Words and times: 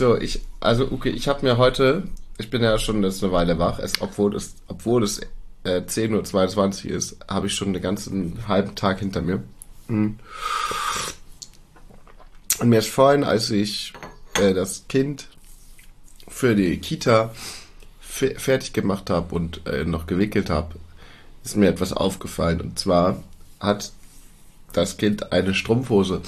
So, 0.00 0.16
ich, 0.16 0.40
also 0.60 0.90
okay, 0.92 1.10
ich 1.10 1.28
habe 1.28 1.44
mir 1.44 1.58
heute, 1.58 2.04
ich 2.38 2.48
bin 2.48 2.62
ja 2.62 2.78
schon 2.78 3.02
jetzt 3.04 3.22
eine 3.22 3.34
Weile 3.34 3.58
wach, 3.58 3.78
es, 3.78 4.00
obwohl 4.00 4.34
es, 4.34 4.54
obwohl 4.66 5.04
es 5.04 5.18
äh, 5.64 5.82
10.22 5.82 6.86
Uhr 6.86 6.90
ist, 6.92 7.18
habe 7.28 7.48
ich 7.48 7.54
schon 7.54 7.74
den 7.74 7.82
ganzen 7.82 8.48
halben 8.48 8.74
Tag 8.74 9.00
hinter 9.00 9.20
mir. 9.20 9.42
Mhm. 9.88 10.18
Und 12.60 12.68
mir 12.70 12.78
ist 12.78 12.88
vorhin, 12.88 13.24
als 13.24 13.50
ich 13.50 13.92
äh, 14.40 14.54
das 14.54 14.88
Kind 14.88 15.28
für 16.28 16.54
die 16.54 16.78
Kita 16.78 17.34
fertig 18.00 18.72
gemacht 18.72 19.10
habe 19.10 19.34
und 19.34 19.66
äh, 19.66 19.84
noch 19.84 20.06
gewickelt 20.06 20.48
habe, 20.48 20.76
ist 21.44 21.58
mir 21.58 21.68
etwas 21.68 21.92
aufgefallen. 21.92 22.62
Und 22.62 22.78
zwar 22.78 23.22
hat 23.60 23.92
das 24.72 24.96
Kind 24.96 25.30
eine 25.30 25.52
Strumpfhose 25.52 26.22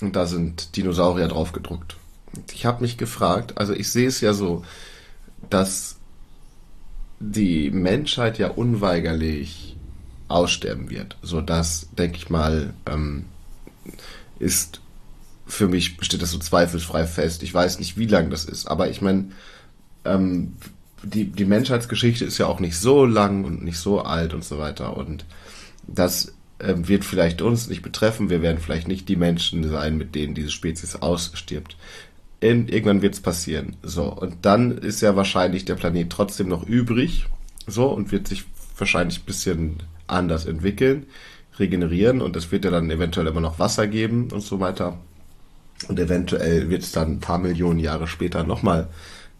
und 0.00 0.16
da 0.16 0.26
sind 0.26 0.74
Dinosaurier 0.74 1.28
drauf 1.28 1.52
gedruckt. 1.52 1.94
Ich 2.52 2.66
habe 2.66 2.82
mich 2.82 2.96
gefragt, 2.96 3.58
also 3.58 3.72
ich 3.72 3.90
sehe 3.90 4.08
es 4.08 4.20
ja 4.20 4.32
so, 4.32 4.64
dass 5.50 5.96
die 7.20 7.70
Menschheit 7.70 8.38
ja 8.38 8.48
unweigerlich 8.48 9.76
aussterben 10.28 10.90
wird. 10.90 11.16
So 11.22 11.40
das, 11.40 11.88
denke 11.96 12.16
ich 12.16 12.30
mal, 12.30 12.72
ähm, 12.86 13.26
ist 14.38 14.80
für 15.46 15.68
mich 15.68 15.98
besteht 15.98 16.22
das 16.22 16.30
so 16.30 16.38
zweifelsfrei 16.38 17.06
fest. 17.06 17.42
Ich 17.42 17.52
weiß 17.52 17.78
nicht, 17.78 17.98
wie 17.98 18.06
lang 18.06 18.30
das 18.30 18.44
ist, 18.44 18.66
aber 18.66 18.88
ich 18.88 19.02
meine, 19.02 19.26
ähm, 20.04 20.54
die, 21.02 21.26
die 21.26 21.44
Menschheitsgeschichte 21.44 22.24
ist 22.24 22.38
ja 22.38 22.46
auch 22.46 22.60
nicht 22.60 22.78
so 22.78 23.04
lang 23.04 23.44
und 23.44 23.62
nicht 23.62 23.78
so 23.78 24.00
alt 24.00 24.34
und 24.34 24.44
so 24.44 24.58
weiter. 24.58 24.96
Und 24.96 25.24
das 25.86 26.32
ähm, 26.60 26.88
wird 26.88 27.04
vielleicht 27.04 27.42
uns 27.42 27.68
nicht 27.68 27.82
betreffen. 27.82 28.30
Wir 28.30 28.40
werden 28.40 28.58
vielleicht 28.58 28.88
nicht 28.88 29.08
die 29.08 29.16
Menschen 29.16 29.68
sein, 29.68 29.96
mit 29.96 30.14
denen 30.14 30.34
diese 30.34 30.50
Spezies 30.50 30.96
ausstirbt. 30.96 31.76
In, 32.42 32.66
irgendwann 32.66 33.02
wird 33.02 33.14
es 33.14 33.20
passieren. 33.20 33.76
So, 33.84 34.12
und 34.12 34.38
dann 34.42 34.76
ist 34.76 35.00
ja 35.00 35.14
wahrscheinlich 35.14 35.64
der 35.64 35.76
Planet 35.76 36.10
trotzdem 36.10 36.48
noch 36.48 36.66
übrig. 36.66 37.26
So, 37.68 37.86
und 37.86 38.10
wird 38.10 38.26
sich 38.26 38.44
wahrscheinlich 38.76 39.20
ein 39.20 39.26
bisschen 39.26 39.76
anders 40.08 40.44
entwickeln, 40.44 41.06
regenerieren. 41.60 42.20
Und 42.20 42.34
es 42.34 42.50
wird 42.50 42.64
ja 42.64 42.72
dann 42.72 42.90
eventuell 42.90 43.28
immer 43.28 43.40
noch 43.40 43.60
Wasser 43.60 43.86
geben 43.86 44.28
und 44.32 44.40
so 44.40 44.58
weiter. 44.58 44.98
Und 45.86 46.00
eventuell 46.00 46.68
wird 46.68 46.82
es 46.82 46.90
dann 46.90 47.12
ein 47.12 47.20
paar 47.20 47.38
Millionen 47.38 47.78
Jahre 47.78 48.08
später 48.08 48.42
nochmal 48.42 48.88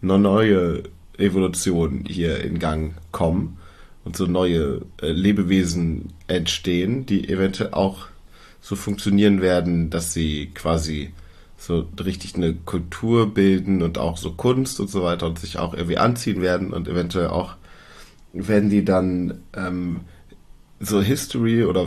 eine 0.01 0.19
neue 0.21 0.85
Evolution 1.19 2.05
hier 2.07 2.41
in 2.45 2.61
Gang 2.61 2.95
kommen 3.11 3.59
und 4.05 4.17
so 4.17 4.27
neue 4.27 4.83
äh, 5.01 5.11
Lebewesen 5.11 6.13
entstehen, 6.29 7.05
die 7.05 7.29
eventuell 7.29 7.75
auch 7.75 8.07
so 8.61 8.77
funktionieren 8.77 9.43
werden, 9.43 9.91
dass 9.91 10.13
sie 10.13 10.51
quasi 10.55 11.13
so 11.63 11.87
richtig 12.05 12.35
eine 12.35 12.55
Kultur 12.55 13.33
bilden 13.33 13.83
und 13.83 13.97
auch 13.97 14.17
so 14.17 14.33
Kunst 14.33 14.81
und 14.81 14.91
so 14.91 15.05
weiter 15.05 15.27
und 15.27 15.39
sich 15.39 15.59
auch 15.59 15.75
irgendwie 15.75 15.99
anziehen 15.99 16.43
werden 16.43 16.73
und 16.73 16.89
eventuell 16.89 17.29
auch 17.29 17.55
werden 18.33 18.69
die 18.69 18.85
dann 18.85 19.43
ähm, 19.55 20.01
so 20.81 21.01
History 21.01 21.65
oder 21.65 21.87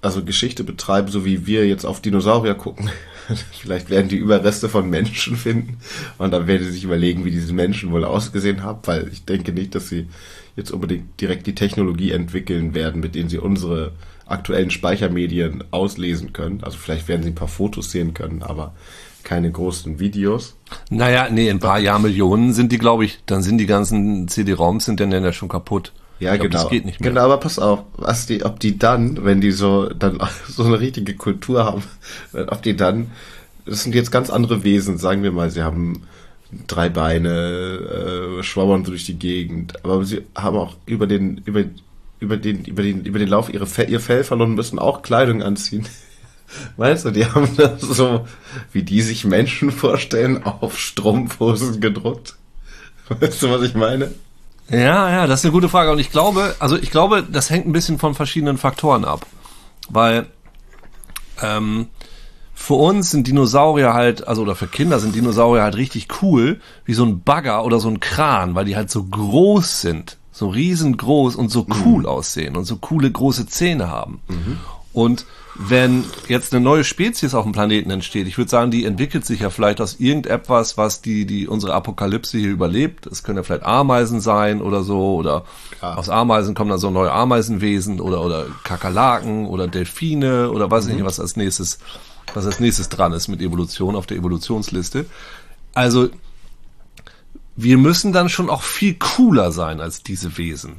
also 0.00 0.24
Geschichte 0.24 0.62
betreiben, 0.62 1.08
so 1.08 1.24
wie 1.24 1.46
wir 1.46 1.66
jetzt 1.66 1.84
auf 1.84 2.00
Dinosaurier 2.00 2.54
gucken. 2.54 2.90
Vielleicht 3.60 3.90
werden 3.90 4.08
die 4.08 4.16
Überreste 4.16 4.68
von 4.68 4.88
Menschen 4.88 5.36
finden 5.36 5.78
und 6.18 6.30
dann 6.30 6.46
werden 6.46 6.64
sie 6.64 6.72
sich 6.72 6.84
überlegen, 6.84 7.24
wie 7.24 7.32
diese 7.32 7.52
Menschen 7.52 7.90
wohl 7.90 8.04
ausgesehen 8.04 8.62
haben, 8.62 8.78
weil 8.84 9.08
ich 9.08 9.24
denke 9.24 9.52
nicht, 9.52 9.74
dass 9.74 9.88
sie 9.88 10.06
jetzt 10.54 10.70
unbedingt 10.70 11.20
direkt 11.20 11.48
die 11.48 11.56
Technologie 11.56 12.12
entwickeln 12.12 12.74
werden, 12.74 13.00
mit 13.00 13.16
denen 13.16 13.28
sie 13.28 13.38
unsere 13.38 13.92
aktuellen 14.26 14.70
Speichermedien 14.70 15.64
auslesen 15.72 16.32
können. 16.32 16.62
Also 16.62 16.78
vielleicht 16.78 17.08
werden 17.08 17.22
sie 17.22 17.30
ein 17.30 17.34
paar 17.34 17.48
Fotos 17.48 17.90
sehen 17.90 18.14
können, 18.14 18.42
aber 18.42 18.74
keine 19.24 19.50
großen 19.50 19.98
Videos. 19.98 20.56
Naja, 20.90 21.28
nee, 21.30 21.50
ein 21.50 21.58
paar 21.58 21.78
Jahrmillionen 21.78 22.52
sind 22.52 22.72
die, 22.72 22.78
glaube 22.78 23.04
ich, 23.04 23.18
dann 23.26 23.42
sind 23.42 23.58
die 23.58 23.66
ganzen 23.66 24.28
CD-ROMs 24.28 24.84
sind 24.84 25.00
dann 25.00 25.12
ja 25.12 25.32
schon 25.32 25.48
kaputt. 25.48 25.92
Ja, 26.20 26.36
glaub, 26.36 26.50
genau. 26.50 26.62
Das 26.62 26.70
geht 26.70 26.84
nicht 26.84 27.00
mehr. 27.00 27.10
Genau, 27.10 27.22
aber 27.22 27.38
pass 27.38 27.58
auf, 27.58 27.84
was 27.96 28.26
die, 28.26 28.44
ob 28.44 28.58
die 28.58 28.78
dann, 28.78 29.24
wenn 29.24 29.40
die 29.40 29.52
so 29.52 29.88
dann 29.88 30.18
so 30.48 30.64
eine 30.64 30.80
richtige 30.80 31.14
Kultur 31.14 31.64
haben, 31.64 31.82
ob 32.48 32.62
die 32.62 32.76
dann, 32.76 33.10
das 33.64 33.82
sind 33.82 33.94
jetzt 33.94 34.10
ganz 34.10 34.30
andere 34.30 34.64
Wesen, 34.64 34.98
sagen 34.98 35.22
wir 35.22 35.32
mal, 35.32 35.50
sie 35.50 35.62
haben 35.62 36.02
drei 36.66 36.88
Beine, 36.88 38.38
äh, 38.38 38.42
schwabbern 38.42 38.84
durch 38.84 39.04
die 39.04 39.18
Gegend, 39.18 39.84
aber 39.84 40.04
sie 40.04 40.22
haben 40.34 40.56
auch 40.56 40.76
über 40.86 41.06
den 41.06 41.42
über 41.44 41.64
über 42.20 42.36
den 42.36 42.64
über 42.64 42.82
den 42.82 43.04
über 43.04 43.18
den 43.18 43.28
Lauf 43.28 43.52
ihre 43.52 43.66
Fell, 43.66 43.90
ihr 43.90 44.00
Fell 44.00 44.24
verloren 44.24 44.54
müssen 44.54 44.78
auch 44.78 45.02
Kleidung 45.02 45.42
anziehen. 45.42 45.86
Weißt 46.76 47.04
du, 47.04 47.10
die 47.10 47.26
haben 47.26 47.56
das 47.56 47.80
so, 47.80 48.26
wie 48.72 48.82
die 48.82 49.02
sich 49.02 49.24
Menschen 49.24 49.70
vorstellen, 49.70 50.42
auf 50.42 50.78
Strumpfhosen 50.78 51.80
gedruckt. 51.80 52.36
Weißt 53.08 53.42
du, 53.42 53.50
was 53.50 53.62
ich 53.62 53.74
meine? 53.74 54.12
Ja, 54.70 55.10
ja, 55.10 55.26
das 55.26 55.40
ist 55.40 55.46
eine 55.46 55.52
gute 55.52 55.68
Frage. 55.68 55.90
Und 55.90 55.98
ich 55.98 56.10
glaube, 56.10 56.54
also 56.58 56.76
ich 56.76 56.90
glaube, 56.90 57.22
das 57.22 57.50
hängt 57.50 57.66
ein 57.66 57.72
bisschen 57.72 57.98
von 57.98 58.14
verschiedenen 58.14 58.58
Faktoren 58.58 59.04
ab. 59.04 59.26
Weil 59.88 60.26
ähm, 61.42 61.88
für 62.54 62.74
uns 62.74 63.10
sind 63.10 63.26
Dinosaurier 63.26 63.94
halt, 63.94 64.28
also 64.28 64.42
oder 64.42 64.54
für 64.54 64.66
Kinder 64.66 64.98
sind 64.98 65.14
Dinosaurier 65.14 65.62
halt 65.62 65.76
richtig 65.76 66.08
cool, 66.20 66.60
wie 66.84 66.92
so 66.92 67.04
ein 67.04 67.22
Bagger 67.22 67.64
oder 67.64 67.80
so 67.80 67.88
ein 67.88 68.00
Kran, 68.00 68.54
weil 68.54 68.66
die 68.66 68.76
halt 68.76 68.90
so 68.90 69.04
groß 69.04 69.80
sind, 69.80 70.18
so 70.32 70.48
riesengroß 70.48 71.36
und 71.36 71.50
so 71.50 71.66
cool 71.84 72.00
mhm. 72.00 72.06
aussehen 72.06 72.56
und 72.56 72.64
so 72.64 72.76
coole 72.76 73.10
große 73.10 73.46
Zähne 73.46 73.88
haben. 73.88 74.20
Mhm. 74.28 74.58
Und 74.92 75.24
wenn 75.60 76.04
jetzt 76.28 76.54
eine 76.54 76.62
neue 76.62 76.84
Spezies 76.84 77.34
auf 77.34 77.42
dem 77.42 77.50
Planeten 77.50 77.90
entsteht, 77.90 78.28
ich 78.28 78.38
würde 78.38 78.48
sagen, 78.48 78.70
die 78.70 78.84
entwickelt 78.84 79.26
sich 79.26 79.40
ja 79.40 79.50
vielleicht 79.50 79.80
aus 79.80 79.96
irgendetwas, 79.98 80.78
was 80.78 81.02
die, 81.02 81.26
die 81.26 81.48
unsere 81.48 81.74
Apokalypse 81.74 82.38
hier 82.38 82.50
überlebt. 82.50 83.06
Es 83.06 83.24
können 83.24 83.38
ja 83.38 83.42
vielleicht 83.42 83.64
Ameisen 83.64 84.20
sein 84.20 84.62
oder 84.62 84.84
so, 84.84 85.16
oder 85.16 85.44
Klar. 85.76 85.98
aus 85.98 86.08
Ameisen 86.08 86.54
kommen 86.54 86.70
dann 86.70 86.78
so 86.78 86.90
neue 86.90 87.10
Ameisenwesen 87.10 88.00
oder, 88.00 88.24
oder 88.24 88.46
Kakerlaken 88.62 89.46
oder 89.46 89.66
Delfine 89.66 90.50
oder 90.52 90.70
weiß 90.70 90.86
mhm. 90.86 90.94
nicht, 90.94 91.04
was 91.04 91.18
als 91.18 91.34
nächstes, 91.34 91.80
was 92.34 92.46
als 92.46 92.60
nächstes 92.60 92.88
dran 92.88 93.12
ist 93.12 93.26
mit 93.26 93.40
Evolution 93.40 93.96
auf 93.96 94.06
der 94.06 94.16
Evolutionsliste. 94.16 95.06
Also, 95.74 96.08
wir 97.56 97.78
müssen 97.78 98.12
dann 98.12 98.28
schon 98.28 98.48
auch 98.48 98.62
viel 98.62 98.94
cooler 98.94 99.50
sein 99.50 99.80
als 99.80 100.04
diese 100.04 100.38
Wesen. 100.38 100.76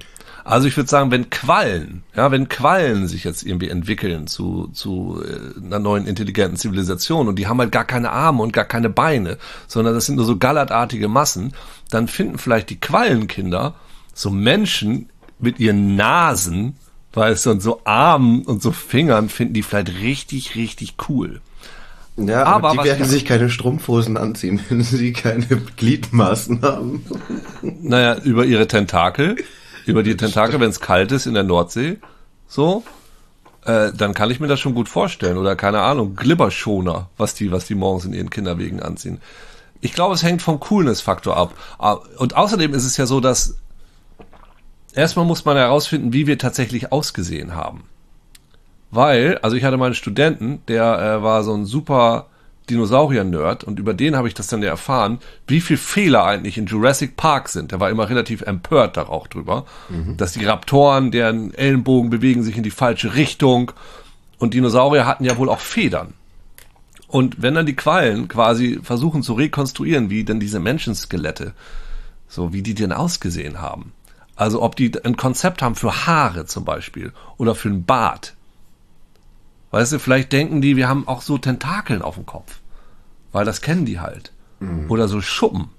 Also 0.50 0.68
ich 0.68 0.76
würde 0.76 0.90
sagen, 0.90 1.12
wenn 1.12 1.30
Quallen, 1.30 2.02
ja, 2.16 2.32
wenn 2.32 2.50
Quallen 2.50 3.08
sich 3.08 3.24
jetzt 3.24 3.44
irgendwie 3.44 3.70
entwickeln 3.70 4.26
zu, 4.26 4.72
zu 4.74 5.22
äh, 5.24 5.64
einer 5.64 5.78
neuen 5.78 6.08
intelligenten 6.08 6.58
Zivilisation 6.58 7.28
und 7.28 7.38
die 7.38 7.46
haben 7.46 7.60
halt 7.60 7.72
gar 7.72 7.86
keine 7.86 8.12
Arme 8.12 8.42
und 8.42 8.52
gar 8.52 8.66
keine 8.66 8.90
Beine, 8.90 9.38
sondern 9.68 9.94
das 9.94 10.08
sind 10.08 10.16
nur 10.16 10.26
so 10.26 10.38
gallertartige 10.38 11.08
Massen, 11.08 11.54
dann 11.92 12.08
finden 12.08 12.40
vielleicht 12.40 12.72
die 12.72 12.80
Quallenkinder 12.80 13.76
so 14.16 14.32
Menschen 14.32 15.10
mit 15.38 15.60
ihren 15.60 15.96
Nasen, 15.96 16.78
weißt 17.14 17.46
du, 17.46 17.52
und 17.52 17.62
so 17.62 17.82
Armen 17.84 18.42
und 18.42 18.64
so 18.64 18.72
Fingern 18.72 19.30
finden 19.30 19.54
die 19.54 19.62
vielleicht 19.62 20.00
richtig, 20.02 20.56
richtig 20.56 20.96
cool. 21.08 21.42
Ja, 22.18 22.46
aber, 22.46 22.72
aber 22.72 22.82
die 22.82 22.90
werden 22.90 23.06
sich 23.06 23.24
keine 23.24 23.52
Strumpfhosen 23.52 24.18
anziehen, 24.18 24.60
wenn 24.70 24.82
sie 24.82 25.14
keine 25.14 25.46
Gliedmaßen 25.78 26.64
haben. 26.64 27.06
Naja, 27.62 28.18
über 28.24 28.46
ihre 28.46 28.68
Tentakel 28.68 29.36
über 29.90 30.04
die 30.04 30.18
Tentakel, 30.18 30.60
wenn 30.60 30.70
es 30.70 30.80
kalt 30.80 31.12
ist 31.12 31.26
in 31.26 31.34
der 31.34 31.44
Nordsee, 31.44 31.98
so, 32.48 32.84
äh, 33.66 33.92
dann 33.94 34.14
kann 34.14 34.32
ich 34.32 34.40
mir 34.40 34.48
das 34.48 34.60
schon 34.60 34.74
gut 34.74 34.90
vorstellen. 34.90 35.38
Oder 35.38 35.56
keine 35.56 35.82
Ahnung, 35.82 36.16
Glibberschoner, 36.16 37.10
was 37.18 37.34
die, 37.34 37.52
was 37.52 37.66
die 37.66 37.76
morgens 37.76 38.06
in 38.06 38.14
ihren 38.14 38.30
Kinderwegen 38.30 38.82
anziehen. 38.82 39.22
Ich 39.82 39.94
glaube, 39.94 40.14
es 40.14 40.24
hängt 40.24 40.42
vom 40.42 40.60
Coolness-Faktor 40.60 41.38
ab. 41.38 41.54
Ah, 41.78 42.00
und 42.18 42.36
außerdem 42.36 42.74
ist 42.74 42.86
es 42.86 42.98
ja 42.98 43.06
so, 43.06 43.20
dass 43.20 43.56
erstmal 44.94 45.26
muss 45.26 45.46
man 45.46 45.58
herausfinden, 45.58 46.14
wie 46.14 46.28
wir 46.28 46.38
tatsächlich 46.38 46.92
ausgesehen 46.92 47.56
haben. 47.56 47.84
Weil, 48.92 49.38
also 49.40 49.56
ich 49.56 49.64
hatte 49.64 49.78
meinen 49.78 49.94
Studenten, 49.94 50.62
der 50.68 51.00
äh, 51.00 51.24
war 51.24 51.44
so 51.44 51.54
ein 51.54 51.66
super 51.66 52.28
Dinosaurier-Nerd 52.70 53.64
und 53.64 53.80
über 53.80 53.94
den 53.94 54.16
habe 54.16 54.28
ich 54.28 54.34
das 54.34 54.48
dann 54.48 54.62
ja 54.62 54.70
erfahren, 54.70 55.20
wie 55.48 55.62
viel 55.62 55.78
Fehler 55.78 56.26
eigentlich 56.26 56.58
in 56.58 56.66
Jurassic 56.66 57.16
Park 57.18 57.50
sind. 57.50 57.72
Der 57.72 57.80
war 57.80 57.90
immer 57.90 58.10
relativ 58.10 58.42
empört 58.42 58.98
da 58.98 59.04
auch 59.04 59.28
drüber, 59.28 59.66
mhm. 59.90 60.18
dass 60.18 60.34
die 60.34 60.46
Raptoren, 60.46 61.12
deren 61.12 61.54
Ellenbogen 61.54 62.10
bewegen 62.10 62.44
sich 62.44 62.58
in 62.58 62.64
die 62.64 62.72
falsche 62.72 63.16
Richtung 63.16 63.72
und 64.38 64.54
Dinosaurier 64.54 65.06
hatten 65.06 65.26
ja 65.26 65.38
wohl 65.38 65.50
auch 65.50 65.60
Federn. 65.60 66.14
Und 67.08 67.42
wenn 67.42 67.56
dann 67.56 67.66
die 67.66 67.76
Quallen 67.76 68.28
quasi 68.28 68.80
versuchen 68.84 69.24
zu 69.24 69.34
rekonstruieren, 69.34 70.10
wie 70.10 70.24
denn 70.24 70.40
diese 70.40 70.60
Menschenskelette, 70.60 71.54
so 72.28 72.54
wie 72.54 72.62
die 72.62 72.76
denn 72.76 72.92
ausgesehen 72.92 73.60
haben. 73.60 73.94
Also 74.36 74.62
ob 74.62 74.76
die 74.76 74.92
ein 75.04 75.18
Konzept 75.18 75.62
haben 75.62 75.76
für 75.76 76.06
Haare 76.06 76.46
zum 76.46 76.64
Beispiel 76.64 77.12
oder 77.38 77.56
für 77.56 77.70
einen 77.70 77.86
Bart, 77.86 78.36
Weißt 79.72 79.92
du, 79.92 80.00
vielleicht 80.00 80.32
denken 80.32 80.62
die, 80.62 80.76
wir 80.78 80.88
haben 80.88 81.08
auch 81.08 81.22
so 81.22 81.38
Tentakeln 81.38 82.02
auf 82.02 82.16
dem 82.16 82.26
Kopf. 82.26 82.59
Weil 83.32 83.46
das 83.46 83.62
kennen 83.62 83.86
die 83.86 84.00
halt. 84.00 84.32
Mhm. 84.60 84.90
Oder 84.90 85.08
so 85.08 85.22
Schuppen. 85.22 85.70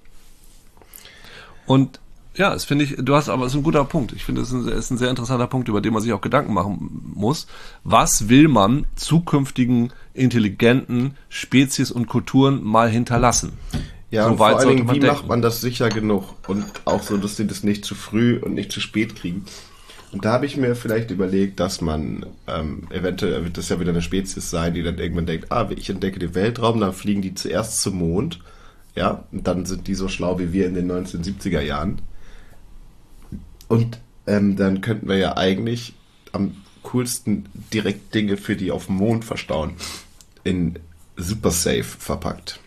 Und 1.67 2.01
ja, 2.37 2.51
das 2.51 2.65
finde 2.65 2.85
ich, 2.85 2.97
du 2.99 3.15
hast 3.15 3.29
aber, 3.29 3.47
ist 3.47 3.55
ein 3.55 3.63
guter 3.63 3.85
Punkt. 3.85 4.13
Ich 4.13 4.25
finde, 4.25 4.41
es 4.41 4.53
ist, 4.53 4.67
ist 4.67 4.91
ein, 4.91 4.99
sehr 4.99 5.11
interessanter 5.11 5.47
Punkt, 5.47 5.69
über 5.69 5.81
den 5.81 5.93
man 5.93 6.01
sich 6.03 6.13
auch 6.13 6.21
Gedanken 6.21 6.55
machen 6.55 7.13
muss. 7.15 7.47
Was 7.85 8.29
will 8.29 8.49
man 8.49 8.87
zukünftigen 8.95 9.93
intelligenten 10.15 11.17
Spezies 11.29 11.91
und 11.91 12.07
Kulturen 12.07 12.63
mal 12.63 12.89
hinterlassen? 12.89 13.53
Ja, 14.11 14.25
So 14.25 14.31
und 14.31 14.37
vor 14.39 14.47
allen 14.47 14.69
Dingen, 14.69 14.89
wie 14.91 15.01
denken. 15.01 15.17
macht 15.17 15.29
man 15.29 15.43
das 15.43 15.61
sicher 15.61 15.89
genug? 15.89 16.35
Und 16.49 16.65
auch 16.85 17.03
so, 17.03 17.17
dass 17.17 17.37
sie 17.37 17.47
das 17.47 17.63
nicht 17.63 17.85
zu 17.85 17.95
früh 17.95 18.39
und 18.39 18.55
nicht 18.55 18.73
zu 18.73 18.81
spät 18.81 19.17
kriegen. 19.17 19.45
Und 20.13 20.25
da 20.25 20.33
habe 20.33 20.47
ich 20.47 20.57
mir 20.57 20.75
vielleicht 20.75 21.11
überlegt, 21.11 21.61
dass 21.61 21.81
man 21.81 22.27
ähm, 22.49 22.89
eventuell 22.91 23.45
wird 23.45 23.57
das 23.57 23.69
ja 23.69 23.79
wieder 23.79 23.91
eine 23.91 24.03
Spezies 24.03 24.51
sein, 24.51 24.75
die 24.75 24.83
dann 24.83 24.99
irgendwann 24.99 25.27
denkt, 25.27 25.53
ah, 25.53 25.69
ich 25.71 25.89
entdecke 25.89 26.19
den 26.19 26.35
Weltraum, 26.35 26.81
dann 26.81 26.93
fliegen 26.93 27.23
die 27.23 27.35
zuerst 27.35 27.81
zum 27.81 27.99
Mond, 27.99 28.41
ja, 28.97 29.25
und 29.31 29.47
dann 29.47 29.67
sind 29.67 29.87
die 29.87 29.95
so 29.95 30.09
schlau 30.09 30.39
wie 30.41 30.53
wir 30.53 30.67
in 30.67 30.75
den 30.75 30.91
1970er 30.91 31.61
Jahren. 31.61 32.03
Und 33.69 34.01
ähm, 34.27 34.57
dann 34.57 34.81
könnten 34.81 35.09
wir 35.09 35.17
ja 35.17 35.37
eigentlich 35.37 35.95
am 36.33 36.57
coolsten 36.83 37.47
direkt 37.73 38.15
Dinge 38.15 38.37
für 38.37 38.57
die 38.57 38.73
auf 38.73 38.87
dem 38.87 38.97
Mond 38.97 39.25
verstauen. 39.25 39.75
In 40.43 40.79
super 41.17 41.53
safe 41.53 41.85
verpackt. 41.85 42.59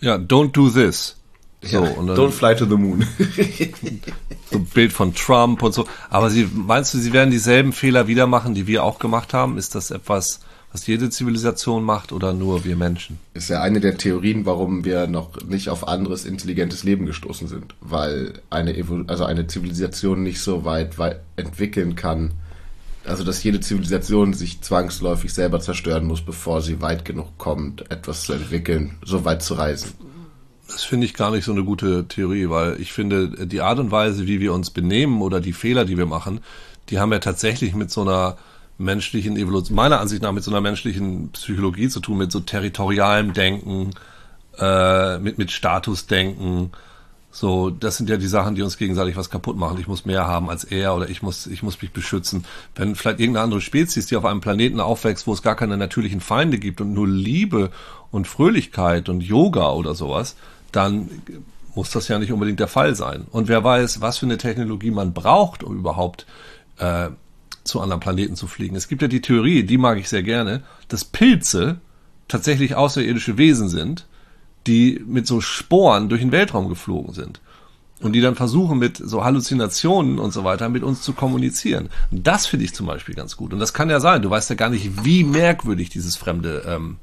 Ja, 0.00 0.14
don't 0.14 0.52
do 0.52 0.70
this. 0.70 1.19
So, 1.62 1.84
Ja, 1.84 1.90
und 1.90 2.06
dann 2.06 2.16
Don't 2.16 2.30
fly 2.30 2.54
to 2.56 2.64
the 2.64 2.76
moon. 2.76 3.06
so 4.50 4.56
ein 4.56 4.64
Bild 4.66 4.92
von 4.92 5.14
Trump 5.14 5.62
und 5.62 5.72
so. 5.72 5.86
Aber 6.08 6.30
sie, 6.30 6.48
meinst 6.52 6.94
du, 6.94 6.98
sie 6.98 7.12
werden 7.12 7.30
dieselben 7.30 7.72
Fehler 7.72 8.06
wieder 8.06 8.26
machen, 8.26 8.54
die 8.54 8.66
wir 8.66 8.84
auch 8.84 8.98
gemacht 8.98 9.34
haben? 9.34 9.58
Ist 9.58 9.74
das 9.74 9.90
etwas, 9.90 10.40
was 10.72 10.86
jede 10.86 11.10
Zivilisation 11.10 11.84
macht 11.84 12.12
oder 12.12 12.32
nur 12.32 12.64
wir 12.64 12.76
Menschen? 12.76 13.18
ist 13.34 13.50
ja 13.50 13.60
eine 13.60 13.80
der 13.80 13.98
Theorien, 13.98 14.46
warum 14.46 14.84
wir 14.84 15.06
noch 15.06 15.42
nicht 15.42 15.68
auf 15.68 15.86
anderes 15.88 16.24
intelligentes 16.24 16.84
Leben 16.84 17.06
gestoßen 17.06 17.48
sind, 17.48 17.74
weil 17.80 18.34
eine 18.50 18.76
Evo 18.76 19.02
also 19.06 19.24
eine 19.24 19.46
Zivilisation 19.46 20.22
nicht 20.22 20.40
so 20.40 20.64
weit, 20.64 20.98
weit 20.98 21.20
entwickeln 21.36 21.96
kann, 21.96 22.32
also 23.04 23.24
dass 23.24 23.42
jede 23.42 23.60
Zivilisation 23.60 24.32
sich 24.32 24.60
zwangsläufig 24.60 25.32
selber 25.32 25.60
zerstören 25.60 26.06
muss, 26.06 26.22
bevor 26.22 26.62
sie 26.62 26.80
weit 26.80 27.04
genug 27.04 27.36
kommt, 27.38 27.90
etwas 27.90 28.22
zu 28.22 28.34
entwickeln, 28.34 28.96
so 29.04 29.24
weit 29.24 29.42
zu 29.42 29.54
reisen. 29.54 29.92
Das 30.70 30.84
finde 30.84 31.04
ich 31.04 31.14
gar 31.14 31.30
nicht 31.32 31.44
so 31.44 31.52
eine 31.52 31.64
gute 31.64 32.06
Theorie, 32.06 32.48
weil 32.48 32.80
ich 32.80 32.92
finde, 32.92 33.46
die 33.46 33.60
Art 33.60 33.80
und 33.80 33.90
Weise, 33.90 34.26
wie 34.26 34.40
wir 34.40 34.52
uns 34.52 34.70
benehmen 34.70 35.20
oder 35.20 35.40
die 35.40 35.52
Fehler, 35.52 35.84
die 35.84 35.98
wir 35.98 36.06
machen, 36.06 36.40
die 36.88 36.98
haben 36.98 37.12
ja 37.12 37.18
tatsächlich 37.18 37.74
mit 37.74 37.90
so 37.90 38.02
einer 38.02 38.36
menschlichen 38.78 39.36
Evolution, 39.36 39.76
meiner 39.76 40.00
Ansicht 40.00 40.22
nach 40.22 40.32
mit 40.32 40.44
so 40.44 40.50
einer 40.50 40.60
menschlichen 40.60 41.30
Psychologie 41.32 41.88
zu 41.88 42.00
tun, 42.00 42.18
mit 42.18 42.32
so 42.32 42.40
territorialem 42.40 43.32
Denken, 43.32 43.90
äh, 44.58 45.18
mit, 45.18 45.38
mit 45.38 45.50
Statusdenken. 45.50 46.70
So, 47.32 47.70
das 47.70 47.96
sind 47.96 48.08
ja 48.08 48.16
die 48.16 48.26
Sachen, 48.26 48.54
die 48.54 48.62
uns 48.62 48.76
gegenseitig 48.76 49.16
was 49.16 49.30
kaputt 49.30 49.56
machen. 49.56 49.78
Ich 49.78 49.86
muss 49.86 50.04
mehr 50.04 50.26
haben 50.26 50.50
als 50.50 50.64
er 50.64 50.96
oder 50.96 51.08
ich 51.08 51.22
muss, 51.22 51.46
ich 51.46 51.62
muss 51.62 51.80
mich 51.80 51.92
beschützen. 51.92 52.44
Wenn 52.74 52.96
vielleicht 52.96 53.20
irgendeine 53.20 53.44
andere 53.44 53.60
Spezies, 53.60 54.06
die 54.06 54.16
auf 54.16 54.24
einem 54.24 54.40
Planeten 54.40 54.80
aufwächst, 54.80 55.26
wo 55.26 55.32
es 55.32 55.42
gar 55.42 55.54
keine 55.54 55.76
natürlichen 55.76 56.20
Feinde 56.20 56.58
gibt 56.58 56.80
und 56.80 56.92
nur 56.92 57.06
Liebe 57.06 57.70
und 58.10 58.26
Fröhlichkeit 58.26 59.08
und 59.08 59.20
Yoga 59.20 59.70
oder 59.70 59.94
sowas, 59.94 60.36
dann 60.72 61.08
muss 61.74 61.90
das 61.90 62.08
ja 62.08 62.18
nicht 62.18 62.32
unbedingt 62.32 62.60
der 62.60 62.68
Fall 62.68 62.94
sein. 62.94 63.26
Und 63.30 63.48
wer 63.48 63.62
weiß, 63.62 64.00
was 64.00 64.18
für 64.18 64.26
eine 64.26 64.38
Technologie 64.38 64.90
man 64.90 65.12
braucht, 65.12 65.62
um 65.62 65.76
überhaupt 65.76 66.26
äh, 66.78 67.10
zu 67.64 67.80
anderen 67.80 68.00
Planeten 68.00 68.36
zu 68.36 68.46
fliegen. 68.46 68.76
Es 68.76 68.88
gibt 68.88 69.02
ja 69.02 69.08
die 69.08 69.20
Theorie, 69.20 69.62
die 69.62 69.78
mag 69.78 69.98
ich 69.98 70.08
sehr 70.08 70.22
gerne, 70.22 70.62
dass 70.88 71.04
Pilze 71.04 71.80
tatsächlich 72.28 72.74
außerirdische 72.74 73.38
Wesen 73.38 73.68
sind, 73.68 74.06
die 74.66 75.02
mit 75.06 75.26
so 75.26 75.40
Sporen 75.40 76.08
durch 76.08 76.20
den 76.20 76.32
Weltraum 76.32 76.68
geflogen 76.68 77.14
sind. 77.14 77.40
Und 78.00 78.12
die 78.12 78.22
dann 78.22 78.34
versuchen 78.34 78.78
mit 78.78 78.96
so 78.96 79.24
Halluzinationen 79.24 80.18
und 80.18 80.32
so 80.32 80.42
weiter 80.42 80.70
mit 80.70 80.82
uns 80.82 81.02
zu 81.02 81.12
kommunizieren. 81.12 81.90
Das 82.10 82.46
finde 82.46 82.64
ich 82.64 82.74
zum 82.74 82.86
Beispiel 82.86 83.14
ganz 83.14 83.36
gut. 83.36 83.52
Und 83.52 83.58
das 83.58 83.74
kann 83.74 83.90
ja 83.90 84.00
sein. 84.00 84.22
Du 84.22 84.30
weißt 84.30 84.48
ja 84.48 84.56
gar 84.56 84.70
nicht, 84.70 85.04
wie 85.04 85.22
merkwürdig 85.22 85.90
dieses 85.90 86.16
fremde, 86.16 86.62
ähm, 86.66 86.96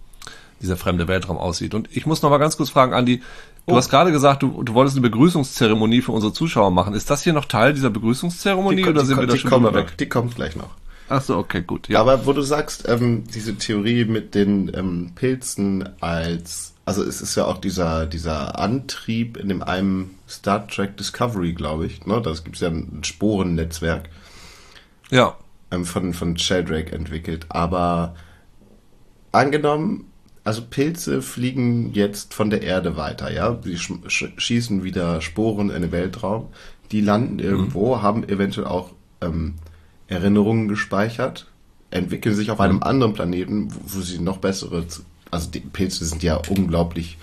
dieser 0.59 0.75
fremde 0.75 1.07
Weltraum 1.07 1.37
aussieht. 1.37 1.75
Und 1.75 1.87
ich 1.95 2.07
muss 2.07 2.23
noch 2.23 2.31
mal 2.31 2.39
ganz 2.39 2.57
kurz 2.57 2.71
fragen, 2.71 2.93
Andi, 2.95 3.21
du 3.67 3.75
hast 3.75 3.89
gerade 3.89 4.11
gesagt, 4.11 4.43
du, 4.43 4.63
du 4.63 4.73
wolltest 4.73 4.97
eine 4.97 5.03
Begrüßungszeremonie 5.09 6.01
für 6.01 6.11
unsere 6.13 6.33
Zuschauer 6.33 6.71
machen. 6.71 6.93
Ist 6.93 7.09
das 7.09 7.23
hier 7.23 7.33
noch 7.33 7.45
Teil 7.45 7.73
dieser 7.73 7.89
Begrüßungszeremonie 7.89 8.81
ko- 8.81 8.89
oder 8.89 9.05
sind 9.05 9.15
ko- 9.15 9.21
wir 9.21 9.27
da 9.27 9.37
schon 9.37 9.51
drüber 9.51 9.71
noch, 9.71 9.77
weg? 9.77 9.97
die 9.97 10.09
kommt 10.09 10.35
gleich 10.35 10.55
noch. 10.55 10.69
Ach 11.09 11.21
so, 11.21 11.37
okay, 11.37 11.61
gut. 11.61 11.87
Ja. 11.87 12.01
Aber 12.01 12.25
wo 12.25 12.33
du 12.33 12.41
sagst, 12.41 12.87
ähm, 12.89 13.23
diese 13.33 13.55
Theorie 13.55 14.03
mit 14.05 14.35
den 14.35 14.71
ähm, 14.73 15.11
Pilzen 15.15 15.87
als, 16.01 16.73
also 16.85 17.01
es 17.03 17.21
ist 17.21 17.35
ja 17.35 17.45
auch 17.45 17.59
dieser, 17.59 18.05
dieser 18.05 18.59
Antrieb 18.59 19.37
in 19.37 19.47
dem 19.47 19.63
einem 19.63 20.11
Star 20.27 20.67
Trek 20.67 20.97
Discovery, 20.97 21.53
glaube 21.53 21.85
ich, 21.85 22.05
ne? 22.05 22.21
Das 22.21 22.43
gibt 22.43 22.59
ja 22.59 22.67
ein 22.67 23.03
Sporennetzwerk 23.03 24.09
ja. 25.09 25.35
ähm, 25.71 25.85
von, 25.85 26.13
von 26.13 26.37
Sheldrake 26.37 26.91
entwickelt. 26.93 27.45
Aber 27.49 28.15
angenommen, 29.31 30.11
also 30.47 30.61
Pilze 30.61 31.21
fliegen 31.21 31.91
jetzt 31.91 32.33
von 32.33 32.49
der 32.49 32.61
Erde 32.61 32.95
weiter, 32.95 33.29
ja? 33.29 33.59
Sie 33.61 33.77
sch 33.77 33.91
sch 34.07 34.27
schießen 34.37 34.81
wieder 34.81 35.19
Sporen 35.19 35.69
in 35.69 35.81
den 35.81 35.91
Weltraum. 35.91 36.47
Die 36.93 37.01
landen 37.01 37.39
irgendwo, 37.39 38.01
haben 38.01 38.23
eventuell 38.29 38.65
auch 38.65 38.93
ähm, 39.19 39.55
Erinnerungen 40.07 40.69
gespeichert, 40.69 41.47
entwickeln 41.91 42.33
sich 42.33 42.49
auf 42.49 42.61
einem 42.61 42.81
anderen 42.81 43.11
Planeten, 43.11 43.73
wo, 43.73 43.97
wo 43.97 44.01
sie 44.01 44.19
noch 44.19 44.37
bessere, 44.37 44.85
also 45.31 45.51
die 45.51 45.59
Pilze 45.59 46.05
sind 46.05 46.23
ja 46.23 46.39
unglaublich 46.47 47.17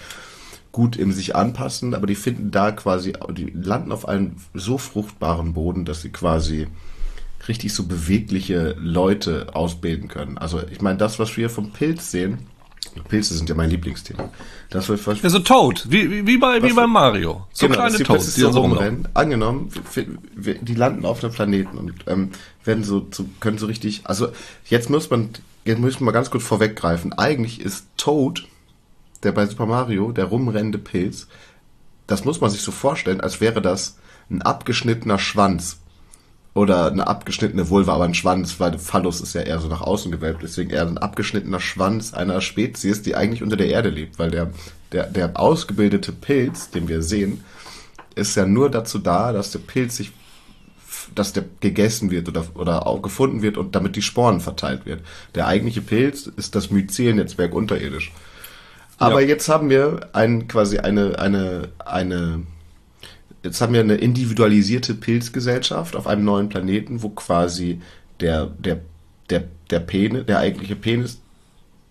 gut 0.71 0.97
im 0.97 1.11
sich 1.11 1.35
anpassen, 1.35 1.95
aber 1.95 2.07
die 2.07 2.17
finden 2.17 2.51
da 2.51 2.73
quasi, 2.73 3.15
die 3.33 3.51
landen 3.55 3.91
auf 3.91 4.07
einem 4.07 4.37
so 4.53 4.77
fruchtbaren 4.77 5.55
Boden, 5.55 5.87
dass 5.87 6.03
sie 6.03 6.11
quasi 6.11 6.67
richtig 7.49 7.73
so 7.73 7.85
bewegliche 7.85 8.77
Leute 8.79 9.55
ausbilden 9.55 10.09
können. 10.09 10.37
Also 10.37 10.61
ich 10.71 10.83
meine, 10.83 10.99
das, 10.99 11.19
was 11.19 11.35
wir 11.39 11.49
vom 11.49 11.71
Pilz 11.71 12.11
sehen, 12.11 12.41
Pilze 13.03 13.35
sind 13.35 13.49
ja 13.49 13.55
mein 13.55 13.71
Lieblingsthema. 13.71 14.31
Das, 14.71 14.89
was, 14.89 15.07
was 15.07 15.23
Ja, 15.23 15.31
so 15.31 15.41
Toad, 15.41 15.87
wie, 15.89 16.27
wie, 16.27 16.39
bei, 16.39 16.63
wie 16.63 16.73
bei 16.73 16.87
Mario. 16.87 17.47
So 17.53 17.67
Genau, 17.67 17.79
kleine 17.79 17.99
Toads, 17.99 18.35
die 18.35 18.41
so 18.41 18.51
rumrennen. 18.51 19.09
Angenommen, 19.15 19.71
die 20.37 20.75
landen 20.75 21.05
auf 21.05 21.23
einem 21.23 21.33
Planeten 21.33 21.79
und 21.79 21.93
ähm, 22.07 22.31
werden 22.65 22.85
so, 22.85 23.07
so, 23.11 23.27
können 23.41 23.59
so 23.59 23.67
richtig. 23.67 24.03
Also 24.05 24.29
jetzt 24.67 24.91
muss 24.91 25.11
man, 25.11 25.31
jetzt 25.65 25.81
müssen 25.81 26.01
wir 26.01 26.07
mal 26.07 26.13
ganz 26.13 26.31
kurz 26.31 26.45
vorweggreifen. 26.45 27.13
Eigentlich 27.13 27.61
ist 27.61 27.87
Toad, 27.97 28.47
der 29.23 29.33
bei 29.33 29.47
Super 29.47 29.67
Mario, 29.67 30.13
der 30.13 30.27
rumrennende 30.27 30.79
Pilz, 30.79 31.29
das 32.07 32.25
muss 32.25 32.41
man 32.41 32.51
sich 32.51 32.63
so 32.63 32.71
vorstellen, 32.71 33.21
als 33.21 33.41
wäre 33.41 33.63
das 33.63 33.97
ein 34.31 34.43
abgeschnittener 34.43 35.19
Schwanz. 35.19 35.79
Oder 36.55 36.87
eine 36.87 37.09
abgeschnittene 37.09 37.69
Vulva, 37.69 37.95
aber 37.95 38.05
ein 38.05 38.15
Schwanz, 38.15 38.61
weil 38.61 38.71
der 38.71 38.79
Phallus 38.81 39.21
ist 39.21 39.35
ja 39.35 39.41
eher 39.41 39.59
so 39.59 39.67
nach 39.67 39.81
außen 39.81 40.13
gewölbt, 40.13 40.41
deswegen 40.45 40.71
eher 40.71 40.87
ein 40.87 40.99
abgeschnittener 40.99 41.59
Schwanz 41.59 42.15
einer 42.15 42.41
Spezies, 42.41 43.03
die 43.03 43.17
eigentlich 43.17 43.43
unter 43.43 43.57
der 43.57 43.69
Erde 43.71 43.89
lebt, 43.89 44.21
weil 44.21 44.31
der, 44.31 44.51
der, 44.93 45.07
der 45.09 45.39
ausgebildete 45.39 46.13
Pilz, 46.13 46.71
den 46.71 46.87
wir 46.87 47.03
sehen, 47.03 47.43
ist 48.15 48.37
ja 48.37 48.47
nur 48.47 48.71
dazu 48.71 49.01
da, 49.01 49.33
dass 49.33 49.51
der 49.51 49.59
Pilz 49.59 49.97
sich, 49.97 50.13
dass 51.17 51.33
der 51.33 51.45
gegessen 51.59 52.13
wird 52.13 52.29
oder, 52.29 52.45
oder 52.55 52.87
auch 52.87 53.03
gefunden 53.03 53.43
wird 53.43 53.57
und 53.57 53.75
damit 53.75 53.97
die 53.97 54.03
Sporen 54.03 54.41
verteilt 54.41 54.87
wird. 54.87 55.01
Der 55.35 55.49
eigentliche 55.49 55.81
Pilz 55.83 56.31
ist 56.37 56.55
das 56.55 56.71
Myzelnetzwerk 56.71 57.53
unterirdisch. 57.53 58.13
Aber 58.99 59.21
Ja. 59.21 59.27
jetzt 59.27 59.49
haben 59.49 59.71
wir 59.71 60.11
ein, 60.13 60.47
quasi 60.47 60.79
eine, 60.79 61.19
eine, 61.19 61.71
eine, 61.85 62.43
jetzt 63.45 63.61
haben 63.61 63.75
wir 63.75 63.81
eine 63.81 63.97
individualisierte 63.97 64.95
Pilzgesellschaft 64.95 65.95
auf 65.95 66.07
einem 66.07 66.25
neuen 66.25 66.49
Planeten, 66.49 67.03
wo 67.03 67.11
quasi 67.11 67.81
der, 68.21 68.47
der, 68.47 68.81
der, 69.31 69.45
der 69.71 69.81
Penis, 69.81 70.27
der 70.27 70.39
eigentliche 70.39 70.75
Penis 70.75 71.21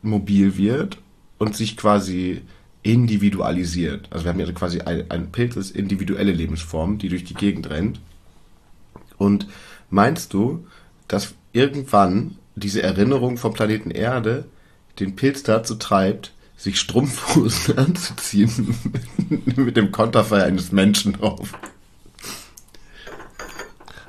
mobil 0.02 0.58
wird 0.58 0.98
und 1.38 1.56
sich 1.56 1.78
quasi 1.78 2.42
individualisiert. 2.82 4.08
Also 4.10 4.26
wir 4.26 4.34
haben 4.34 4.40
hier 4.40 4.54
quasi 4.54 4.82
ein, 4.82 5.10
ein 5.10 5.32
Pilz 5.32 5.56
ist 5.56 5.76
individuelle 5.76 6.32
Lebensform, 6.32 6.98
die 6.98 7.08
durch 7.08 7.24
die 7.24 7.36
Gegend 7.36 7.70
rennt. 7.70 8.02
Und 9.18 9.48
meinst 9.90 10.34
du, 10.34 10.68
dass 11.08 11.36
irgendwann 11.54 12.38
diese 12.56 12.82
Erinnerung 12.82 13.38
vom 13.38 13.54
Planeten 13.54 13.92
Erde 13.92 14.46
den 15.00 15.16
Pilz 15.16 15.44
dazu 15.44 15.76
treibt, 15.76 16.34
sich 16.64 16.80
Strumpfhosen 16.80 17.78
anzuziehen 17.78 18.78
mit 19.58 19.76
dem 19.76 19.92
Konterfei 19.92 20.44
eines 20.44 20.72
Menschen 20.72 21.12
drauf? 21.14 21.50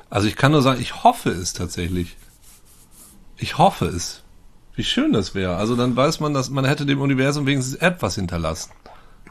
Also 0.09 0.27
ich 0.27 0.37
kann 0.37 0.53
nur 0.53 0.61
sagen, 0.61 0.79
ich 0.79 1.03
hoffe 1.03 1.31
es 1.31 1.51
tatsächlich. 1.51 2.15
Ich 3.35 3.57
hoffe 3.57 3.87
es. 3.87 4.21
Wie 4.73 4.85
schön 4.85 5.11
das 5.11 5.35
wäre. 5.35 5.57
Also 5.57 5.75
dann 5.75 5.97
weiß 5.97 6.21
man, 6.21 6.33
dass 6.33 6.49
man 6.49 6.63
hätte 6.63 6.85
dem 6.85 7.01
Universum 7.01 7.45
wenigstens 7.45 7.75
etwas 7.75 8.15
hinterlassen. 8.15 8.71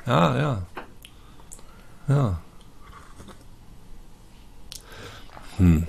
Ja, 0.06 0.36
ja. 0.36 0.62
Ja. 2.08 2.40
Hm. 5.56 5.86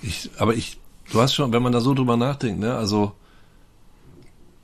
Ich, 0.00 0.30
aber 0.38 0.54
ich, 0.54 0.78
du 1.10 1.20
hast 1.20 1.34
schon, 1.34 1.52
wenn 1.52 1.62
man 1.62 1.72
da 1.72 1.80
so 1.80 1.92
drüber 1.92 2.16
nachdenkt, 2.16 2.60
ne, 2.60 2.76
also, 2.76 3.16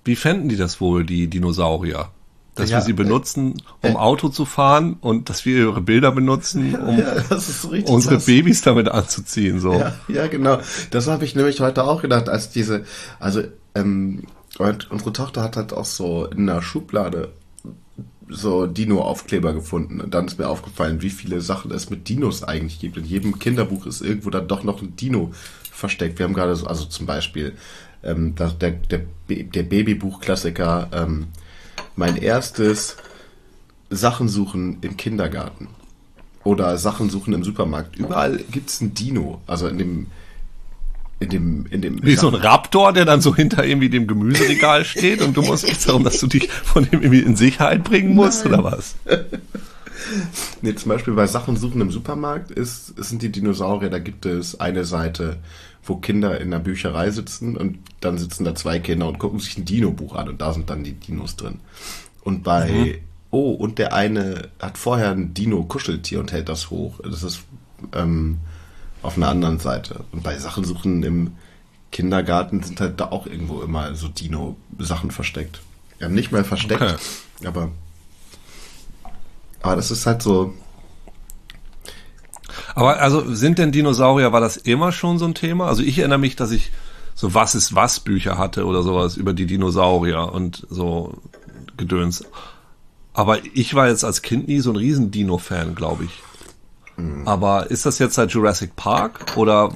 wie 0.05 0.17
fänden 0.17 0.49
die 0.49 0.57
das 0.57 0.81
wohl, 0.81 1.05
die 1.05 1.29
Dinosaurier? 1.29 2.09
dass 2.55 2.69
Ja. 2.69 2.77
wir 2.77 2.83
sie 2.83 2.93
benutzen, 2.93 3.63
um 3.81 3.93
Äh. 3.93 3.97
Auto 3.97 4.29
zu 4.29 4.45
fahren 4.45 4.99
und 5.01 5.31
dass 5.31 5.47
wir 5.47 5.57
ihre 5.57 5.81
Bilder 5.81 6.13
benutzen, 6.13 6.75
um 6.87 6.99
Ja, 6.99 7.15
unsere 7.87 8.17
krass. 8.17 8.27
Babys 8.27 8.61
damit 8.61 8.89
anzuziehen. 8.91 9.59
So. 9.59 9.73
Ja, 9.73 9.95
ja, 10.09 10.27
genau. 10.27 10.59
Das 10.91 11.07
habe 11.09 11.25
ich 11.25 11.35
nämlich 11.35 11.61
heute 11.61 11.85
auch 11.85 12.03
gedacht, 12.03 12.29
als 12.29 12.51
diese, 12.51 12.85
also 13.19 13.41
ähm, 13.75 14.25
unsere 14.91 15.15
Tochter 15.15 15.43
hat 15.43 15.57
halt 15.57 15.73
auch 15.73 15.87
so 15.87 16.27
in 16.27 16.47
einer 16.47 16.61
Schublade 16.61 17.31
so 18.29 18.67
Dino-Aufkleber 18.67 19.55
gefunden. 19.55 20.03
Und 20.03 20.13
dann 20.13 20.27
ist 20.27 20.39
mir 20.39 20.49
aufgefallen, 20.49 21.01
wie 21.01 21.09
viele 21.11 21.41
Sachen 21.41 21.71
es 21.71 21.89
mit 21.89 22.11
Dinos 22.11 22.43
eigentlich 22.43 22.81
gibt. 22.81 22.99
In 22.99 23.05
jedem 23.05 23.39
Kinderbuch 23.39 23.87
ist 23.87 24.03
irgendwo 24.03 24.29
dann 24.29 24.47
doch 24.47 24.63
noch 24.63 24.83
ein 24.83 24.95
Dino 24.97 25.33
versteckt. 25.71 26.19
Wir 26.19 26.25
haben 26.25 26.35
gerade 26.35 26.55
so, 26.57 26.67
also 26.67 26.85
zum 26.85 27.07
Beispiel 27.07 27.55
ähm, 28.03 28.35
der, 28.35 28.51
der, 28.51 29.01
der 29.29 29.63
Babybuch-Klassiker, 29.63 30.89
ähm, 30.93 31.29
mein 31.97 32.17
erstes 32.17 32.97
Sachen 33.91 34.29
suchen 34.29 34.79
im 34.81 34.97
Kindergarten 34.97 35.69
oder 36.45 36.77
Sachen 36.79 37.11
suchen 37.11 37.35
im 37.35 37.45
Supermarkt. 37.45 37.97
Überall 37.97 38.39
gibt's 38.51 38.81
ein 38.81 38.95
Dino. 38.95 39.41
Also 39.47 39.69
in 39.69 39.79
dem, 39.79 40.07
in 41.21 41.29
dem, 41.29 41.67
in 41.71 41.83
dem. 41.83 42.03
Wie 42.03 42.17
so 42.17 42.29
ein 42.29 42.35
Raptor, 42.35 42.93
der 42.93 43.05
dann 43.05 43.21
so 43.21 43.35
hinter 43.35 43.65
irgendwie 43.65 43.91
dem 43.91 44.07
Gemüseregal 44.07 44.85
steht 44.85 45.23
und 45.23 45.37
du 45.37 45.43
musst 45.43 45.69
jetzt 45.69 45.89
darum, 45.89 46.05
dass 46.05 46.19
du 46.19 46.27
dich 46.27 46.51
von 46.51 46.85
dem 46.85 47.03
irgendwie 47.03 47.21
in 47.21 47.37
Sicherheit 47.37 47.85
bringen 47.85 48.15
musst 48.15 48.45
Nein. 48.45 48.55
oder 48.55 48.65
was? 48.65 48.97
Nee, 50.63 50.75
zum 50.75 50.91
Beispiel 50.91 51.15
bei 51.15 51.27
Sachen 51.27 51.57
suchen 51.57 51.81
im 51.81 51.91
Supermarkt 51.91 52.51
ist, 52.51 52.95
sind 53.03 53.23
die 53.23 53.31
Dinosaurier, 53.33 53.91
da 53.91 53.99
gibt 53.99 54.27
es 54.27 54.59
eine 54.61 54.85
Seite, 54.85 55.39
wo 55.85 55.97
Kinder 55.97 56.41
in 56.41 56.51
der 56.51 56.59
Bücherei 56.61 57.11
sitzen 57.11 57.57
und 57.57 57.79
dann 58.01 58.19
sitzen 58.19 58.45
da 58.45 58.55
zwei 58.55 58.79
Kinder 58.79 59.09
und 59.09 59.19
gucken 59.19 59.41
sich 59.41 59.59
ein 59.59 59.65
Dino-Buch 59.65 60.15
an 60.15 60.29
und 60.29 60.41
da 60.41 60.53
sind 60.53 60.71
dann 60.71 60.85
die 60.85 60.93
Dinos 60.93 61.37
drin. 61.37 61.61
Und 62.23 62.45
bei, 62.45 63.01
oh, 63.31 63.51
und 63.51 63.79
der 63.79 63.93
eine 63.93 64.49
hat 64.61 64.79
vorher 64.79 65.11
ein 65.11 65.35
Dino-Kuscheltier 65.35 66.21
und 66.21 66.31
hält 66.33 66.49
das 66.49 66.71
hoch. 66.71 67.01
Das 67.03 67.23
ist 67.25 67.43
ähm, 67.95 68.39
auf 69.03 69.17
einer 69.17 69.29
anderen 69.29 69.59
Seite. 69.59 70.05
Und 70.13 70.23
bei 70.23 70.39
Sachen 70.39 70.65
suchen 70.65 71.03
im 71.03 71.33
Kindergarten 71.91 72.63
sind 72.63 72.81
halt 72.81 73.01
da 73.01 73.07
auch 73.07 73.27
irgendwo 73.27 73.61
immer 73.61 73.95
so 73.95 74.09
Dino-Sachen 74.09 75.11
versteckt. 75.11 75.61
Ja, 75.99 76.09
nicht 76.09 76.33
mehr 76.33 76.45
versteckt, 76.45 76.81
Okay. 76.81 76.97
aber 77.47 77.71
aber 79.63 79.77
das 79.77 79.91
ist 79.91 80.07
halt 80.07 80.23
so, 80.23 80.55
Aber 82.75 83.01
also 83.01 83.35
sind 83.35 83.59
denn 83.59 83.73
Dinosaurier, 83.73 84.33
war 84.33 84.41
das 84.41 84.57
immer 84.57 84.93
schon 84.93 85.19
so 85.19 85.25
ein 85.25 85.35
Thema? 85.35 85.67
Also 85.67 85.83
ich 85.83 85.99
erinnere 85.99 86.19
mich, 86.19 86.37
dass 86.37 86.51
ich 86.51 86.73
so 87.15 87.35
Was 87.35 87.55
ist 87.55 87.75
was 87.75 88.01
Bücher 88.01 88.39
hatte 88.39 88.65
oder 88.65 88.83
sowas 88.83 89.17
über 89.17 89.35
die 89.35 89.47
Dinosaurier 89.47 90.33
und 90.33 90.67
so 90.71 91.15
Gedöns. 91.77 92.25
Aber 93.15 93.45
ich 93.55 93.75
war 93.75 93.89
jetzt 93.89 94.05
als 94.05 94.23
Kind 94.23 94.49
nie 94.49 94.61
so 94.61 94.71
ein 94.71 94.77
riesen 94.77 95.11
Dino-Fan, 95.11 95.75
glaube 95.75 96.05
ich. 96.05 96.23
Aber 97.25 97.71
ist 97.71 97.85
das 97.87 97.99
jetzt 97.99 98.15
seit 98.15 98.31
Jurassic 98.33 98.77
Park 98.77 99.37
oder 99.37 99.73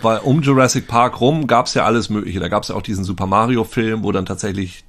weil 0.00 0.18
um 0.18 0.42
Jurassic 0.42 0.88
Park 0.88 1.20
rum 1.20 1.46
gab 1.46 1.66
es 1.66 1.74
ja 1.74 1.84
alles 1.84 2.08
Mögliche. 2.10 2.40
Da 2.40 2.48
gab 2.48 2.62
es 2.62 2.70
ja 2.70 2.74
auch 2.74 2.82
diesen 2.82 3.04
Super 3.04 3.26
Mario-Film, 3.26 4.02
wo 4.02 4.12
dann 4.12 4.26
tatsächlich 4.26 4.84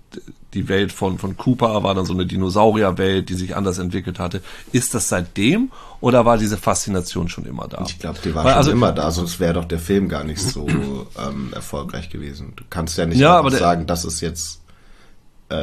die 0.56 0.68
Welt 0.68 0.92
von, 0.92 1.20
von 1.20 1.38
Cooper 1.38 1.84
war 1.84 1.94
dann 1.94 2.06
so 2.06 2.14
eine 2.14 2.26
Dinosaurierwelt, 2.26 3.30
die 3.30 3.36
sich 3.36 3.56
anders 3.56 3.78
entwickelt 3.78 4.18
hatte. 4.18 4.42
Ist 4.72 4.96
das 4.96 5.10
seitdem 5.10 5.72
oder 6.02 6.26
war 6.26 6.38
diese 6.40 6.58
Faszination 6.58 7.30
schon 7.30 7.46
immer 7.46 7.68
da? 7.68 7.84
ich 7.88 8.00
glaube, 8.00 8.18
die 8.26 8.34
war 8.34 8.44
Weil 8.44 8.52
schon 8.54 8.58
also- 8.58 8.72
immer 8.72 8.92
da, 8.92 9.12
sonst 9.12 9.40
wäre 9.40 9.54
doch 9.54 9.66
der 9.66 9.80
Film 9.80 10.10
gar 10.10 10.24
nicht 10.24 10.42
so 10.42 10.66
ähm, 11.20 11.52
erfolgreich 11.54 12.10
gewesen. 12.10 12.54
Du 12.56 12.64
kannst 12.70 12.98
ja 12.98 13.06
nicht 13.06 13.20
Ja, 13.20 13.38
einfach 13.38 13.52
der- 13.52 13.60
sagen, 13.60 13.86
das 13.86 14.04
ist 14.06 14.22
jetzt 14.22 14.62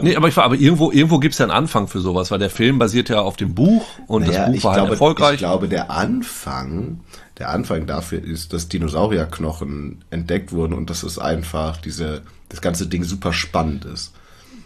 Nee, 0.00 0.14
aber 0.14 0.28
ich 0.28 0.36
war, 0.36 0.44
aber 0.44 0.54
irgendwo, 0.54 0.92
irgendwo 0.92 1.18
gibt's 1.18 1.38
ja 1.38 1.44
einen 1.44 1.50
Anfang 1.50 1.88
für 1.88 2.00
sowas, 2.00 2.30
weil 2.30 2.38
der 2.38 2.50
Film 2.50 2.78
basiert 2.78 3.08
ja 3.08 3.20
auf 3.20 3.36
dem 3.36 3.52
Buch 3.52 3.84
und 4.06 4.22
Naja, 4.28 4.42
das 4.42 4.46
Buch 4.50 4.54
ich 4.54 4.64
war 4.64 4.70
halt 4.74 4.78
glaube, 4.82 4.92
erfolgreich. 4.92 5.32
Ich 5.32 5.38
glaube, 5.38 5.68
der 5.68 5.90
Anfang, 5.90 7.00
der 7.38 7.48
Anfang 7.50 7.84
dafür 7.88 8.22
ist, 8.22 8.52
dass 8.52 8.68
Dinosaurierknochen 8.68 10.04
entdeckt 10.10 10.52
wurden 10.52 10.74
und 10.74 10.88
dass 10.88 11.02
es 11.02 11.18
einfach 11.18 11.78
diese, 11.78 12.22
das 12.48 12.60
ganze 12.60 12.86
Ding 12.86 13.02
super 13.02 13.32
spannend 13.32 13.84
ist. 13.84 14.12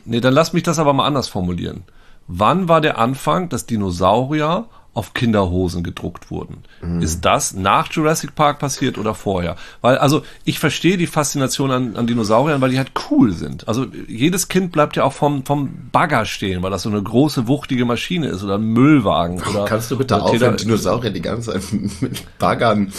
Nee, 0.07 0.21
dann 0.21 0.35
lass 0.35 0.53
mich 0.53 0.63
das 0.63 0.79
aber 0.79 0.93
mal 0.93 1.07
anders 1.07 1.29
formulieren. 1.29 1.85
Wann 2.29 2.69
war 2.69 2.81
der 2.81 2.99
Anfang, 2.99 3.49
dass 3.49 3.67
Dinosaurier 3.67 4.67
auf 4.95 5.13
Kinderhosen 5.13 5.85
gedruckt 5.85 6.31
wurden? 6.31 6.65
Mhm. 6.81 7.03
Ist 7.03 7.25
das 7.25 7.55
nach 7.55 7.93
Jurassic 7.93 8.35
Park 8.35 8.59
passiert 8.59 8.99
oder 8.99 9.15
vorher? 9.15 9.57
Weil, 9.83 9.99
also, 9.99 10.23
ich 10.45 10.59
verstehe 10.59 10.97
die 10.97 11.07
Faszination 11.07 11.71
an, 11.71 11.97
an 11.97 12.07
Dinosauriern, 12.07 12.61
weil 12.61 12.71
die 12.71 12.79
halt 12.79 12.93
cool 13.11 13.33
sind. 13.33 13.69
Also, 13.69 13.87
jedes 14.09 14.49
Kind 14.49 14.73
bleibt 14.73 14.97
ja 14.97 15.05
auch 15.05 15.13
vom, 15.13 15.45
vom 15.45 15.91
Bagger 15.93 16.25
stehen, 16.25 16.63
weil 16.63 16.71
das 16.71 16.83
so 16.83 16.89
eine 16.89 17.03
große, 17.03 17.47
wuchtige 17.47 17.85
Maschine 17.85 18.29
ist 18.29 18.43
oder 18.43 18.57
ein 18.57 18.65
Müllwagen. 18.65 19.43
Oder, 19.43 19.67
Kannst 19.67 19.91
du 19.91 19.99
bitte 19.99 20.21
aufhören, 20.21 20.57
Dinosaurier 20.57 21.11
die 21.11 21.23
ganze 21.23 21.53
Zeit 21.53 21.63
mit 22.01 22.25
Baggern 22.39 22.93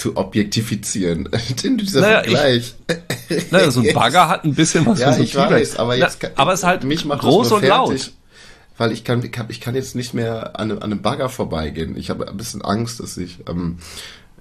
zu 0.00 0.16
objektifizieren? 0.16 1.28
Dieser 1.64 2.00
Naja, 2.00 2.22
ich- 2.24 2.30
Vergleich. 2.30 2.74
Naja, 3.50 3.70
so 3.70 3.80
ein 3.80 3.92
Bagger 3.94 4.28
hat 4.28 4.44
ein 4.44 4.54
bisschen 4.54 4.86
was 4.86 4.98
Ja, 4.98 5.08
von 5.08 5.16
so 5.18 5.22
ich 5.22 5.36
weiß, 5.36 5.76
aber 5.76 5.96
jetzt 5.96 6.18
Na, 6.22 6.28
aber 6.36 6.52
es 6.54 6.60
ist 6.60 6.66
halt 6.66 6.84
mich 6.84 7.04
macht 7.04 7.20
groß 7.20 7.52
und 7.52 7.60
fertig, 7.60 7.68
laut. 8.06 8.12
Weil 8.78 8.92
ich 8.92 9.04
kann, 9.04 9.22
ich 9.22 9.30
kann, 9.30 9.46
ich 9.50 9.60
jetzt 9.64 9.94
nicht 9.94 10.14
mehr 10.14 10.58
an, 10.58 10.70
einem- 10.70 10.78
an 10.78 10.84
einem 10.92 11.02
Bagger 11.02 11.28
vorbeigehen. 11.28 11.96
Ich 11.98 12.08
habe 12.08 12.26
ein 12.28 12.36
bisschen 12.36 12.62
Angst, 12.62 12.98
dass 13.00 13.16
ich, 13.18 13.40
ähm, 13.48 13.78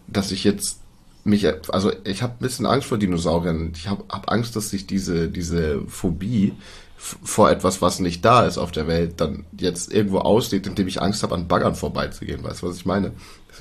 dass 0.08 0.32
ich 0.32 0.44
jetzt 0.46 0.80
mich, 1.26 1.46
also 1.72 1.92
ich 2.06 2.24
habe 2.24 2.34
ein 2.40 2.42
bisschen 2.42 2.66
Angst 2.66 2.88
vor 2.88 2.98
Dinosauriern. 2.98 3.74
Ich 3.76 3.90
habe 3.90 4.06
hab 4.10 4.32
Angst, 4.32 4.56
dass 4.56 4.70
sich 4.70 4.88
diese, 4.88 5.28
diese 5.28 5.82
Phobie 5.88 6.54
vor 6.98 7.50
etwas, 7.52 7.82
was 7.82 8.00
nicht 8.00 8.24
da 8.24 8.46
ist 8.46 8.58
auf 8.58 8.72
der 8.72 8.88
Welt, 8.88 9.16
dann 9.22 9.46
jetzt 9.58 9.92
irgendwo 9.94 10.20
auslebt, 10.20 10.68
indem 10.68 10.88
ich 10.88 11.02
Angst 11.02 11.22
habe, 11.24 11.36
an 11.36 11.48
Baggern 11.50 11.76
vorbeizugehen. 11.76 12.44
Weißt 12.44 12.62
du, 12.62 12.68
was 12.70 12.78
ich 12.78 12.86
meine? 12.86 13.12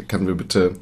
Kann 0.07 0.25
mir 0.25 0.35
bitte, 0.37 0.77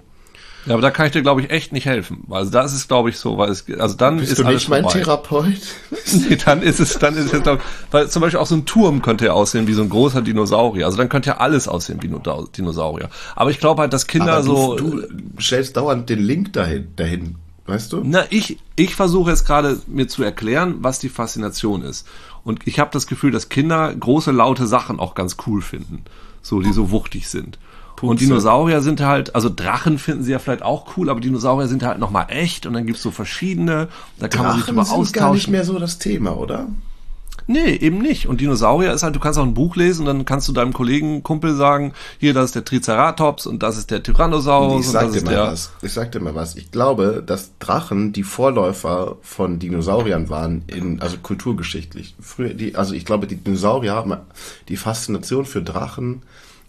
Ja, 0.67 0.73
aber 0.75 0.83
da 0.83 0.91
kann 0.91 1.07
ich 1.07 1.13
dir, 1.13 1.23
glaube 1.23 1.41
ich, 1.41 1.51
echt 1.51 1.73
nicht 1.73 1.87
helfen. 1.87 2.25
Also 2.29 2.51
da 2.51 2.63
ist 2.63 2.73
es, 2.73 2.89
glaube 2.89 3.09
ich, 3.09 3.19
so, 3.19 3.39
weil 3.39 3.51
es, 3.51 3.65
also 3.79 3.97
dann 3.97 4.19
bist 4.19 4.33
ist 4.33 4.39
du 4.41 4.45
alles 4.45 4.63
nicht 4.63 4.69
mein 4.69 4.83
vorbei. 4.83 4.99
Therapeut? 5.01 5.61
Nee, 6.29 6.37
dann 6.45 6.63
ist 6.63 6.81
es, 6.81 6.99
dann 6.99 7.17
ist 7.17 7.33
es, 7.33 7.43
glaub, 7.43 7.61
weil 7.91 8.09
zum 8.09 8.23
Beispiel 8.23 8.39
auch 8.41 8.47
so 8.47 8.55
ein 8.55 8.65
Turm 8.67 9.03
könnte 9.03 9.27
ja 9.27 9.33
aussehen 9.33 9.67
wie 9.67 9.73
so 9.73 9.83
ein 9.83 9.89
großer 9.89 10.23
Dinosaurier. 10.23 10.85
Also 10.87 10.99
dann 10.99 11.09
könnte 11.09 11.31
ja 11.31 11.37
alles 11.39 11.67
aussehen 11.69 12.03
wie 12.03 12.09
ein 12.09 12.23
Dino- 12.23 12.47
Dinosaurier. 12.57 13.09
Aber 13.35 13.51
ich 13.51 13.59
glaube 13.61 13.83
halt, 13.83 13.93
dass 13.93 14.07
Kinder 14.07 14.35
Aber 14.35 14.43
so. 14.43 14.77
du, 14.77 15.01
du 15.03 15.41
stellst 15.41 15.77
dauernd 15.77 16.09
den 16.09 16.21
Link 16.21 16.53
dahin, 16.53 16.89
dahin. 16.97 17.37
Weißt 17.67 17.93
du? 17.93 18.03
Na, 18.05 18.25
ich, 18.31 18.59
ich 18.77 18.95
versuche 18.95 19.31
jetzt 19.31 19.45
gerade 19.45 19.81
mir 19.89 20.07
zu 20.07 20.23
erklären, 20.23 20.77
was 20.81 21.01
die 21.01 21.09
Faszination 21.09 21.83
ist. 21.83 22.07
Und 22.45 22.67
ich 22.69 22.79
habe 22.79 22.91
das 22.93 23.09
Gefühl, 23.09 23.33
dass 23.33 23.49
Kinder 23.49 23.93
große, 23.93 24.31
laute 24.31 24.69
Sachen 24.69 25.01
auch 25.01 25.17
ganz 25.17 25.37
cool 25.49 25.61
finden. 25.63 26.05
So, 26.43 26.61
die 26.61 26.73
so 26.73 26.93
wuchtig 26.93 27.29
sind. 27.29 27.59
Und 28.03 28.17
Pupse. 28.17 28.27
Dinosaurier 28.27 28.83
sind 28.83 29.01
halt, 29.01 29.35
also 29.35 29.49
Drachen 29.49 29.99
finden 29.99 30.23
sie 30.23 30.33
ja 30.33 30.39
vielleicht 30.39 30.63
auch 30.63 30.97
cool, 30.97 31.09
aber 31.09 31.21
Dinosaurier 31.21 31.69
sind 31.69 31.83
halt 31.83 31.99
nochmal 31.99 32.27
echt 32.29 32.67
und 32.67 32.75
dann 32.75 32.87
gibt's 32.87 33.03
so 33.03 33.11
verschiedene, 33.11 33.89
da 34.19 34.29
kann 34.29 34.45
man 34.45 34.57
sich 34.57 34.65
Drachen 34.65 34.77
drüber 34.77 34.85
sind 34.85 35.13
gar 35.13 35.33
nicht 35.33 35.43
austauschen. 35.45 35.53
mehr 35.53 35.65
so 35.65 35.79
das 35.79 35.99
Thema, 35.99 36.37
oder? 36.37 36.69
Nee, 37.49 37.77
eben 37.77 37.99
nicht. 37.99 38.27
Und 38.27 38.41
Dinosaurier 38.41 38.93
ist 38.93 39.05
halt, 39.05 39.15
du 39.15 39.21
kannst 39.21 39.39
auch 39.39 39.45
ein 39.45 39.55
Buch 39.55 39.77
lesen 39.77 40.01
und 40.01 40.07
dann 40.07 40.25
kannst 40.25 40.49
du 40.49 40.53
deinem 40.53 40.73
Kollegen, 40.73 41.23
Kumpel 41.23 41.55
sagen, 41.55 41.93
hier, 42.19 42.35
das 42.35 42.47
ist 42.47 42.55
der 42.57 42.65
Triceratops 42.65 43.47
und 43.47 43.63
das 43.63 43.79
ist 43.79 43.91
der 43.91 44.03
Tyrannosaurus 44.03 44.81
Ich 44.81 44.87
und 44.89 44.93
sag 44.93 45.13
dir 45.13 45.23
mal 45.23 45.31
der. 45.31 45.47
was. 45.47 45.71
Ich 45.83 45.93
sag 45.93 46.11
dir 46.11 46.21
mal 46.21 46.35
was. 46.35 46.57
Ich 46.57 46.73
glaube, 46.73 47.23
dass 47.25 47.53
Drachen 47.61 48.13
die 48.13 48.25
Vorläufer 48.25 49.17
von 49.23 49.61
Dinosauriern 49.61 50.29
waren, 50.29 50.65
in, 50.67 51.01
also 51.01 51.19
kulturgeschichtlich. 51.19 52.17
Früher, 52.21 52.53
die, 52.53 52.75
also 52.75 52.95
ich 52.95 53.05
glaube, 53.05 53.29
die 53.29 53.37
Dinosaurier 53.37 53.95
haben, 53.95 54.17
die 54.69 54.77
Faszination 54.77 55.45
für 55.45 55.63
Drachen 55.63 56.23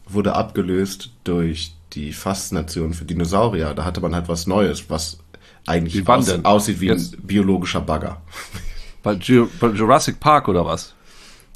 wurde 0.10 0.36
abgelöst 0.36 1.12
durch 1.24 1.74
die 1.94 2.14
Faszination 2.14 2.94
für 2.94 3.06
Dinosaurier. 3.06 3.74
Da 3.74 3.86
hatte 3.86 4.02
man 4.02 4.14
halt 4.16 4.28
was 4.28 4.48
Neues, 4.48 4.90
was 4.90 5.20
eigentlich 5.66 6.08
aus, 6.08 6.30
aussieht 6.44 6.80
wie 6.82 6.88
Jetzt? 6.88 7.16
ein 7.18 7.28
biologischer 7.28 7.82
Bagger. 7.82 8.22
Bei, 9.04 9.14
Ju- 9.14 9.48
bei 9.60 9.68
Jurassic 9.70 10.20
Park 10.20 10.50
oder 10.50 10.66
was? 10.66 10.94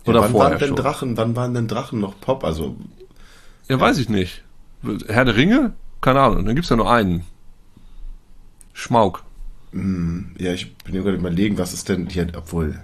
Oder 0.06 0.20
ja, 0.20 0.22
wann 0.22 0.32
vorher 0.32 0.52
waren 0.52 0.60
denn 0.60 0.68
schon? 0.70 0.78
Drachen, 0.78 1.18
wann 1.18 1.36
waren 1.36 1.54
denn 1.54 1.68
Drachen 1.68 2.00
noch 2.00 2.18
Pop? 2.22 2.44
Also, 2.46 2.78
Ja, 3.68 3.78
weiß 3.80 3.98
ich 3.98 4.08
nicht. 4.10 4.44
Herr 5.08 5.26
der 5.26 5.36
Ringe? 5.36 5.74
Keine 6.00 6.22
Ahnung, 6.22 6.46
dann 6.46 6.56
gibt's 6.56 6.70
ja 6.70 6.76
nur 6.78 6.90
einen. 6.90 7.26
Schmauk. 8.74 9.24
ja, 9.74 10.54
ich 10.54 10.76
bin 10.78 10.94
gerade 10.96 11.18
überlegen, 11.18 11.58
was 11.58 11.74
ist 11.74 11.90
denn 11.90 12.08
hier, 12.08 12.28
obwohl, 12.36 12.82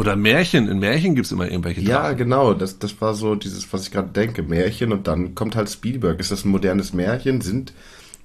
Oder 0.00 0.16
Märchen. 0.16 0.68
In 0.68 0.78
Märchen 0.80 1.14
gibt's 1.14 1.30
immer 1.30 1.48
irgendwelche 1.48 1.80
Ja, 1.82 2.00
Drachen. 2.02 2.16
genau. 2.16 2.54
Das, 2.54 2.78
das 2.78 3.00
war 3.00 3.14
so 3.14 3.34
dieses, 3.34 3.72
was 3.72 3.82
ich 3.84 3.90
gerade 3.90 4.08
denke, 4.08 4.42
Märchen 4.42 4.92
und 4.92 5.06
dann 5.06 5.34
kommt 5.34 5.54
halt 5.56 5.70
Spielberg. 5.70 6.18
Ist 6.20 6.30
das 6.32 6.44
ein 6.44 6.50
modernes 6.50 6.92
Märchen? 6.92 7.40
Sind, 7.40 7.72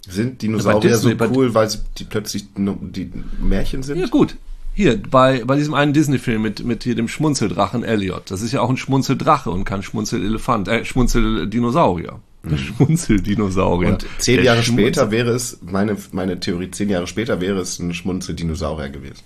sind 0.07 0.41
Dinosaurier 0.41 0.91
Disney, 0.91 1.15
so 1.19 1.25
cool, 1.35 1.53
weil 1.53 1.69
sie 1.69 1.79
die 1.97 2.05
plötzlich 2.05 2.45
die 2.55 3.11
Märchen 3.39 3.83
sind? 3.83 3.99
Ja, 3.99 4.07
gut. 4.07 4.35
Hier, 4.73 5.01
bei, 5.01 5.43
bei 5.45 5.55
diesem 5.55 5.73
einen 5.73 5.93
Disney-Film 5.93 6.41
mit, 6.41 6.65
mit 6.65 6.83
hier 6.83 6.95
dem 6.95 7.07
Schmunzeldrachen 7.07 7.83
Elliot. 7.83 8.29
Das 8.29 8.41
ist 8.41 8.51
ja 8.51 8.59
auch 8.61 8.69
ein 8.69 8.75
Schmunzeldrache 8.77 9.49
und 9.49 9.63
kein 9.63 9.83
Schmunzelelefant, 9.83 10.67
äh, 10.67 10.83
Schmunzeldinosaurier. 10.83 12.19
Schmunzeldinosaurier. 12.55 13.87
Mhm. 13.89 13.93
Und 13.95 14.05
zehn 14.19 14.43
Jahre 14.43 14.61
Schmunzel- 14.63 14.93
später 14.93 15.11
wäre 15.11 15.31
es, 15.31 15.59
meine, 15.65 15.97
meine 16.11 16.39
Theorie, 16.39 16.71
zehn 16.71 16.89
Jahre 16.89 17.07
später 17.07 17.41
wäre 17.41 17.59
es 17.59 17.79
ein 17.79 17.93
Schmunzeldinosaurier 17.93 18.89
gewesen. 18.89 19.21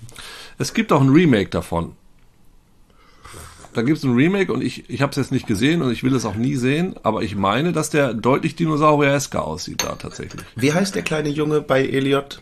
Es 0.57 0.73
gibt 0.73 0.91
auch 0.91 1.01
ein 1.01 1.09
Remake 1.09 1.49
davon. 1.49 1.93
Da 3.73 3.81
gibt 3.81 3.97
es 3.99 4.03
ein 4.03 4.13
Remake 4.13 4.51
und 4.51 4.61
ich, 4.63 4.89
ich 4.89 5.01
habe 5.01 5.11
es 5.11 5.17
jetzt 5.17 5.31
nicht 5.31 5.47
gesehen 5.47 5.81
und 5.81 5.91
ich 5.91 6.03
will 6.03 6.15
es 6.15 6.25
auch 6.25 6.35
nie 6.35 6.55
sehen, 6.55 6.95
aber 7.03 7.21
ich 7.21 7.35
meine, 7.35 7.71
dass 7.71 7.89
der 7.89 8.13
deutlich 8.13 8.55
dinosaurieresker 8.55 9.43
aussieht 9.43 9.83
da 9.83 9.95
tatsächlich. 9.95 10.43
Wie 10.55 10.73
heißt 10.73 10.95
der 10.95 11.03
kleine 11.03 11.29
Junge 11.29 11.61
bei 11.61 11.85
Elliot? 11.85 12.41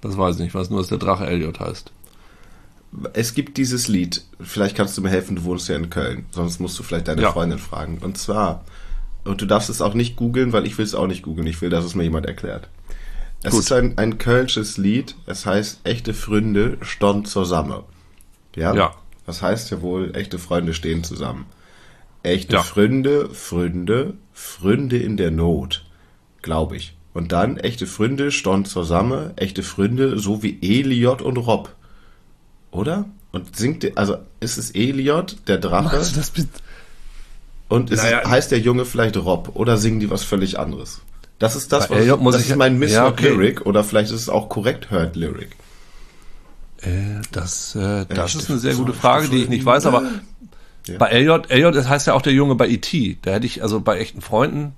Das 0.00 0.16
weiß 0.16 0.36
ich 0.36 0.40
nicht, 0.40 0.48
ich 0.48 0.54
weiß 0.54 0.70
nur, 0.70 0.80
dass 0.80 0.88
der 0.88 0.98
Drache 0.98 1.26
Elliot 1.26 1.60
heißt. 1.60 1.92
Es 3.12 3.34
gibt 3.34 3.56
dieses 3.56 3.86
Lied, 3.88 4.24
vielleicht 4.40 4.76
kannst 4.76 4.96
du 4.98 5.02
mir 5.02 5.10
helfen, 5.10 5.36
du 5.36 5.44
wohnst 5.44 5.68
ja 5.68 5.76
in 5.76 5.90
Köln, 5.90 6.26
sonst 6.30 6.58
musst 6.58 6.78
du 6.78 6.82
vielleicht 6.82 7.06
deine 7.08 7.22
Ja. 7.22 7.32
Freundin 7.32 7.58
fragen. 7.58 7.98
Und 7.98 8.18
zwar, 8.18 8.64
und 9.24 9.40
du 9.40 9.46
darfst 9.46 9.70
es 9.70 9.80
auch 9.80 9.94
nicht 9.94 10.16
googeln, 10.16 10.52
weil 10.52 10.66
ich 10.66 10.76
will 10.78 10.84
es 10.84 10.94
auch 10.94 11.06
nicht 11.06 11.22
googeln, 11.22 11.46
ich 11.46 11.60
will, 11.60 11.70
dass 11.70 11.84
es 11.84 11.94
mir 11.94 12.02
jemand 12.04 12.26
erklärt. 12.26 12.68
Es 13.42 13.52
Gut. 13.52 13.60
ist 13.60 13.72
ein, 13.72 13.96
ein 13.96 14.18
kölsches 14.18 14.76
Lied, 14.76 15.14
es 15.26 15.46
heißt, 15.46 15.80
echte 15.84 16.14
Freunde 16.14 16.78
stehen 16.82 17.24
zusammen. 17.24 17.82
Ja? 18.56 18.74
Ja. 18.74 18.94
Das 19.30 19.42
heißt 19.42 19.70
ja 19.70 19.80
wohl, 19.80 20.16
echte 20.16 20.40
Freunde 20.40 20.74
stehen 20.74 21.04
zusammen. 21.04 21.46
Echte 22.24 22.54
Ja. 22.54 22.62
Freunde, 22.64 23.30
Freunde, 23.32 24.14
Freunde 24.32 24.98
in 24.98 25.16
der 25.16 25.30
Not, 25.30 25.84
glaube 26.42 26.74
ich. 26.76 26.96
Und 27.14 27.30
dann 27.30 27.56
echte 27.56 27.86
Freunde 27.86 28.32
stehen 28.32 28.64
zusammen, 28.64 29.30
echte 29.36 29.62
Freunde, 29.62 30.18
so 30.18 30.42
wie 30.42 30.58
Eliot 30.62 31.22
und 31.22 31.36
Rob. 31.36 31.72
Oder? 32.72 33.04
Und 33.30 33.54
singt, 33.56 33.84
der- 33.84 33.92
also 33.94 34.16
ist 34.40 34.58
es 34.58 34.72
Eliot, 34.72 35.36
der 35.46 35.58
Drache? 35.58 35.96
das 35.96 36.32
Und 37.68 37.92
ist 37.92 38.02
Naja. 38.02 38.22
es, 38.24 38.28
heißt 38.28 38.50
der 38.50 38.58
Junge 38.58 38.84
vielleicht 38.84 39.16
Rob? 39.16 39.52
Oder 39.54 39.76
singen 39.76 40.00
die 40.00 40.10
was 40.10 40.24
völlig 40.24 40.58
anderes? 40.58 41.02
Das 41.38 41.54
ist 41.54 41.70
das, 41.72 41.88
was 41.88 41.98
Elliot 42.00 42.20
muss 42.20 42.34
das 42.34 42.42
ich- 42.46 42.50
ist 42.50 42.56
mein 42.56 42.80
Misheard 42.80 43.20
Ja, 43.20 43.28
okay. 43.28 43.28
Lyric. 43.32 43.64
Oder 43.64 43.84
vielleicht 43.84 44.10
ist 44.10 44.22
es 44.22 44.28
auch 44.28 44.48
korrekt 44.48 44.90
Heard 44.90 45.14
Lyric. 45.14 45.50
Äh, 46.82 47.20
das, 47.32 47.74
äh, 47.74 48.06
das 48.06 48.34
ist 48.34 48.50
eine 48.50 48.58
sehr 48.58 48.74
gute. 48.74 48.92
Frage, 48.92 49.28
die 49.28 49.42
ich 49.42 49.48
nicht 49.48 49.64
weiß, 49.64 49.86
aber 49.86 50.02
Ja. 50.86 50.96
bei 50.98 51.08
Elliot, 51.08 51.50
Elliot 51.50 51.74
das 51.74 51.88
heißt 51.88 52.06
ja 52.06 52.14
auch 52.14 52.22
der 52.22 52.32
Junge 52.32 52.54
bei 52.54 52.68
E.T. 52.68 53.18
Da 53.22 53.32
hätte 53.32 53.46
ich, 53.46 53.62
also 53.62 53.80
bei 53.80 53.98
echten 53.98 54.20
Freunden, 54.22 54.74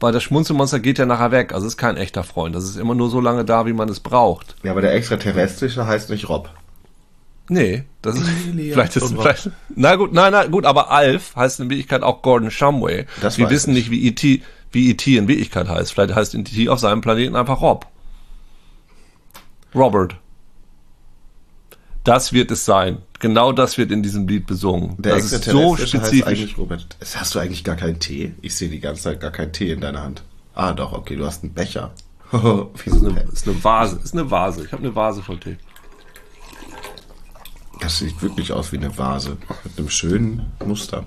weil 0.00 0.12
das 0.12 0.22
Schmunzelmonster 0.24 0.80
geht 0.80 0.98
ja 0.98 1.06
nachher 1.06 1.30
weg, 1.30 1.52
also 1.52 1.66
ist 1.66 1.76
kein 1.76 1.96
echter 1.96 2.24
Freund. 2.24 2.54
Das 2.54 2.64
ist 2.64 2.76
immer 2.76 2.94
nur 2.94 3.08
so 3.10 3.20
lange 3.20 3.44
da, 3.44 3.66
wie 3.66 3.72
man 3.72 3.88
es 3.88 4.00
braucht. 4.00 4.56
Ja, 4.64 4.72
aber 4.72 4.80
der 4.80 4.94
extraterrestrische 4.94 5.86
heißt 5.86 6.10
nicht 6.10 6.28
Rob. 6.28 6.50
Nee, 7.50 7.84
das 8.02 8.16
ist 8.16 8.28
Elliot 8.48 8.72
vielleicht 8.74 8.96
ist 8.96 9.08
vielleicht, 9.08 9.50
na 9.74 9.96
gut, 9.96 10.12
nein, 10.12 10.32
nein, 10.32 10.50
gut, 10.50 10.66
aber 10.66 10.90
Alf 10.90 11.34
heißt 11.34 11.60
in 11.60 11.70
Wirklichkeit 11.70 12.02
auch 12.02 12.20
Gordon 12.22 12.50
Shumway. 12.50 13.06
Das 13.22 13.38
Wir 13.38 13.48
wissen 13.48 13.70
ich. 13.70 13.88
nicht, 13.88 13.90
wie 13.90 14.06
E.T. 14.06 14.42
wie 14.70 14.90
E.T. 14.90 15.16
in 15.16 15.28
Wirklichkeit 15.28 15.66
heißt. 15.68 15.92
Vielleicht 15.94 16.14
heißt 16.14 16.34
E.T. 16.34 16.68
auf 16.68 16.78
seinem 16.80 17.00
Planeten 17.00 17.36
einfach 17.36 17.60
Rob. 17.62 17.86
Robert. 19.74 20.16
Das 22.08 22.32
wird 22.32 22.50
es 22.50 22.64
sein. 22.64 23.02
Genau 23.18 23.52
das 23.52 23.76
wird 23.76 23.92
in 23.92 24.02
diesem 24.02 24.26
Lied 24.26 24.46
besungen. 24.46 24.94
Der 24.96 25.16
das 25.16 25.30
ist 25.30 25.44
so 25.44 25.76
spezifisch. 25.76 26.56
Robert. 26.56 26.96
Hast 27.14 27.34
du 27.34 27.38
eigentlich 27.38 27.64
gar 27.64 27.76
keinen 27.76 27.98
Tee? 27.98 28.32
Ich 28.40 28.56
sehe 28.56 28.70
die 28.70 28.80
ganze 28.80 29.02
Zeit 29.02 29.20
gar 29.20 29.30
keinen 29.30 29.52
Tee 29.52 29.72
in 29.72 29.82
deiner 29.82 30.00
Hand. 30.00 30.22
Ah, 30.54 30.72
doch, 30.72 30.94
okay, 30.94 31.16
du 31.16 31.26
hast 31.26 31.44
einen 31.44 31.52
Becher. 31.52 31.92
So 32.32 32.70
Eine, 32.86 33.20
ein 33.20 33.28
ist 33.28 33.46
eine 33.46 33.62
Vase. 33.62 34.00
Ist 34.02 34.14
eine 34.14 34.30
Vase. 34.30 34.64
Ich 34.64 34.72
habe 34.72 34.82
eine 34.82 34.94
Vase 34.94 35.22
voll 35.22 35.38
Tee. 35.38 35.58
Das 37.80 37.98
sieht 37.98 38.22
wirklich 38.22 38.52
aus 38.52 38.72
wie 38.72 38.78
eine 38.78 38.96
Vase. 38.96 39.36
Mit 39.64 39.78
einem 39.78 39.90
schönen 39.90 40.50
Muster. 40.64 41.04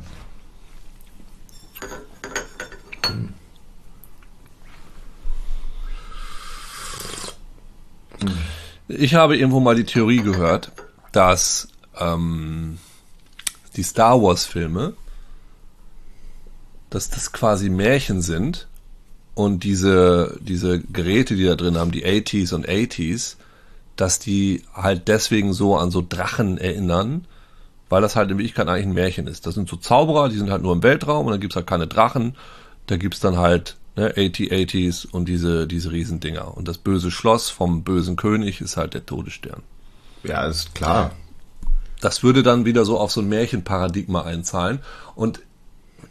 Ich 8.87 9.15
habe 9.15 9.35
irgendwo 9.35 9.59
mal 9.59 9.73
die 9.73 9.85
Theorie 9.85 10.21
gehört, 10.21 10.71
dass 11.11 11.67
ähm, 11.99 12.77
die 13.75 13.83
Star 13.83 14.21
Wars 14.21 14.45
Filme, 14.45 14.93
dass 16.89 17.09
das 17.09 17.31
quasi 17.31 17.69
Märchen 17.69 18.21
sind 18.21 18.67
und 19.33 19.63
diese, 19.63 20.37
diese 20.41 20.79
Geräte, 20.79 21.35
die 21.35 21.45
da 21.45 21.55
drin 21.55 21.77
haben, 21.77 21.91
die 21.91 22.05
80s 22.05 22.53
und 22.53 22.67
80s, 22.67 23.35
dass 23.95 24.19
die 24.19 24.63
halt 24.73 25.07
deswegen 25.07 25.53
so 25.53 25.77
an 25.77 25.91
so 25.91 26.05
Drachen 26.07 26.57
erinnern, 26.57 27.25
weil 27.89 28.01
das 28.01 28.15
halt 28.15 28.31
in 28.31 28.37
Wirklichkeit 28.37 28.67
eigentlich 28.67 28.87
ein 28.87 28.93
Märchen 28.93 29.27
ist. 29.27 29.45
Das 29.45 29.55
sind 29.55 29.69
so 29.69 29.77
Zauberer, 29.77 30.29
die 30.29 30.37
sind 30.37 30.49
halt 30.49 30.63
nur 30.63 30.73
im 30.73 30.83
Weltraum 30.83 31.25
und 31.25 31.31
dann 31.31 31.41
gibt's 31.41 31.55
halt 31.55 31.67
keine 31.67 31.87
Drachen. 31.87 32.35
Da 32.87 32.97
gibt's 32.97 33.19
dann 33.19 33.37
halt 33.37 33.77
ne, 33.95 34.13
80-80s 34.13 35.07
und 35.09 35.25
diese, 35.25 35.67
diese 35.67 35.91
Riesendinger. 35.91 36.55
Und 36.55 36.67
das 36.67 36.77
böse 36.77 37.11
Schloss 37.11 37.49
vom 37.49 37.83
bösen 37.83 38.15
König 38.15 38.61
ist 38.61 38.77
halt 38.77 38.93
der 38.93 39.05
Todesstern. 39.05 39.63
Ja, 40.23 40.45
ist 40.45 40.75
klar. 40.75 41.11
Das 41.99 42.23
würde 42.23 42.43
dann 42.43 42.65
wieder 42.65 42.83
so 42.85 42.99
auf 42.99 43.11
so 43.11 43.21
ein 43.21 43.29
Märchenparadigma 43.29 44.23
einzahlen. 44.23 44.79
Und 45.15 45.41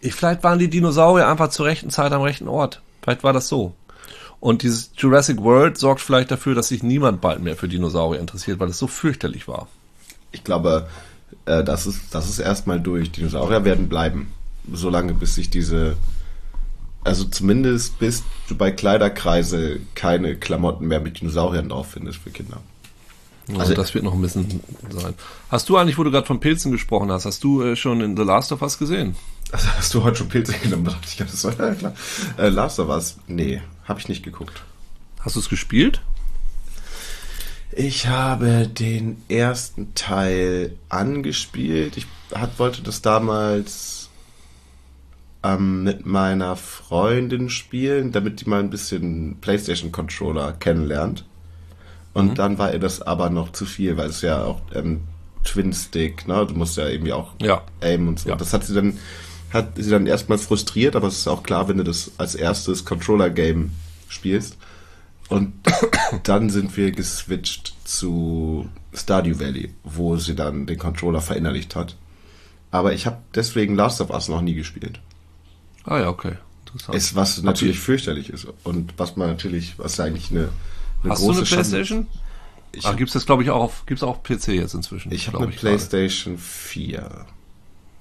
ich, 0.00 0.14
vielleicht 0.14 0.44
waren 0.44 0.58
die 0.58 0.70
Dinosaurier 0.70 1.28
einfach 1.28 1.48
zur 1.48 1.66
rechten 1.66 1.90
Zeit 1.90 2.12
am 2.12 2.22
rechten 2.22 2.48
Ort. 2.48 2.80
Vielleicht 3.02 3.24
war 3.24 3.32
das 3.32 3.48
so. 3.48 3.74
Und 4.38 4.62
dieses 4.62 4.92
Jurassic 4.96 5.42
World 5.42 5.76
sorgt 5.76 6.00
vielleicht 6.00 6.30
dafür, 6.30 6.54
dass 6.54 6.68
sich 6.68 6.82
niemand 6.82 7.20
bald 7.20 7.42
mehr 7.42 7.56
für 7.56 7.68
Dinosaurier 7.68 8.20
interessiert, 8.20 8.58
weil 8.58 8.70
es 8.70 8.78
so 8.78 8.86
fürchterlich 8.86 9.48
war. 9.48 9.68
Ich 10.32 10.44
glaube, 10.44 10.88
äh, 11.44 11.62
das 11.62 11.86
ist, 11.86 12.14
das 12.14 12.28
ist 12.28 12.38
erstmal 12.38 12.80
durch. 12.80 13.12
Dinosaurier 13.12 13.64
werden 13.64 13.88
bleiben. 13.88 14.32
Solange 14.72 15.12
bis 15.12 15.34
sich 15.34 15.50
diese, 15.50 15.96
also 17.04 17.24
zumindest 17.24 17.98
bis 17.98 18.22
du 18.48 18.54
bei 18.54 18.70
Kleiderkreise 18.70 19.80
keine 19.94 20.36
Klamotten 20.36 20.86
mehr 20.86 21.00
mit 21.00 21.20
Dinosauriern 21.20 21.68
drauf 21.68 21.90
findest 21.90 22.18
für 22.18 22.30
Kinder. 22.30 22.60
Also 23.58 23.74
das 23.74 23.94
wird 23.94 24.04
noch 24.04 24.14
ein 24.14 24.22
bisschen 24.22 24.60
sein. 24.90 25.14
Hast 25.48 25.68
du 25.68 25.76
eigentlich, 25.76 25.98
wo 25.98 26.04
du 26.04 26.10
gerade 26.10 26.26
von 26.26 26.40
Pilzen 26.40 26.72
gesprochen 26.72 27.10
hast, 27.10 27.24
hast 27.24 27.42
du 27.42 27.62
äh, 27.62 27.76
schon 27.76 28.00
in 28.00 28.16
The 28.16 28.22
Last 28.22 28.52
of 28.52 28.62
Us 28.62 28.78
gesehen? 28.78 29.16
Also 29.52 29.68
hast 29.76 29.94
du 29.94 30.04
heute 30.04 30.18
schon 30.18 30.28
Pilze 30.28 30.52
genommen? 30.54 30.94
Ich 31.04 31.16
das 31.16 31.44
war 31.44 31.58
ja 31.58 31.74
klar. 31.74 31.94
Äh, 32.38 32.48
Last 32.48 32.78
of 32.78 32.88
Us? 32.88 33.16
Nee, 33.26 33.62
habe 33.84 34.00
ich 34.00 34.08
nicht 34.08 34.22
geguckt. 34.22 34.62
Hast 35.20 35.36
du 35.36 35.40
es 35.40 35.48
gespielt? 35.48 36.00
Ich 37.72 38.08
habe 38.08 38.66
den 38.66 39.22
ersten 39.28 39.94
Teil 39.94 40.76
angespielt. 40.88 41.96
Ich 41.96 42.06
hat, 42.34 42.58
wollte 42.58 42.82
das 42.82 43.00
damals 43.00 44.10
ähm, 45.42 45.84
mit 45.84 46.04
meiner 46.04 46.56
Freundin 46.56 47.48
spielen, 47.48 48.12
damit 48.12 48.40
die 48.40 48.48
mal 48.48 48.60
ein 48.60 48.70
bisschen 48.70 49.36
PlayStation-Controller 49.40 50.52
kennenlernt. 50.54 51.24
Und 52.12 52.38
dann 52.38 52.58
war 52.58 52.72
ihr 52.72 52.78
das 52.80 53.02
aber 53.02 53.30
noch 53.30 53.52
zu 53.52 53.64
viel, 53.66 53.96
weil 53.96 54.10
es 54.10 54.20
ja 54.22 54.44
auch 54.44 54.60
ähm, 54.74 55.02
Twin-Stick, 55.44 56.26
ne? 56.26 56.44
Du 56.46 56.54
musst 56.54 56.76
ja 56.76 56.88
irgendwie 56.88 57.12
auch 57.12 57.32
Ja. 57.40 57.62
aim 57.80 58.08
und 58.08 58.18
so. 58.20 58.30
Ja. 58.30 58.36
Das 58.36 58.52
hat 58.52 58.64
sie 58.64 58.74
dann 58.74 58.98
hat 59.52 59.72
sie 59.76 59.90
dann 59.90 60.06
erstmal 60.06 60.38
frustriert, 60.38 60.94
aber 60.94 61.08
es 61.08 61.18
ist 61.18 61.28
auch 61.28 61.42
klar, 61.42 61.68
wenn 61.68 61.78
du 61.78 61.82
das 61.84 62.12
als 62.18 62.34
erstes 62.36 62.84
Controller-Game 62.84 63.72
spielst. 64.08 64.56
Und 65.28 65.52
dann 66.24 66.50
sind 66.50 66.76
wir 66.76 66.92
geswitcht 66.92 67.74
zu 67.84 68.68
Stardew 68.94 69.38
Valley, 69.40 69.74
wo 69.84 70.16
sie 70.16 70.34
dann 70.34 70.66
den 70.66 70.78
Controller 70.78 71.20
verinnerlicht 71.20 71.74
hat. 71.76 71.96
Aber 72.70 72.92
ich 72.92 73.06
habe 73.06 73.18
deswegen 73.34 73.74
Last 73.74 74.00
of 74.00 74.10
Us 74.10 74.28
noch 74.28 74.40
nie 74.40 74.54
gespielt. 74.54 75.00
Ah 75.84 75.98
ja, 75.98 76.08
okay. 76.08 76.34
Interessant. 76.66 76.96
Ist 76.96 77.16
was 77.16 77.42
natürlich 77.42 77.80
fürchterlich 77.80 78.30
ist 78.30 78.46
und 78.62 78.94
was 78.96 79.16
man 79.16 79.28
natürlich, 79.28 79.74
was 79.78 79.98
eigentlich 79.98 80.30
eine, 80.30 80.50
eine 81.02 81.12
Hast 81.12 81.22
du 81.22 81.30
eine 81.30 81.42
Playstation? 81.42 82.06
Ich 82.72 82.86
habe 82.86 82.96
gibt's 82.96 83.14
das 83.14 83.26
glaube 83.26 83.42
ich 83.42 83.50
auch 83.50 83.62
auf, 83.62 83.86
gibt's 83.86 84.02
auch 84.02 84.10
auf 84.10 84.22
PC 84.22 84.48
jetzt 84.48 84.74
inzwischen? 84.74 85.12
ich 85.12 85.26
hab 85.26 85.34
glaub 85.34 85.42
eine 85.42 85.52
gerade. 85.52 85.76
Playstation 85.76 86.38
4. 86.38 87.26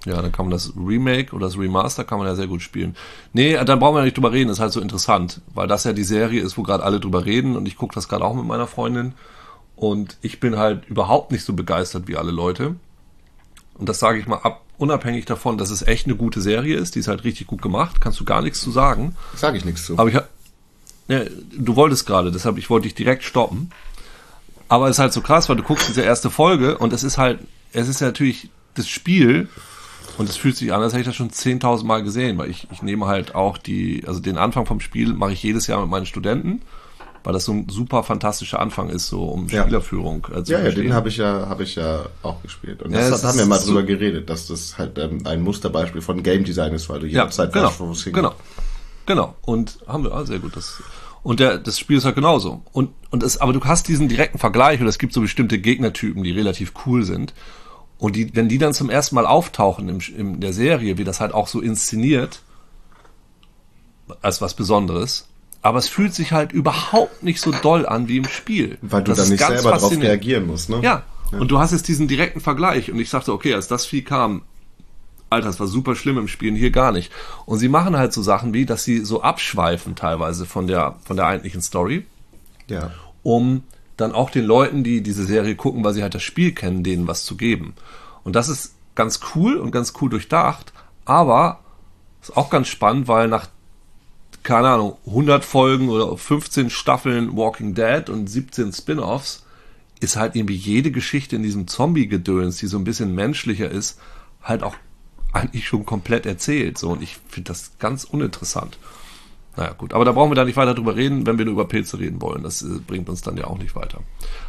Ja, 0.06 0.22
dann 0.22 0.32
kann 0.32 0.46
man 0.46 0.52
das 0.52 0.74
Remake 0.78 1.36
oder 1.36 1.48
das 1.48 1.58
Remaster 1.58 2.06
kann 2.06 2.20
man 2.20 2.28
ja 2.28 2.36
sehr 2.36 2.48
gut 2.48 2.62
spielen. 2.62 2.96
Nee, 3.34 3.54
dann 3.66 3.80
brauchen 3.80 3.96
wir 3.96 4.00
ja 4.00 4.06
nicht 4.06 4.16
drüber 4.16 4.32
reden, 4.32 4.50
ist 4.50 4.60
halt 4.60 4.72
so 4.72 4.80
interessant, 4.80 5.42
weil 5.54 5.68
das 5.68 5.84
ja 5.84 5.92
die 5.92 6.04
Serie 6.06 6.42
ist, 6.42 6.58
wo 6.58 6.64
gerade 6.64 6.84
alle 6.84 7.00
drüber 7.00 7.26
reden 7.26 7.58
und 7.58 7.68
ich 7.68 7.76
gucke 7.76 7.96
das 7.96 8.08
gerade 8.08 8.24
auch 8.24 8.34
mit 8.34 8.46
meiner 8.46 8.68
Freundin 8.68 9.14
und 9.76 10.18
ich 10.22 10.40
bin 10.40 10.58
halt 10.58 10.86
überhaupt 10.88 11.32
nicht 11.32 11.44
so 11.44 11.54
begeistert 11.54 12.08
wie 12.08 12.16
alle 12.16 12.32
Leute. 12.32 12.76
Und 13.78 13.88
das 13.90 14.00
sage 14.00 14.20
ich 14.20 14.28
mal 14.28 14.38
ab, 14.38 14.62
unabhängig 14.78 15.26
davon, 15.26 15.58
dass 15.58 15.70
es 15.70 15.82
echt 15.82 16.06
eine 16.06 16.16
gute 16.16 16.42
Serie 16.42 16.78
ist, 16.78 16.96
die 16.96 17.00
ist 17.00 17.08
halt 17.08 17.24
richtig 17.24 17.48
gut 17.48 17.62
gemacht, 17.62 18.02
kannst 18.02 18.20
du 18.20 18.26
gar 18.26 18.42
nichts 18.42 18.62
zu 18.62 18.72
sagen. 18.72 19.16
Sage 19.36 19.58
ich 19.58 19.66
nichts 19.66 19.86
zu. 19.86 19.98
Aber 19.98 20.10
ich 20.10 20.18
ja, 21.10 21.22
du 21.58 21.76
wolltest 21.76 22.06
gerade, 22.06 22.32
deshalb 22.32 22.58
ich 22.58 22.70
wollte 22.70 22.84
dich 22.84 22.96
direkt 22.96 23.24
stoppen. 23.24 23.72
Aber 24.70 24.88
es 24.88 24.96
ist 24.98 25.00
halt 25.00 25.14
so 25.14 25.22
krass, 25.22 25.50
weil 25.50 25.56
du 25.58 25.64
guckst 25.64 25.90
diese 25.90 26.02
erste 26.04 26.30
Folge 26.30 26.78
und 26.78 26.94
es 26.94 27.04
ist 27.04 27.18
halt, 27.18 27.40
es 27.74 27.88
ist 27.88 28.00
ja 28.02 28.08
natürlich 28.08 28.50
das 28.76 28.88
Spiel 28.88 29.50
und 30.20 30.30
es 30.30 30.38
fühlt 30.38 30.56
sich 30.56 30.72
an, 30.72 30.82
als 30.82 30.94
hätte 30.94 31.02
ich 31.02 31.08
das 31.08 31.16
schon 31.16 31.32
10.000 31.32 31.86
Mal 31.86 32.04
gesehen, 32.04 32.38
weil 32.38 32.50
ich, 32.52 32.68
ich 32.72 32.84
nehme 32.84 33.08
halt 33.08 33.34
auch 33.34 33.58
die, 33.58 34.04
also 34.06 34.20
den 34.20 34.38
Anfang 34.38 34.66
vom 34.68 34.80
Spiel 34.80 35.14
mache 35.14 35.34
ich 35.34 35.42
jedes 35.42 35.66
Jahr 35.68 35.82
mit 35.82 35.90
meinen 35.90 36.06
Studenten, 36.06 36.62
weil 37.24 37.34
das 37.34 37.46
so 37.46 37.52
ein 37.54 37.68
super 37.68 38.04
fantastischer 38.04 38.60
Anfang 38.60 38.90
ist, 38.90 39.08
so 39.08 39.24
um 39.24 39.48
Ja. 39.48 39.64
Spielerführung 39.64 40.28
äh, 40.34 40.44
zu 40.44 40.52
Ja, 40.52 40.60
ja, 40.60 40.64
verstehen. 40.66 40.84
den 40.86 40.94
habe 40.94 41.10
ich 41.10 41.18
ja, 41.18 41.48
habe 41.50 41.64
ich 41.64 41.76
ja 41.76 42.06
auch 42.22 42.42
gespielt. 42.44 42.84
Und 42.84 42.92
Ja, 42.92 43.10
das 43.10 43.24
haben 43.24 43.40
wir 43.40 43.46
mal 43.48 43.58
drüber 43.58 43.82
so- 43.82 43.88
geredet, 43.88 44.30
dass 44.30 44.46
das 44.48 44.78
halt 44.78 45.00
ähm, 45.00 45.26
ein 45.26 45.42
Musterbeispiel 45.42 46.02
von 46.02 46.22
Game 46.22 46.44
Design 46.44 46.74
ist, 46.74 46.88
weil 46.90 47.00
du 47.00 47.08
Ja, 47.08 47.24
jederzeit 47.24 47.52
genau, 47.54 47.70
weißt, 47.70 47.80
wo 47.80 47.92
es 47.92 48.04
hingeht. 48.04 48.22
genau, 48.22 48.36
genau. 49.08 49.36
Und 49.42 49.80
haben 49.88 50.04
wir, 50.04 50.14
ah, 50.14 50.26
sehr 50.26 50.40
gut. 50.40 50.56
Das, 50.56 50.82
und 51.24 51.40
der, 51.40 51.58
das 51.58 51.80
Spiel 51.80 51.98
ist 51.98 52.06
halt 52.06 52.16
genauso. 52.16 52.64
Und, 52.72 52.92
und 53.10 53.24
es, 53.24 53.38
aber 53.38 53.54
du 53.54 53.64
hast 53.64 53.88
diesen 53.88 54.08
direkten 54.08 54.38
Vergleich, 54.38 54.80
oder 54.80 54.90
es 54.90 55.00
gibt 55.00 55.14
so 55.14 55.22
bestimmte 55.22 55.60
Gegnertypen, 55.60 56.24
die 56.24 56.32
relativ 56.32 56.74
cool 56.86 57.04
sind. 57.04 57.34
Und 57.98 58.16
die, 58.16 58.34
wenn 58.36 58.48
die 58.48 58.58
dann 58.58 58.74
zum 58.74 58.90
ersten 58.90 59.16
Mal 59.16 59.26
auftauchen 59.26 59.90
im, 59.90 60.00
in 60.16 60.40
der 60.40 60.54
Serie, 60.54 60.98
wie 60.98 61.04
das 61.04 61.20
halt 61.20 61.34
auch 61.34 61.48
so 61.48 61.60
inszeniert, 61.60 62.42
als 64.22 64.42
was 64.42 64.54
Besonderes, 64.54 65.28
aber 65.62 65.80
es 65.80 65.90
fühlt 65.90 66.14
sich 66.14 66.32
halt 66.32 66.54
überhaupt 66.54 67.22
nicht 67.22 67.42
so 67.42 67.52
doll 67.52 67.86
an 67.86 68.08
wie 68.08 68.18
im 68.18 68.28
Spiel. 68.28 68.78
Weil 68.82 69.04
du 69.04 69.12
das 69.12 69.20
dann 69.20 69.30
nicht 69.30 69.46
selber 69.46 69.72
darauf 69.72 69.92
reagieren 69.92 70.48
musst, 70.48 70.70
ne? 70.70 70.80
Ja. 70.82 71.04
Und 71.32 71.52
du 71.52 71.60
hast 71.60 71.74
jetzt 71.74 71.88
diesen 71.88 72.08
direkten 72.08 72.40
Vergleich. 72.40 72.92
Und 72.92 73.00
ich 73.00 73.10
sagte, 73.10 73.34
okay, 73.34 73.54
als 73.54 73.68
das 73.68 73.86
Vieh 73.86 74.02
kam, 74.02 74.42
Alter, 75.30 75.48
das 75.48 75.60
war 75.60 75.68
super 75.68 75.96
schlimm 75.96 76.18
im 76.18 76.28
Spielen, 76.28 76.56
hier 76.56 76.72
gar 76.72 76.92
nicht. 76.92 77.12
Und 77.46 77.60
sie 77.60 77.70
machen 77.70 77.96
halt 77.98 78.14
so 78.14 78.22
Sachen 78.22 78.54
wie, 78.54 78.66
dass 78.66 78.84
sie 78.84 79.00
so 79.06 79.22
abschweifen 79.22 79.96
teilweise 79.96 80.46
von 80.46 80.68
der, 80.68 80.96
von 81.06 81.18
der 81.18 81.28
eigentlichen 81.28 81.62
Story, 81.62 82.06
Ja. 82.68 82.92
um 83.24 83.64
dann 83.98 84.14
auch 84.14 84.30
den 84.30 84.46
Leuten, 84.46 84.84
die 84.84 85.02
diese 85.02 85.26
Serie 85.26 85.56
gucken, 85.56 85.84
weil 85.84 85.94
sie 85.94 86.02
halt 86.04 86.16
das 86.16 86.24
Spiel 86.24 86.54
kennen, 86.54 86.84
denen 86.84 87.08
was 87.08 87.26
zu 87.26 87.36
geben. 87.36 87.74
Und 88.24 88.36
das 88.36 88.50
ist 88.50 88.74
ganz 88.96 89.20
cool 89.36 89.58
und 89.58 89.72
ganz 89.72 89.94
cool 90.02 90.10
durchdacht, 90.10 90.74
aber 91.06 91.60
ist 92.22 92.36
auch 92.36 92.50
ganz 92.50 92.68
spannend, 92.68 93.08
weil 93.08 93.28
nach 93.28 93.48
keine 94.42 94.70
Ahnung, 94.70 94.98
100 95.06 95.44
Folgen 95.44 95.90
oder 95.90 96.16
15 96.18 96.70
Staffeln 96.70 97.36
Walking 97.36 97.76
Dead 97.76 98.10
und 98.10 98.28
17 98.30 98.72
Spin-offs 98.72 99.46
ist 100.00 100.16
halt 100.16 100.36
irgendwie 100.36 100.56
jede 100.56 100.92
Geschichte 100.92 101.36
in 101.36 101.44
diesem 101.44 101.68
Zombie-Gedöns, 101.68 102.58
die 102.58 102.68
so 102.68 102.78
ein 102.78 102.86
bisschen 102.86 103.14
menschlicher 103.14 103.70
ist, 103.70 104.00
halt 104.42 104.64
auch 104.64 104.76
eigentlich 105.34 105.68
schon 105.68 105.86
komplett 105.86 106.26
erzählt. 106.26 106.78
So, 106.78 106.90
und 106.90 107.02
ich 107.02 107.18
finde 107.30 107.50
das 107.50 107.72
ganz 107.80 108.04
uninteressant. 108.04 108.78
Naja, 109.60 109.74
gut, 109.74 109.94
aber 109.94 110.06
da 110.06 110.14
brauchen 110.14 110.32
wir 110.32 110.36
da 110.36 110.46
nicht 110.46 110.56
weiter 110.56 110.74
drüber 110.74 110.96
reden, 110.96 111.26
wenn 111.26 111.38
wir 111.38 111.44
nur 111.44 111.54
über 111.54 111.68
Pilze 111.68 112.00
reden 112.00 112.22
wollen. 112.22 112.44
Das 112.44 112.62
äh, 112.62 112.80
bringt 112.86 113.10
uns 113.10 113.22
dann 113.22 113.36
ja 113.36 113.46
auch 113.46 113.58
nicht 113.58 113.76
weiter. 113.76 114.00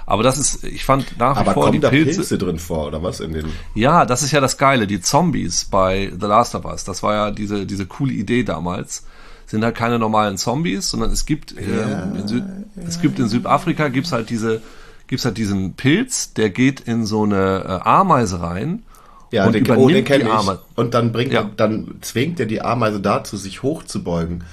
Aber 0.06 0.22
das 0.22 0.38
ist, 0.38 0.62
ich 0.62 0.84
fand 0.84 1.18
nach 1.18 1.36
wie 1.36 1.40
Aber 1.40 1.52
vor 1.52 1.64
die 1.64 1.70
kommen 1.70 1.80
da 1.80 1.88
Pilze. 1.90 2.16
Pilze 2.16 2.38
drin 2.38 2.58
vor, 2.58 2.86
oder 2.86 3.02
was? 3.02 3.18
In 3.18 3.32
den. 3.32 3.46
Ja, 3.74 4.04
das 4.04 4.22
ist 4.22 4.30
ja 4.30 4.40
das 4.40 4.56
Geile. 4.56 4.86
Die 4.86 5.00
Zombies 5.00 5.64
bei 5.64 6.12
The 6.18 6.26
Last 6.26 6.54
of 6.54 6.64
Us, 6.64 6.84
das 6.84 7.02
war 7.02 7.14
ja 7.14 7.30
diese, 7.32 7.66
diese 7.66 7.86
coole 7.86 8.12
Idee 8.12 8.44
damals, 8.44 9.04
sind 9.46 9.64
halt 9.64 9.74
keine 9.74 9.98
normalen 9.98 10.36
Zombies, 10.36 10.90
sondern 10.90 11.10
es 11.10 11.26
gibt, 11.26 11.56
ähm, 11.58 12.14
in, 12.16 12.28
Süd, 12.28 12.44
es 12.86 13.00
gibt 13.00 13.18
in 13.18 13.26
Südafrika 13.26 13.88
gibt's 13.88 14.12
halt 14.12 14.30
diese, 14.30 14.62
gibt's 15.08 15.24
halt 15.24 15.38
diesen 15.38 15.74
Pilz, 15.74 16.34
der 16.34 16.50
geht 16.50 16.78
in 16.78 17.04
so 17.04 17.24
eine 17.24 17.64
äh, 17.64 17.88
Ameise 17.88 18.40
rein. 18.42 18.84
Ja, 19.30 19.46
und 19.46 19.54
den, 19.54 19.62
oh, 19.62 19.74
übernimmt 19.74 19.94
den 19.94 20.04
kenne 20.04 20.24
die 20.24 20.30
ich. 20.30 20.34
Ameise. 20.36 20.60
Und 20.76 20.94
dann 20.94 21.12
bringt 21.12 21.32
Ja. 21.32 21.42
er, 21.42 21.50
dann 21.56 21.96
zwingt 22.00 22.40
er 22.40 22.46
die 22.46 22.62
Ameise 22.62 23.00
dazu, 23.00 23.36
sich 23.36 23.62
hochzubeugen. 23.62 24.44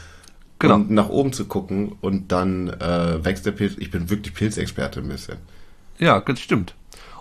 Genau. 0.59 0.75
Und 0.75 0.89
nach 0.91 1.09
oben 1.09 1.33
zu 1.33 1.45
gucken 1.45 1.93
und 2.01 2.31
dann 2.31 2.69
äh, 2.69 3.23
wächst 3.23 3.45
der 3.45 3.51
Pilz. 3.51 3.75
Ich 3.77 3.91
bin 3.91 4.09
wirklich 4.09 4.33
Pilzexperte 4.33 4.99
ein 5.01 5.07
bisschen. 5.07 5.37
Ja, 5.99 6.19
das 6.19 6.39
stimmt. 6.39 6.73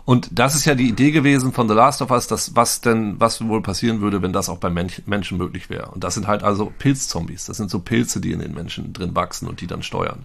Und 0.07 0.29
das 0.39 0.55
ist 0.55 0.65
ja 0.67 0.75
die 0.77 0.89
Idee 0.89 1.11
gewesen 1.11 1.53
von 1.53 1.69
The 1.69 1.75
Last 1.75 2.01
of 2.01 2.13
Us, 2.13 2.29
dass 2.29 2.55
was 2.55 2.81
denn, 2.81 3.19
was 3.19 3.45
wohl 3.47 3.61
passieren 3.61 4.01
würde, 4.01 4.23
wenn 4.23 4.33
das 4.33 4.49
auch 4.49 4.59
bei 4.59 4.71
Mensch, 4.71 5.03
Menschen 5.05 5.37
möglich 5.37 5.69
wäre. 5.69 5.89
Und 5.91 6.05
das 6.05 6.15
sind 6.15 6.29
halt 6.29 6.45
also 6.45 6.73
Pilzzombies. 6.79 7.47
Das 7.47 7.57
sind 7.57 7.71
so 7.71 7.81
Pilze, 7.81 8.21
die 8.21 8.31
in 8.33 8.39
den 8.39 8.55
Menschen 8.55 8.93
drin 8.93 9.17
wachsen 9.17 9.49
und 9.49 9.61
die 9.61 9.67
dann 9.67 9.83
steuern. 9.83 10.21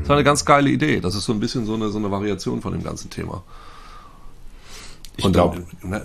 Das 0.00 0.08
war 0.10 0.16
eine 0.16 0.24
ganz 0.24 0.44
geile 0.44 0.68
Idee. 0.68 1.00
Das 1.00 1.14
ist 1.14 1.24
so 1.24 1.32
ein 1.32 1.40
bisschen 1.40 1.64
so 1.64 1.74
eine, 1.74 1.88
so 1.88 1.98
eine 1.98 2.10
Variation 2.10 2.60
von 2.60 2.72
dem 2.72 2.84
ganzen 2.84 3.08
Thema. 3.08 3.42
Ich 5.16 5.32
glaube, 5.32 5.64
ne, 5.82 6.02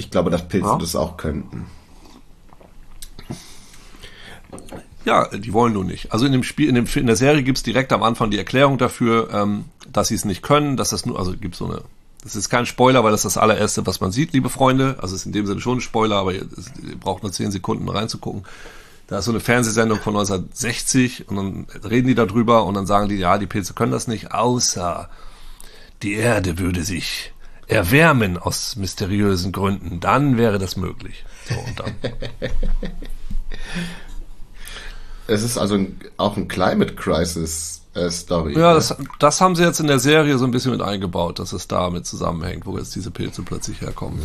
ich 0.00 0.10
glaube, 0.10 0.30
dass 0.30 0.48
Pilze 0.48 0.66
Ja. 0.68 0.76
das 0.78 0.96
auch 0.96 1.16
könnten. 1.16 1.66
Ja, 5.04 5.28
die 5.28 5.52
wollen 5.52 5.72
nur 5.72 5.84
nicht. 5.84 6.12
Also 6.12 6.26
in 6.26 6.32
dem 6.32 6.42
Spiel, 6.42 6.68
in, 6.68 6.74
dem, 6.74 6.86
in 6.94 7.06
der 7.06 7.16
Serie 7.16 7.42
gibt's 7.42 7.62
direkt 7.62 7.92
am 7.92 8.02
Anfang 8.02 8.30
die 8.30 8.38
Erklärung 8.38 8.76
dafür, 8.76 9.30
ähm, 9.32 9.64
dass 9.90 10.08
sie 10.08 10.14
es 10.14 10.24
nicht 10.24 10.42
können, 10.42 10.76
dass 10.76 10.90
das 10.90 11.06
nur, 11.06 11.18
also 11.18 11.32
gibt 11.36 11.54
so 11.54 11.66
eine, 11.66 11.82
das 12.22 12.36
ist 12.36 12.50
kein 12.50 12.66
Spoiler, 12.66 13.02
weil 13.02 13.12
das 13.12 13.20
ist 13.24 13.36
das 13.36 13.42
allererste, 13.42 13.86
was 13.86 14.00
man 14.00 14.12
sieht, 14.12 14.32
liebe 14.34 14.50
Freunde. 14.50 14.96
Also 15.00 15.14
ist 15.14 15.24
in 15.24 15.32
dem 15.32 15.46
Sinne 15.46 15.60
schon 15.60 15.78
ein 15.78 15.80
Spoiler, 15.80 16.16
aber 16.16 16.34
ihr, 16.34 16.42
es- 16.56 16.70
ihr 16.86 16.96
braucht 16.98 17.22
nur 17.22 17.32
zehn 17.32 17.50
Sekunden 17.50 17.88
reinzugucken. 17.88 18.44
Da 19.06 19.18
ist 19.18 19.24
so 19.24 19.30
eine 19.32 19.40
Fernsehsendung 19.40 19.98
von 20.00 20.14
1960 20.14 21.28
und 21.28 21.36
dann 21.36 21.66
reden 21.88 22.06
die 22.08 22.14
darüber 22.14 22.64
und 22.66 22.74
dann 22.74 22.86
sagen 22.86 23.08
die, 23.08 23.16
ja, 23.16 23.38
die 23.38 23.46
Pilze 23.46 23.72
können 23.72 23.90
das 23.92 24.06
nicht, 24.06 24.32
außer 24.32 25.08
die 26.02 26.12
Erde 26.14 26.58
würde 26.58 26.84
sich 26.84 27.32
erwärmen 27.70 28.36
aus 28.36 28.76
mysteriösen 28.76 29.52
Gründen. 29.52 30.00
Dann 30.00 30.36
wäre 30.36 30.58
das 30.58 30.76
möglich. 30.76 31.24
So, 31.48 31.54
und 31.54 31.80
dann. 31.80 31.94
Es 35.26 35.44
ist 35.44 35.58
also 35.58 35.76
ein, 35.76 36.00
auch 36.16 36.36
ein 36.36 36.48
Climate 36.48 36.96
Crisis 36.96 37.82
äh, 37.94 38.10
Story. 38.10 38.54
Ja, 38.54 38.70
ne? 38.70 38.74
das, 38.74 38.96
das 39.20 39.40
haben 39.40 39.54
sie 39.54 39.62
jetzt 39.62 39.78
in 39.78 39.86
der 39.86 40.00
Serie 40.00 40.36
so 40.38 40.44
ein 40.44 40.50
bisschen 40.50 40.72
mit 40.72 40.82
eingebaut, 40.82 41.38
dass 41.38 41.52
es 41.52 41.68
damit 41.68 42.04
zusammenhängt, 42.04 42.66
wo 42.66 42.76
jetzt 42.76 42.96
diese 42.96 43.12
Pilze 43.12 43.42
plötzlich 43.42 43.80
herkommen. 43.80 44.20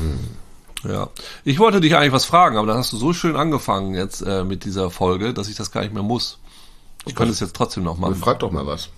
Ja. 0.84 1.10
Ich 1.44 1.60
wollte 1.60 1.80
dich 1.80 1.96
eigentlich 1.96 2.12
was 2.12 2.26
fragen, 2.26 2.58
aber 2.58 2.66
dann 2.66 2.78
hast 2.78 2.92
du 2.92 2.98
so 2.98 3.14
schön 3.14 3.36
angefangen 3.36 3.94
jetzt 3.94 4.22
äh, 4.22 4.44
mit 4.44 4.66
dieser 4.66 4.90
Folge, 4.90 5.34
dass 5.34 5.48
ich 5.48 5.56
das 5.56 5.72
gar 5.72 5.82
nicht 5.82 5.94
mehr 5.94 6.04
muss. 6.04 6.40
Ich 7.06 7.14
könnte 7.14 7.34
es 7.34 7.40
jetzt 7.40 7.56
trotzdem 7.56 7.84
noch 7.84 8.00
machen. 8.00 8.16
Frag 8.16 8.40
doch 8.40 8.52
mal 8.52 8.66
was. 8.66 8.90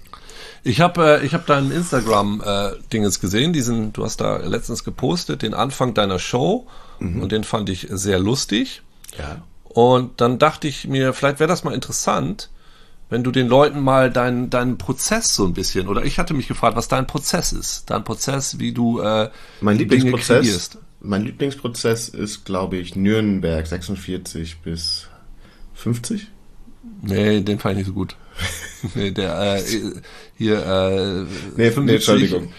Ich 0.67 0.81
habe 0.81 1.19
äh, 1.21 1.25
ich 1.25 1.33
hab 1.33 1.45
deinen 1.45 1.71
Instagram 1.71 2.43
äh, 2.45 2.71
gesehen, 2.89 3.53
diesen 3.53 3.93
du 3.93 4.03
hast 4.03 4.19
da 4.19 4.37
letztens 4.37 4.83
gepostet, 4.83 5.41
den 5.41 5.53
Anfang 5.53 5.93
deiner 5.93 6.19
Show 6.19 6.67
und 6.99 7.31
den 7.31 7.43
fand 7.43 7.69
ich 7.69 7.87
sehr 7.91 8.19
lustig. 8.19 8.81
Ja. 9.17 9.43
Und 9.63 10.19
dann 10.19 10.39
dachte 10.39 10.67
ich 10.67 10.87
mir, 10.87 11.13
vielleicht 11.13 11.39
wäre 11.39 11.47
das 11.47 11.63
mal 11.63 11.73
interessant, 11.73 12.49
wenn 13.09 13.23
du 13.23 13.31
den 13.31 13.47
Leuten 13.47 13.81
mal 13.81 14.11
deinen 14.11 14.49
deinen 14.49 14.77
Prozess 14.77 15.35
so 15.35 15.45
ein 15.45 15.53
bisschen, 15.53 15.87
oder 15.87 16.03
ich 16.03 16.19
hatte 16.19 16.33
mich 16.33 16.47
gefragt, 16.47 16.75
was 16.75 16.87
dein 16.87 17.07
Prozess 17.07 17.53
ist. 17.53 17.89
Dein 17.89 18.03
Prozess, 18.03 18.59
wie 18.59 18.73
du 18.73 18.99
äh, 18.99 19.29
Mein 19.61 19.77
die 19.77 19.87
Dinge 19.87 20.05
Lieblingsprozess, 20.05 20.45
kreierst. 20.45 20.77
mein 20.99 21.23
Lieblingsprozess 21.23 22.09
ist, 22.09 22.43
glaube 22.45 22.77
ich, 22.77 22.95
Nürnberg 22.95 23.65
46 23.65 24.57
bis 24.57 25.07
50. 25.75 26.27
Nee, 27.03 27.41
den 27.41 27.59
fand 27.59 27.73
ich 27.73 27.77
nicht 27.77 27.87
so 27.87 27.93
gut. 27.93 28.15
nee, 28.95 29.11
der 29.11 29.57
äh, 29.57 29.63
hier 30.37 30.65
äh, 30.65 31.25
Nee, 31.55 31.73
nee, 31.77 31.95
Entschuldigung. 31.95 32.51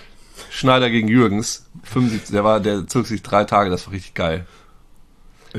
Schneider 0.51 0.91
gegen 0.91 1.09
Jürgens, 1.09 1.67
75, 1.85 2.31
der 2.31 2.45
war, 2.45 2.61
der 2.61 2.87
zog 2.87 3.07
sich 3.07 3.23
drei 3.23 3.45
Tage, 3.45 3.71
das 3.71 3.87
war 3.87 3.93
richtig 3.93 4.15
geil. 4.15 4.47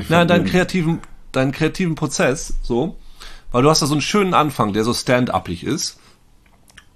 Nein, 0.10 0.27
deinen 0.27 0.45
kreativen, 0.45 0.99
deinen 1.32 1.51
kreativen 1.51 1.95
Prozess, 1.95 2.53
so, 2.63 2.97
weil 3.51 3.63
du 3.63 3.69
hast 3.69 3.82
da 3.82 3.86
so 3.86 3.93
einen 3.93 4.01
schönen 4.01 4.34
Anfang, 4.34 4.73
der 4.73 4.84
so 4.84 4.93
stand-upig 4.93 5.63
ist. 5.63 5.99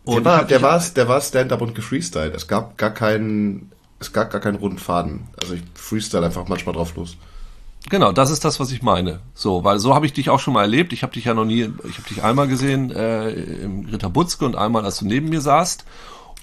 Der 0.08 0.18
ich 0.18 0.26
war, 0.26 0.44
der 0.44 0.62
war, 0.62 0.80
der 0.80 1.08
war 1.08 1.22
Stand-up 1.22 1.62
und 1.62 1.76
gefreestylt. 1.76 2.36
Es 2.36 2.48
gab 2.48 2.78
gar 2.78 2.94
keinen, 2.94 3.72
es 4.00 4.12
gab 4.12 4.32
gar 4.32 4.42
keinen 4.42 4.58
roten 4.58 4.78
Faden. 4.78 5.28
Also 5.42 5.54
ich 5.54 5.64
freestyle 5.76 6.26
einfach 6.26 6.48
manchmal 6.48 6.76
drauf 6.76 6.96
los. 6.96 7.18
Genau, 7.90 8.12
das 8.12 8.30
ist 8.30 8.46
das, 8.46 8.60
was 8.60 8.72
ich 8.72 8.82
meine. 8.82 9.20
So, 9.34 9.64
weil 9.64 9.80
so 9.80 9.94
habe 9.94 10.06
ich 10.06 10.14
dich 10.14 10.30
auch 10.30 10.40
schon 10.40 10.54
mal 10.54 10.62
erlebt. 10.62 10.94
Ich 10.94 11.04
habe 11.04 11.14
dich 11.14 11.26
ja 11.26 11.34
noch 11.34 11.46
nie, 11.46 11.70
ich 11.90 11.98
habe 11.98 12.08
dich 12.10 12.24
einmal 12.24 12.48
gesehen 12.48 12.92
äh, 12.92 13.32
im 13.32 13.86
Ritter 13.86 14.10
Butzke 14.10 14.46
und 14.46 14.56
einmal, 14.56 14.86
als 14.86 15.00
du 15.00 15.06
neben 15.06 15.30
mir 15.30 15.42
saßt. 15.42 15.86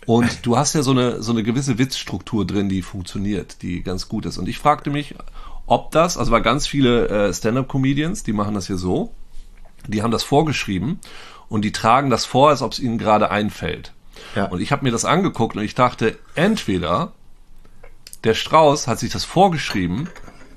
Und 0.06 0.46
du 0.46 0.56
hast 0.56 0.74
ja 0.74 0.82
so 0.82 0.92
eine 0.92 1.22
so 1.22 1.32
eine 1.32 1.42
gewisse 1.42 1.78
Witzstruktur 1.78 2.46
drin, 2.46 2.68
die 2.68 2.82
funktioniert, 2.82 3.62
die 3.62 3.82
ganz 3.82 4.08
gut 4.08 4.26
ist. 4.26 4.38
Und 4.38 4.48
ich 4.48 4.58
fragte 4.58 4.90
mich, 4.90 5.14
ob 5.66 5.90
das, 5.92 6.16
also 6.16 6.30
bei 6.30 6.40
ganz 6.40 6.66
viele 6.66 7.08
äh, 7.08 7.32
Stand-up-Comedians, 7.32 8.22
die 8.22 8.32
machen 8.32 8.54
das 8.54 8.66
hier 8.66 8.76
so, 8.76 9.12
die 9.86 10.02
haben 10.02 10.10
das 10.10 10.24
vorgeschrieben 10.24 11.00
und 11.48 11.62
die 11.62 11.72
tragen 11.72 12.10
das 12.10 12.24
vor, 12.26 12.50
als 12.50 12.62
ob 12.62 12.72
es 12.72 12.80
ihnen 12.80 12.98
gerade 12.98 13.30
einfällt. 13.30 13.92
Ja. 14.34 14.46
Und 14.46 14.60
ich 14.60 14.72
habe 14.72 14.84
mir 14.84 14.90
das 14.90 15.04
angeguckt 15.04 15.56
und 15.56 15.62
ich 15.62 15.74
dachte, 15.74 16.18
entweder 16.34 17.12
der 18.24 18.34
Strauß 18.34 18.86
hat 18.86 18.98
sich 18.98 19.10
das 19.10 19.24
vorgeschrieben 19.24 20.08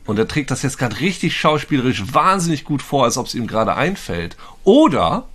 und 0.06 0.20
er 0.20 0.28
trägt 0.28 0.52
das 0.52 0.62
jetzt 0.62 0.78
gerade 0.78 1.00
richtig 1.00 1.38
schauspielerisch 1.38 2.13
wahnsinnig 2.13 2.63
gut 2.63 2.82
vor, 2.82 3.06
als 3.06 3.18
ob 3.18 3.28
es 3.28 3.36
ihm 3.36 3.48
gerade 3.48 3.76
einfällt. 3.76 4.38
Oder 4.63 5.26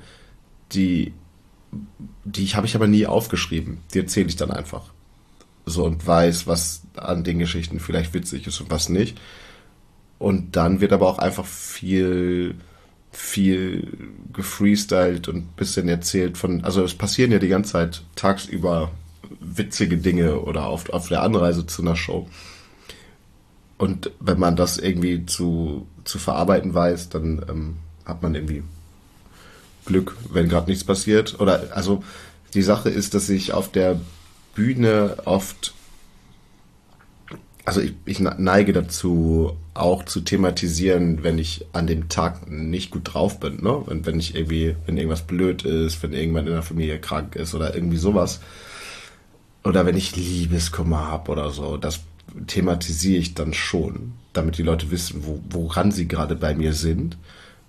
die, 0.72 1.12
die 2.24 2.46
habe 2.48 2.66
ich 2.66 2.74
aber 2.74 2.86
nie 2.86 3.06
aufgeschrieben. 3.06 3.80
Die 3.92 3.98
erzähle 3.98 4.28
ich 4.28 4.36
dann 4.36 4.50
einfach. 4.50 4.89
So 5.70 5.84
und 5.84 6.06
weiß, 6.06 6.46
was 6.46 6.82
an 6.96 7.24
den 7.24 7.38
Geschichten 7.38 7.80
vielleicht 7.80 8.12
witzig 8.14 8.46
ist 8.46 8.60
und 8.60 8.70
was 8.70 8.88
nicht. 8.88 9.18
Und 10.18 10.56
dann 10.56 10.80
wird 10.80 10.92
aber 10.92 11.08
auch 11.08 11.18
einfach 11.18 11.46
viel, 11.46 12.54
viel 13.10 13.96
gefreestylt 14.32 15.28
und 15.28 15.56
bisschen 15.56 15.88
erzählt 15.88 16.36
von, 16.36 16.62
also 16.62 16.84
es 16.84 16.94
passieren 16.94 17.32
ja 17.32 17.38
die 17.38 17.48
ganze 17.48 17.72
Zeit 17.72 18.02
tagsüber 18.16 18.90
witzige 19.40 19.96
Dinge 19.96 20.40
oder 20.40 20.66
auf, 20.66 20.90
auf 20.90 21.08
der 21.08 21.22
Anreise 21.22 21.66
zu 21.66 21.82
einer 21.82 21.96
Show. 21.96 22.28
Und 23.78 24.10
wenn 24.20 24.38
man 24.38 24.56
das 24.56 24.76
irgendwie 24.76 25.24
zu, 25.24 25.86
zu 26.04 26.18
verarbeiten 26.18 26.74
weiß, 26.74 27.08
dann 27.08 27.44
ähm, 27.48 27.76
hat 28.04 28.22
man 28.22 28.34
irgendwie 28.34 28.62
Glück, 29.86 30.16
wenn 30.30 30.50
gerade 30.50 30.68
nichts 30.68 30.84
passiert. 30.84 31.40
Oder 31.40 31.68
also 31.74 32.04
die 32.52 32.62
Sache 32.62 32.90
ist, 32.90 33.14
dass 33.14 33.30
ich 33.30 33.54
auf 33.54 33.70
der 33.70 33.98
Bühne 34.60 35.16
oft, 35.24 35.72
also 37.64 37.80
ich, 37.80 37.94
ich 38.04 38.20
neige 38.20 38.74
dazu, 38.74 39.56
auch 39.72 40.04
zu 40.04 40.20
thematisieren, 40.20 41.22
wenn 41.22 41.38
ich 41.38 41.64
an 41.72 41.86
dem 41.86 42.10
Tag 42.10 42.50
nicht 42.50 42.90
gut 42.90 43.14
drauf 43.14 43.40
bin, 43.40 43.62
ne? 43.62 43.82
Wenn, 43.86 44.04
wenn 44.04 44.20
ich 44.20 44.34
irgendwie, 44.34 44.76
wenn 44.84 44.98
irgendwas 44.98 45.26
blöd 45.26 45.62
ist, 45.64 46.02
wenn 46.02 46.12
irgendwann 46.12 46.46
in 46.46 46.52
der 46.52 46.62
Familie 46.62 46.98
krank 46.98 47.36
ist 47.36 47.54
oder 47.54 47.74
irgendwie 47.74 47.96
sowas. 47.96 48.40
Oder 49.64 49.86
wenn 49.86 49.96
ich 49.96 50.14
Liebeskummer 50.14 51.06
habe 51.06 51.32
oder 51.32 51.48
so. 51.48 51.78
Das 51.78 52.00
thematisiere 52.46 53.18
ich 53.18 53.32
dann 53.32 53.54
schon, 53.54 54.12
damit 54.34 54.58
die 54.58 54.62
Leute 54.62 54.90
wissen, 54.90 55.24
wo, 55.24 55.40
woran 55.48 55.90
sie 55.90 56.06
gerade 56.06 56.36
bei 56.36 56.54
mir 56.54 56.74
sind. 56.74 57.16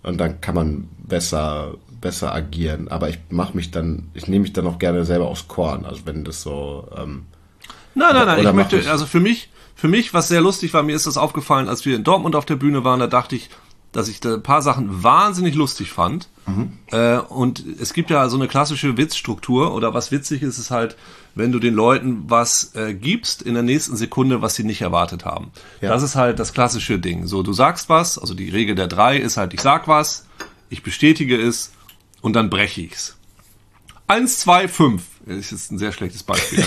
Und 0.04 0.18
dann 0.18 0.42
kann 0.42 0.56
man 0.56 0.90
besser, 1.08 1.76
besser 2.02 2.34
agieren. 2.34 2.88
Aber 2.88 3.10
ich 3.10 3.20
mache 3.30 3.56
mich 3.56 3.72
dann, 3.72 4.10
ich 4.14 4.28
nehme 4.28 4.44
mich 4.44 4.54
dann 4.54 4.68
auch 4.68 4.80
gerne 4.80 5.06
selber 5.06 5.28
aufs 5.28 5.48
Korn. 5.48 5.86
Also 5.86 6.02
wenn 6.06 6.24
das 6.24 6.42
so. 6.42 6.88
Ähm, 6.96 7.26
nein, 7.96 8.14
nein, 8.14 8.26
nein. 8.26 8.46
Ich 8.46 8.54
möchte, 8.54 8.78
ich 8.80 8.90
also 8.90 9.06
für 9.06 9.20
mich, 9.20 9.50
für 9.76 9.88
mich, 9.88 10.14
was 10.14 10.28
sehr 10.28 10.42
lustig 10.42 10.74
war, 10.74 10.84
mir 10.84 10.96
ist 10.96 11.08
das 11.08 11.18
aufgefallen, 11.18 11.70
als 11.70 11.86
wir 11.86 11.96
in 11.96 12.04
Dortmund 12.04 12.36
auf 12.36 12.46
der 12.46 12.56
Bühne 12.56 12.84
waren, 12.84 13.00
da 13.00 13.08
dachte 13.08 13.36
ich, 13.36 13.50
dass 13.92 14.08
ich 14.08 14.22
da 14.22 14.36
ein 14.36 14.44
paar 14.44 14.62
Sachen 14.62 15.04
wahnsinnig 15.04 15.56
lustig 15.56 15.92
fand. 15.92 16.30
Mhm. 16.46 16.78
Äh, 16.92 17.18
und 17.18 17.64
es 17.80 17.94
gibt 17.94 18.10
ja 18.10 18.30
so 18.30 18.38
eine 18.38 18.48
klassische 18.48 18.98
Witzstruktur 18.98 19.74
oder 19.74 19.94
was 19.94 20.12
witzig 20.12 20.42
ist, 20.44 20.58
ist 20.58 20.72
halt, 20.72 20.96
wenn 21.36 21.52
du 21.52 21.60
den 21.60 21.74
Leuten 21.74 22.24
was 22.28 22.74
äh, 22.76 22.94
gibst 22.94 23.42
in 23.42 23.54
der 23.54 23.64
nächsten 23.64 23.96
Sekunde, 23.96 24.42
was 24.42 24.56
sie 24.56 24.64
nicht 24.64 24.82
erwartet 24.82 25.26
haben. 25.26 25.52
Ja. 25.82 25.90
Das 25.90 26.04
ist 26.04 26.16
halt 26.16 26.40
das 26.40 26.54
klassische 26.54 27.00
Ding. 27.00 27.28
So, 27.28 27.44
du 27.44 27.54
sagst 27.54 27.90
was, 27.90 28.18
also 28.18 28.34
die 28.34 28.50
Regel 28.50 28.76
der 28.76 28.88
drei 28.88 29.18
ist 29.18 29.38
halt, 29.38 29.54
ich 29.54 29.62
sag 29.62 29.88
was, 29.88 30.26
ich 30.70 30.84
bestätige 30.84 31.36
es 31.36 31.74
und 32.22 32.34
dann 32.34 32.50
breche 32.50 32.82
ich's. 32.82 33.18
Eins, 34.08 34.40
zwei, 34.40 34.68
fünf. 34.68 35.04
Das 35.26 35.52
ist 35.52 35.72
ein 35.72 35.78
sehr 35.78 35.92
schlechtes 35.92 36.24
Beispiel. 36.24 36.66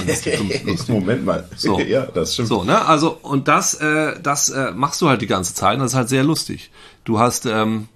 Moment 0.88 1.24
mal. 1.24 1.48
So. 1.56 1.78
ja, 1.88 2.06
das 2.06 2.34
stimmt. 2.34 2.48
So, 2.48 2.64
ne? 2.64 2.86
Also, 2.86 3.18
und 3.22 3.48
das, 3.48 3.74
äh, 3.74 4.18
das 4.22 4.48
äh, 4.48 4.70
machst 4.72 5.02
du 5.02 5.08
halt 5.08 5.20
die 5.20 5.26
ganze 5.26 5.54
Zeit 5.54 5.74
und 5.74 5.80
das 5.80 5.92
ist 5.92 5.96
halt 5.96 6.08
sehr 6.08 6.24
lustig. 6.24 6.70
Du 7.04 7.18
hast, 7.18 7.46
ähm, 7.46 7.88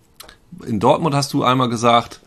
in 0.66 0.80
Dortmund 0.80 1.14
hast 1.14 1.32
du 1.32 1.44
einmal 1.44 1.68
gesagt, 1.68 2.20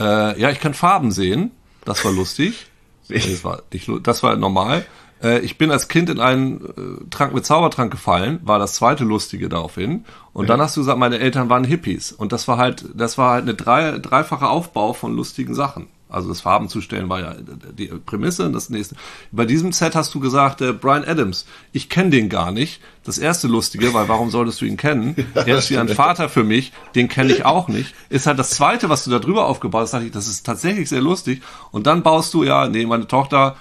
äh, 0.00 0.40
ja, 0.40 0.50
ich 0.50 0.58
kann 0.58 0.74
Farben 0.74 1.12
sehen. 1.12 1.50
Das 1.84 2.04
war 2.04 2.12
lustig. 2.12 2.66
Das 3.08 3.44
war, 3.44 3.62
nicht, 3.72 3.88
das 4.02 4.24
war 4.24 4.34
normal. 4.34 4.84
Äh, 5.22 5.40
ich 5.40 5.58
bin 5.58 5.70
als 5.70 5.88
Kind 5.88 6.10
in 6.10 6.20
einen 6.20 6.60
äh, 6.60 7.10
Trank 7.10 7.34
mit 7.34 7.46
Zaubertrank 7.46 7.90
gefallen, 7.90 8.40
war 8.44 8.58
das 8.58 8.74
zweite 8.74 9.04
Lustige 9.04 9.48
daraufhin. 9.48 10.04
Und 10.32 10.44
ja. 10.44 10.48
dann 10.48 10.60
hast 10.60 10.76
du 10.76 10.80
gesagt, 10.80 10.98
meine 10.98 11.18
Eltern 11.18 11.48
waren 11.48 11.64
Hippies. 11.64 12.12
Und 12.12 12.32
das 12.32 12.48
war 12.48 12.58
halt, 12.58 12.84
das 12.94 13.18
war 13.18 13.32
halt 13.32 13.42
eine 13.42 13.54
drei, 13.54 13.98
dreifache 13.98 14.48
Aufbau 14.48 14.92
von 14.92 15.14
lustigen 15.14 15.54
Sachen. 15.54 15.88
Also 16.08 16.28
das 16.28 16.40
Farben 16.40 16.68
zustellen 16.68 17.08
war 17.08 17.20
ja 17.20 17.34
die 17.76 17.86
Prämisse. 17.86 18.50
Das 18.50 18.70
nächste. 18.70 18.94
Bei 19.32 19.44
diesem 19.44 19.72
Set 19.72 19.96
hast 19.96 20.14
du 20.14 20.20
gesagt, 20.20 20.60
äh, 20.60 20.72
Brian 20.72 21.04
Adams, 21.04 21.46
ich 21.72 21.88
kenne 21.88 22.10
den 22.10 22.28
gar 22.28 22.52
nicht. 22.52 22.80
Das 23.02 23.18
erste 23.18 23.48
Lustige, 23.48 23.92
weil 23.92 24.08
warum 24.08 24.30
solltest 24.30 24.60
du 24.60 24.66
ihn 24.66 24.76
kennen? 24.76 25.16
er 25.34 25.58
ist 25.58 25.70
wie 25.70 25.78
ein 25.78 25.88
Vater 25.88 26.28
für 26.28 26.44
mich, 26.44 26.72
den 26.94 27.08
kenne 27.08 27.32
ich 27.32 27.44
auch 27.44 27.66
nicht. 27.66 27.92
Ist 28.08 28.26
halt 28.26 28.38
das 28.38 28.50
zweite, 28.50 28.88
was 28.88 29.04
du 29.04 29.10
da 29.10 29.18
drüber 29.18 29.46
aufgebaut 29.46 29.82
hast, 29.82 29.94
dachte 29.94 30.06
ich, 30.06 30.12
das 30.12 30.28
ist 30.28 30.46
tatsächlich 30.46 30.88
sehr 30.88 31.00
lustig. 31.00 31.42
Und 31.72 31.88
dann 31.88 32.04
baust 32.04 32.32
du 32.34 32.44
ja, 32.44 32.68
nee, 32.68 32.86
meine 32.86 33.08
Tochter, 33.08 33.56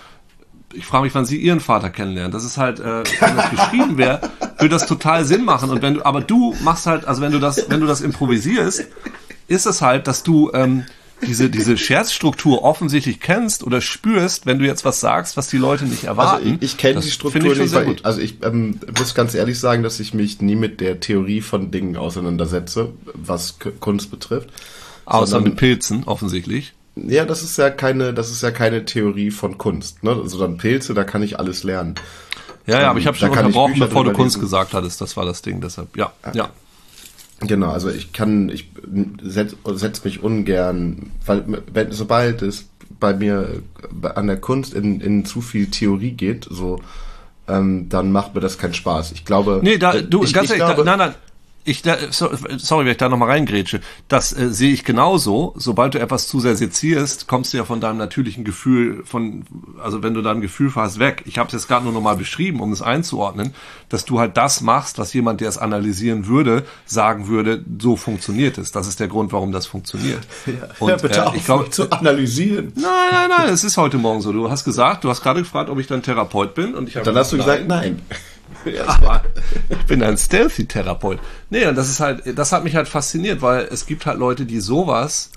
ich 0.73 0.85
frage 0.85 1.03
mich, 1.03 1.15
wann 1.15 1.25
sie 1.25 1.37
ihren 1.37 1.59
Vater 1.59 1.89
kennenlernen. 1.89 2.31
Das 2.31 2.43
ist 2.43 2.57
halt, 2.57 2.79
äh, 2.79 3.03
wenn 3.19 3.35
das 3.35 3.49
geschrieben 3.49 3.97
wäre, 3.97 4.21
würde 4.57 4.69
das 4.69 4.87
total 4.87 5.25
Sinn 5.25 5.45
machen. 5.45 5.69
Und 5.69 5.81
wenn 5.81 5.95
du, 5.95 6.05
aber 6.05 6.21
du 6.21 6.55
machst 6.63 6.85
halt, 6.85 7.05
also 7.05 7.21
wenn 7.21 7.31
du 7.31 7.39
das, 7.39 7.69
wenn 7.69 7.79
du 7.79 7.87
das 7.87 8.01
improvisierst, 8.01 8.85
ist 9.47 9.65
es 9.65 9.81
halt, 9.81 10.07
dass 10.07 10.23
du 10.23 10.51
ähm, 10.53 10.85
diese, 11.21 11.49
diese 11.49 11.77
Scherzstruktur 11.77 12.63
offensichtlich 12.63 13.19
kennst 13.19 13.63
oder 13.63 13.81
spürst, 13.81 14.45
wenn 14.45 14.59
du 14.59 14.65
jetzt 14.65 14.85
was 14.85 14.99
sagst, 14.99 15.37
was 15.37 15.47
die 15.47 15.57
Leute 15.57 15.85
nicht 15.85 16.05
erwarten. 16.05 16.43
Also 16.43 16.57
ich, 16.57 16.61
ich 16.61 16.77
kenne 16.77 16.99
die 16.99 17.11
Struktur 17.11 17.53
ich 17.53 17.59
nicht, 17.59 17.73
weil 17.73 17.91
ich, 17.91 18.05
also 18.05 18.19
ich 18.19 18.43
ähm, 18.43 18.79
muss 18.97 19.15
ganz 19.15 19.33
ehrlich 19.33 19.59
sagen, 19.59 19.83
dass 19.83 19.99
ich 19.99 20.13
mich 20.13 20.41
nie 20.41 20.55
mit 20.55 20.81
der 20.81 20.99
Theorie 20.99 21.41
von 21.41 21.71
Dingen 21.71 21.95
auseinandersetze, 21.95 22.93
was 23.13 23.57
Kunst 23.79 24.11
betrifft. 24.11 24.49
Außer 25.05 25.39
mit 25.39 25.55
Pilzen, 25.55 26.03
offensichtlich. 26.05 26.73
Ja, 26.95 27.25
das 27.25 27.43
ist 27.43 27.57
ja 27.57 27.69
keine, 27.69 28.13
das 28.13 28.31
ist 28.31 28.41
ja 28.41 28.51
keine 28.51 28.85
Theorie 28.85 29.31
von 29.31 29.57
Kunst, 29.57 30.03
ne? 30.03 30.11
Also 30.11 30.39
dann 30.39 30.57
Pilze, 30.57 30.93
da 30.93 31.03
kann 31.03 31.23
ich 31.23 31.39
alles 31.39 31.63
lernen. 31.63 31.95
Ja, 32.67 32.81
ja, 32.81 32.89
aber 32.89 32.99
ich 32.99 33.07
habe 33.07 33.17
schon 33.17 33.29
unterbrochen, 33.29 33.79
bevor 33.79 34.03
du 34.03 34.13
Kunst 34.13 34.39
gesagt 34.39 34.73
hattest. 34.73 35.01
Das 35.01 35.15
war 35.17 35.25
das 35.25 35.41
Ding, 35.41 35.61
deshalb, 35.61 35.95
ja, 35.97 36.11
ja. 36.25 36.31
ja. 36.33 36.49
Genau, 37.41 37.71
also 37.71 37.89
ich 37.89 38.13
kann, 38.13 38.49
ich 38.49 38.71
setz, 39.21 39.55
setz 39.73 40.03
mich 40.05 40.23
ungern, 40.23 41.11
weil 41.25 41.43
wenn, 41.71 41.91
sobald 41.91 42.41
es 42.41 42.69
bei 42.99 43.13
mir 43.13 43.61
an 44.15 44.27
der 44.27 44.37
Kunst 44.37 44.73
in, 44.73 45.01
in 45.01 45.25
zu 45.25 45.41
viel 45.41 45.69
Theorie 45.69 46.11
geht, 46.11 46.47
so, 46.49 46.79
ähm, 47.47 47.89
dann 47.89 48.11
macht 48.11 48.33
mir 48.35 48.41
das 48.41 48.57
keinen 48.57 48.73
Spaß. 48.73 49.11
Ich 49.11 49.25
glaube. 49.25 49.59
Nee, 49.61 49.77
da, 49.77 50.01
du, 50.01 50.23
ich, 50.23 50.33
ganz 50.33 50.45
ich 50.49 50.57
ehrlich, 50.57 50.75
glaube, 50.75 50.85
nein, 50.85 50.97
nein, 50.97 51.13
ich, 51.65 51.81
sorry, 52.11 52.85
wenn 52.85 52.91
ich 52.91 52.97
da 52.97 53.09
nochmal 53.09 53.31
reingrätsche, 53.31 53.81
das 54.07 54.37
äh, 54.37 54.49
sehe 54.49 54.71
ich 54.71 54.85
genauso. 54.85 55.53
Sobald 55.57 55.95
du 55.95 55.99
etwas 55.99 56.27
zu 56.27 56.39
sehr 56.39 56.55
sezierst, 56.55 57.27
kommst 57.27 57.53
du 57.53 57.57
ja 57.57 57.65
von 57.65 57.81
deinem 57.81 57.97
natürlichen 57.97 58.43
Gefühl, 58.43 59.03
von, 59.03 59.45
also 59.83 60.03
wenn 60.03 60.13
du 60.13 60.21
da 60.21 60.31
ein 60.31 60.41
Gefühl 60.41 60.71
hast, 60.75 60.99
weg. 60.99 61.23
Ich 61.25 61.39
habe 61.39 61.47
es 61.47 61.53
jetzt 61.53 61.67
gerade 61.67 61.83
nur 61.83 61.93
nochmal 61.93 62.17
beschrieben, 62.17 62.59
um 62.59 62.71
es 62.71 62.83
einzuordnen, 62.83 63.55
dass 63.89 64.05
du 64.05 64.19
halt 64.19 64.37
das 64.37 64.61
machst, 64.61 64.99
was 64.99 65.13
jemand, 65.13 65.41
der 65.41 65.49
es 65.49 65.57
analysieren 65.57 66.27
würde, 66.27 66.65
sagen 66.85 67.27
würde, 67.27 67.65
so 67.79 67.95
funktioniert 67.95 68.59
es. 68.59 68.71
Das 68.71 68.87
ist 68.87 68.99
der 68.99 69.07
Grund, 69.07 69.33
warum 69.33 69.51
das 69.51 69.65
funktioniert. 69.65 70.21
Ja, 70.45 70.67
Und, 70.79 70.89
ja, 70.89 70.97
bitte 70.97 71.19
äh, 71.21 71.37
ich 71.37 71.45
glaube 71.45 71.69
zu 71.71 71.91
analysieren. 71.91 72.71
Nein, 72.75 72.91
nein, 73.11 73.29
nein, 73.29 73.49
es 73.49 73.63
ist 73.63 73.77
heute 73.77 73.97
Morgen 73.97 74.21
so. 74.21 74.31
Du 74.31 74.49
hast 74.49 74.63
gesagt, 74.63 75.03
du 75.03 75.09
hast 75.09 75.23
gerade 75.23 75.41
gefragt, 75.41 75.69
ob 75.69 75.79
ich 75.79 75.87
dann 75.87 76.03
Therapeut 76.03 76.53
bin, 76.53 76.75
und 76.75 76.87
ich 76.87 76.95
habe 76.95 77.05
dann 77.05 77.15
hast 77.15 77.33
du 77.33 77.37
gesagt, 77.37 77.67
nein. 77.67 78.01
Aber 78.87 79.23
ich 79.69 79.85
bin 79.85 80.03
ein 80.03 80.17
Stealthy-Therapeut. 80.17 81.19
Nee, 81.49 81.67
und 81.67 81.75
das 81.75 81.89
ist 81.89 81.99
halt, 81.99 82.37
das 82.37 82.51
hat 82.51 82.63
mich 82.63 82.75
halt 82.75 82.87
fasziniert, 82.87 83.41
weil 83.41 83.67
es 83.71 83.85
gibt 83.85 84.05
halt 84.05 84.17
Leute, 84.17 84.45
die 84.45 84.59
sowas. 84.59 85.31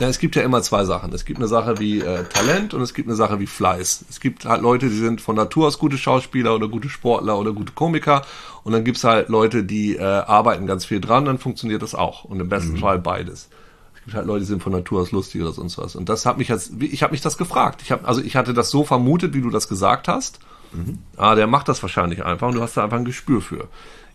Ja, 0.00 0.08
es 0.08 0.18
gibt 0.18 0.34
ja 0.34 0.42
immer 0.42 0.62
zwei 0.62 0.86
Sachen. 0.86 1.12
Es 1.12 1.26
gibt 1.26 1.38
eine 1.38 1.48
Sache 1.48 1.78
wie 1.78 2.00
äh, 2.00 2.24
Talent 2.24 2.72
und 2.72 2.80
es 2.80 2.94
gibt 2.94 3.06
eine 3.06 3.16
Sache 3.16 3.38
wie 3.38 3.46
Fleiß. 3.46 4.06
Es 4.08 4.20
gibt 4.20 4.46
halt 4.46 4.62
Leute, 4.62 4.88
die 4.88 4.96
sind 4.96 5.20
von 5.20 5.36
Natur 5.36 5.66
aus 5.66 5.78
gute 5.78 5.98
Schauspieler 5.98 6.54
oder 6.54 6.68
gute 6.68 6.88
Sportler 6.88 7.38
oder 7.38 7.52
gute 7.52 7.72
Komiker. 7.72 8.22
Und 8.64 8.72
dann 8.72 8.82
gibt's 8.82 9.04
halt 9.04 9.28
Leute, 9.28 9.62
die 9.62 9.96
äh, 9.96 10.02
arbeiten 10.02 10.66
ganz 10.66 10.86
viel 10.86 11.02
dran, 11.02 11.26
dann 11.26 11.38
funktioniert 11.38 11.82
das 11.82 11.94
auch. 11.94 12.24
Und 12.24 12.40
im 12.40 12.48
besten 12.48 12.72
mhm. 12.72 12.78
Fall 12.78 12.98
beides. 12.98 13.50
Es 13.94 14.04
gibt 14.04 14.16
halt 14.16 14.26
Leute, 14.26 14.40
die 14.40 14.46
sind 14.46 14.62
von 14.62 14.72
Natur 14.72 15.02
aus 15.02 15.12
lustig 15.12 15.42
oder 15.42 15.52
sonst 15.52 15.76
was. 15.76 15.94
Und 15.94 16.08
das 16.08 16.24
hat 16.24 16.38
mich 16.38 16.48
jetzt, 16.48 16.72
ich 16.80 17.02
habe 17.02 17.12
mich 17.12 17.20
das 17.20 17.36
gefragt. 17.36 17.82
Ich 17.82 17.92
hab, 17.92 18.08
also 18.08 18.22
ich 18.22 18.36
hatte 18.36 18.54
das 18.54 18.70
so 18.70 18.84
vermutet, 18.84 19.34
wie 19.34 19.42
du 19.42 19.50
das 19.50 19.68
gesagt 19.68 20.08
hast. 20.08 20.40
Mhm. 20.72 20.98
Ah, 21.16 21.34
der 21.34 21.46
macht 21.46 21.68
das 21.68 21.82
wahrscheinlich 21.82 22.24
einfach 22.24 22.48
und 22.48 22.54
du 22.54 22.62
hast 22.62 22.76
da 22.76 22.84
einfach 22.84 22.96
ein 22.96 23.04
Gespür 23.04 23.40
für. 23.40 23.68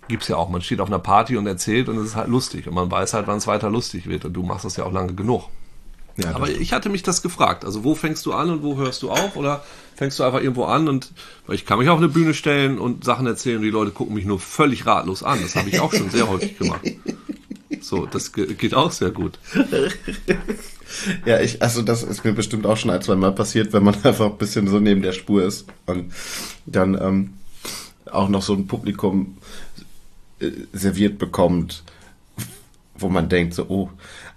Gibt's 0.08 0.28
ja 0.28 0.36
auch. 0.36 0.50
Man 0.50 0.62
steht 0.62 0.82
auf 0.82 0.88
einer 0.88 1.00
Party 1.00 1.36
und 1.36 1.48
erzählt 1.48 1.89
und 1.89 1.98
es 1.98 2.06
ist 2.06 2.15
halt 2.15 2.28
lustig 2.28 2.68
und 2.68 2.76
man 2.76 2.89
weiß 2.89 3.13
halt, 3.13 3.28
wann 3.28 3.38
es 3.38 3.48
weiter 3.48 3.70
lustig 3.70 4.08
wird 4.08 4.26
und 4.26 4.34
du 4.34 4.44
machst 4.44 4.65
das 4.65 4.78
ja 4.78 4.86
auch 4.86 4.94
lange 4.94 5.13
genug. 5.13 5.50
Ja, 6.18 6.34
Aber 6.34 6.50
ich 6.50 6.72
hatte 6.72 6.89
mich 6.89 7.04
das 7.04 7.22
gefragt. 7.22 7.65
Also 7.65 7.84
wo 7.84 7.94
fängst 7.94 8.26
du 8.26 8.32
an 8.34 8.50
und 8.50 8.63
wo 8.63 8.78
hörst 8.78 9.04
du 9.04 9.12
auf? 9.12 9.36
Oder 9.36 9.63
fängst 9.96 10.18
du 10.20 10.24
einfach 10.24 10.39
irgendwo 10.39 10.63
an 10.63 10.88
und 10.88 11.12
weil 11.46 11.56
ich 11.56 11.65
kann 11.65 11.78
mich 11.78 11.89
auf 11.89 11.98
eine 11.98 12.08
Bühne 12.08 12.34
stellen 12.34 12.80
und 12.80 13.04
Sachen 13.04 13.28
erzählen 13.28 13.58
und 13.58 13.63
die 13.63 13.70
Leute 13.70 13.91
gucken 13.91 14.15
mich 14.15 14.26
nur 14.26 14.39
völlig 14.39 14.86
ratlos 14.86 15.24
an. 15.24 15.41
Das 15.41 15.56
habe 15.56 15.70
ich 15.70 15.80
auch 15.80 15.94
schon 15.94 16.10
sehr 16.10 16.30
häufig 16.30 16.58
gemacht. 16.58 16.82
So, 17.88 18.06
das 18.06 18.32
geht 18.34 18.74
auch 18.74 18.91
sehr 18.91 19.12
gut. 19.12 19.39
Ja, 21.26 21.39
ich, 21.41 21.62
also 21.62 21.82
das 21.82 22.04
ist 22.04 22.24
mir 22.24 22.32
bestimmt 22.32 22.65
auch 22.65 22.78
schon 22.78 22.91
ein, 22.91 23.02
zwei 23.02 23.15
Mal 23.15 23.34
passiert, 23.34 23.74
wenn 23.74 23.84
man 23.84 23.95
einfach 24.04 24.28
ein 24.28 24.38
bisschen 24.38 24.67
so 24.67 24.80
neben 24.80 25.02
der 25.02 25.12
Spur 25.12 25.43
ist. 25.43 25.65
Und 25.88 26.13
dann, 26.65 26.93
ähm, 27.02 27.34
auch 28.12 28.30
noch 28.30 28.41
so 28.41 28.54
ein 28.54 28.67
Publikum 28.67 29.38
äh, 30.39 30.52
serviert 30.74 31.17
bekommt, 31.17 31.84
wo 32.98 33.10
man 33.10 33.30
denkt, 33.30 33.56
so, 33.56 33.65
oh, 33.67 33.89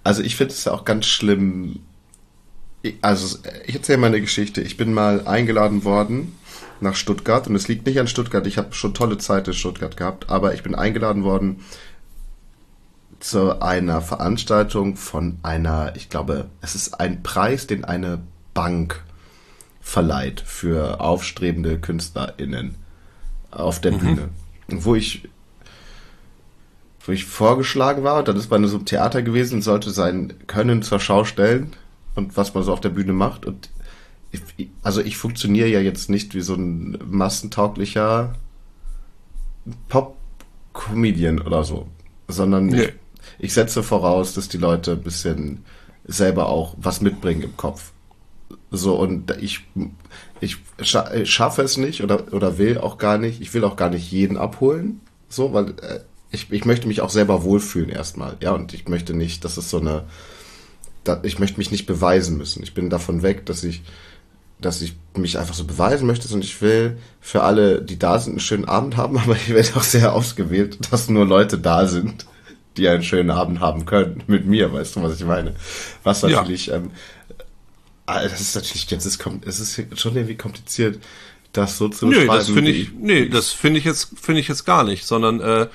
also 0.03 0.21
ich 0.21 0.35
finde 0.35 0.53
es 0.53 0.67
auch 0.67 0.85
ganz 0.85 1.05
schlimm. 1.05 1.79
Also, 3.01 3.37
ich 3.65 3.75
erzähle 3.75 3.99
mal 3.99 4.07
eine 4.07 4.21
Geschichte. 4.21 4.61
Ich 4.61 4.77
bin 4.77 4.93
mal 4.93 5.27
eingeladen 5.27 5.83
worden 5.83 6.35
nach 6.81 6.95
Stuttgart 6.95 7.47
und 7.47 7.55
es 7.55 7.67
liegt 7.67 7.85
nicht 7.85 7.99
an 7.99 8.07
Stuttgart. 8.07 8.47
Ich 8.47 8.57
habe 8.57 8.73
schon 8.73 8.93
tolle 8.93 9.17
Zeit 9.17 9.47
in 9.47 9.53
Stuttgart 9.53 9.97
gehabt, 9.97 10.29
aber 10.29 10.53
ich 10.53 10.63
bin 10.63 10.75
eingeladen 10.75 11.23
worden 11.23 11.61
zu 13.19 13.61
einer 13.61 14.01
Veranstaltung 14.01 14.95
von 14.95 15.39
einer, 15.43 15.95
ich 15.95 16.09
glaube, 16.09 16.49
es 16.61 16.75
ist 16.75 16.99
ein 16.99 17.21
Preis, 17.23 17.67
den 17.67 17.83
eine 17.85 18.21
Bank 18.53 19.03
verleiht 19.81 20.41
für 20.41 21.01
aufstrebende 21.01 21.79
KünstlerInnen 21.79 22.75
auf 23.51 23.81
der 23.81 23.93
mhm. 23.93 23.99
Bühne. 23.99 24.29
Wo 24.67 24.95
ich 24.95 25.27
wo 27.05 27.11
ich 27.11 27.25
vorgeschlagen 27.25 28.03
war, 28.03 28.23
dann 28.23 28.37
ist 28.37 28.51
man 28.51 28.63
in 28.63 28.69
so 28.69 28.75
einem 28.75 28.85
Theater 28.85 29.23
gewesen 29.23 29.55
und 29.55 29.61
sollte 29.63 29.89
sein 29.89 30.33
Können 30.45 30.83
zur 30.83 30.99
Schau 30.99 31.23
stellen 31.25 31.73
und 32.13 32.37
was 32.37 32.53
man 32.53 32.63
so 32.63 32.71
auf 32.71 32.81
der 32.81 32.89
Bühne 32.89 33.13
macht. 33.13 33.45
Und 33.45 33.71
ich, 34.31 34.69
also 34.83 35.01
ich 35.01 35.17
funktioniere 35.17 35.69
ja 35.69 35.79
jetzt 35.79 36.09
nicht 36.09 36.35
wie 36.35 36.41
so 36.41 36.53
ein 36.53 36.99
massentauglicher 37.09 38.35
Pop-Comedian 39.87 41.39
oder 41.39 41.63
so, 41.63 41.87
sondern 42.27 42.67
nee. 42.67 42.83
ich, 42.83 42.93
ich 43.39 43.53
setze 43.53 43.81
voraus, 43.81 44.33
dass 44.33 44.49
die 44.49 44.57
Leute 44.57 44.91
ein 44.91 45.01
bisschen 45.01 45.63
selber 46.05 46.49
auch 46.49 46.75
was 46.77 47.01
mitbringen 47.01 47.41
im 47.41 47.57
Kopf. 47.57 47.91
So, 48.71 48.95
und 48.95 49.31
ich, 49.39 49.65
ich 50.41 50.57
schaffe 50.83 51.61
es 51.61 51.77
nicht 51.77 52.03
oder, 52.03 52.33
oder 52.33 52.57
will 52.57 52.77
auch 52.77 52.97
gar 52.97 53.17
nicht, 53.17 53.41
ich 53.41 53.53
will 53.53 53.63
auch 53.63 53.75
gar 53.75 53.89
nicht 53.89 54.11
jeden 54.11 54.37
abholen. 54.37 55.01
So, 55.29 55.53
weil 55.53 55.69
äh, 55.81 55.99
ich, 56.31 56.51
ich 56.51 56.65
möchte 56.65 56.87
mich 56.87 57.01
auch 57.01 57.09
selber 57.09 57.43
wohlfühlen 57.43 57.89
erstmal. 57.89 58.37
Ja, 58.41 58.51
und 58.51 58.73
ich 58.73 58.87
möchte 58.87 59.13
nicht, 59.13 59.45
dass 59.45 59.57
es 59.57 59.69
so 59.69 59.79
eine, 59.79 60.03
ich 61.23 61.39
möchte 61.39 61.57
mich 61.57 61.71
nicht 61.71 61.85
beweisen 61.85 62.37
müssen. 62.37 62.61
Ich 62.61 62.73
bin 62.73 62.89
davon 62.89 63.23
weg, 63.23 63.45
dass 63.45 63.63
ich, 63.63 63.81
dass 64.59 64.81
ich 64.81 64.95
mich 65.15 65.39
einfach 65.39 65.55
so 65.55 65.63
beweisen 65.63 66.05
möchte 66.05 66.31
und 66.33 66.43
ich 66.43 66.61
will 66.61 66.97
für 67.21 67.43
alle, 67.43 67.81
die 67.81 67.97
da 67.97 68.19
sind, 68.19 68.33
einen 68.33 68.39
schönen 68.39 68.65
Abend 68.65 68.97
haben, 68.97 69.17
aber 69.19 69.35
ich 69.35 69.49
werde 69.49 69.75
auch 69.75 69.83
sehr 69.83 70.13
ausgewählt, 70.13 70.91
dass 70.91 71.09
nur 71.09 71.25
Leute 71.25 71.57
da 71.57 71.85
sind, 71.85 72.25
die 72.79 72.87
einen 72.87 73.03
schönen 73.03 73.29
Abend 73.29 73.59
haben 73.59 73.85
können 73.85 74.23
mit 74.27 74.45
mir, 74.45 74.73
weißt 74.73 74.95
du, 74.95 75.03
was 75.03 75.19
ich 75.19 75.25
meine? 75.25 75.55
Was 76.03 76.23
natürlich, 76.23 76.67
ja. 76.67 76.75
ähm, 76.75 76.91
ah, 78.05 78.23
das 78.23 78.41
ist 78.41 78.55
natürlich, 78.55 78.89
jetzt 78.89 79.05
ist, 79.05 79.25
es 79.45 79.59
ist 79.59 79.99
schon 79.99 80.15
irgendwie 80.15 80.37
kompliziert, 80.37 80.99
das 81.53 81.77
so 81.77 81.89
zu 81.89 82.07
beschreiben. 82.07 82.27
Nee, 82.27 82.37
das 82.37 82.49
finde 82.49 82.71
ich, 82.71 82.91
nee, 82.93 83.29
das 83.29 83.51
finde 83.51 83.79
ich 83.79 83.85
jetzt, 83.85 84.09
finde 84.19 84.41
ich 84.41 84.47
jetzt 84.47 84.65
gar 84.65 84.83
nicht, 84.83 85.05
sondern, 85.05 85.41
äh, 85.41 85.67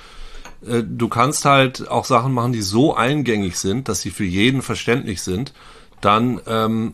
äh, 0.67 0.83
du 0.83 1.07
kannst 1.07 1.45
halt 1.45 1.87
auch 1.87 2.05
Sachen 2.05 2.33
machen, 2.33 2.53
die 2.53 2.61
so 2.61 2.95
eingängig 2.95 3.57
sind, 3.57 3.89
dass 3.89 4.01
sie 4.01 4.11
für 4.11 4.23
jeden 4.23 4.61
verständlich 4.61 5.21
sind. 5.21 5.53
Dann 6.01 6.41
ähm, 6.47 6.93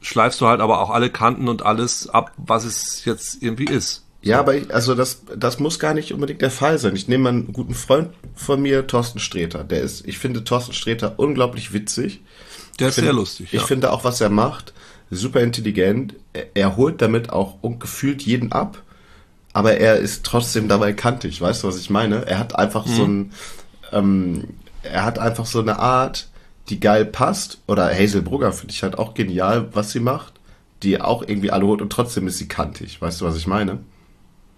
schleifst 0.00 0.40
du 0.40 0.46
halt 0.46 0.60
aber 0.60 0.80
auch 0.80 0.90
alle 0.90 1.10
Kanten 1.10 1.48
und 1.48 1.62
alles 1.62 2.08
ab, 2.08 2.32
was 2.36 2.64
es 2.64 3.04
jetzt 3.04 3.42
irgendwie 3.42 3.64
ist. 3.64 4.04
Ja, 4.22 4.38
aber 4.38 4.54
ich, 4.54 4.72
also 4.72 4.94
das, 4.94 5.22
das 5.34 5.58
muss 5.58 5.78
gar 5.78 5.94
nicht 5.94 6.12
unbedingt 6.12 6.42
der 6.42 6.50
Fall 6.50 6.78
sein. 6.78 6.94
Ich 6.94 7.08
nehme 7.08 7.24
mal 7.24 7.30
einen 7.30 7.52
guten 7.52 7.74
Freund 7.74 8.10
von 8.34 8.60
mir, 8.60 8.86
Thorsten 8.86 9.18
Sträter. 9.18 9.64
Der 9.64 9.80
ist, 9.80 10.06
ich 10.06 10.18
finde 10.18 10.44
Thorsten 10.44 10.74
Sträter 10.74 11.18
unglaublich 11.18 11.72
witzig. 11.72 12.20
Der 12.78 12.88
ist 12.88 12.96
finde, 12.96 13.08
sehr 13.08 13.14
lustig. 13.14 13.52
Ja. 13.52 13.60
Ich 13.60 13.66
finde 13.66 13.92
auch, 13.92 14.04
was 14.04 14.20
er 14.20 14.28
macht, 14.28 14.74
super 15.10 15.40
intelligent. 15.40 16.16
Er, 16.34 16.48
er 16.54 16.76
holt 16.76 17.00
damit 17.00 17.30
auch 17.30 17.56
gefühlt 17.78 18.22
jeden 18.22 18.52
ab 18.52 18.82
aber 19.52 19.78
er 19.78 19.96
ist 19.96 20.24
trotzdem 20.24 20.68
dabei 20.68 20.92
kantig, 20.92 21.40
weißt 21.40 21.62
du, 21.62 21.68
was 21.68 21.78
ich 21.78 21.90
meine? 21.90 22.26
Er 22.26 22.38
hat 22.38 22.56
einfach 22.56 22.86
mhm. 22.86 22.94
so 22.94 23.04
ein, 23.04 23.32
ähm, 23.92 24.44
er 24.82 25.04
hat 25.04 25.18
einfach 25.18 25.46
so 25.46 25.60
eine 25.60 25.78
Art, 25.78 26.28
die 26.68 26.78
geil 26.78 27.04
passt. 27.04 27.58
Oder 27.66 27.92
Hazel 27.92 28.22
Brugger 28.22 28.52
finde 28.52 28.72
ich 28.72 28.82
halt 28.82 28.98
auch 28.98 29.14
genial, 29.14 29.68
was 29.72 29.90
sie 29.90 30.00
macht, 30.00 30.34
die 30.82 31.00
auch 31.00 31.22
irgendwie 31.22 31.50
alle 31.50 31.66
holt 31.66 31.82
und 31.82 31.90
trotzdem 31.90 32.28
ist 32.28 32.38
sie 32.38 32.48
kantig, 32.48 33.00
weißt 33.02 33.20
du, 33.20 33.24
was 33.24 33.36
ich 33.36 33.46
meine? 33.46 33.78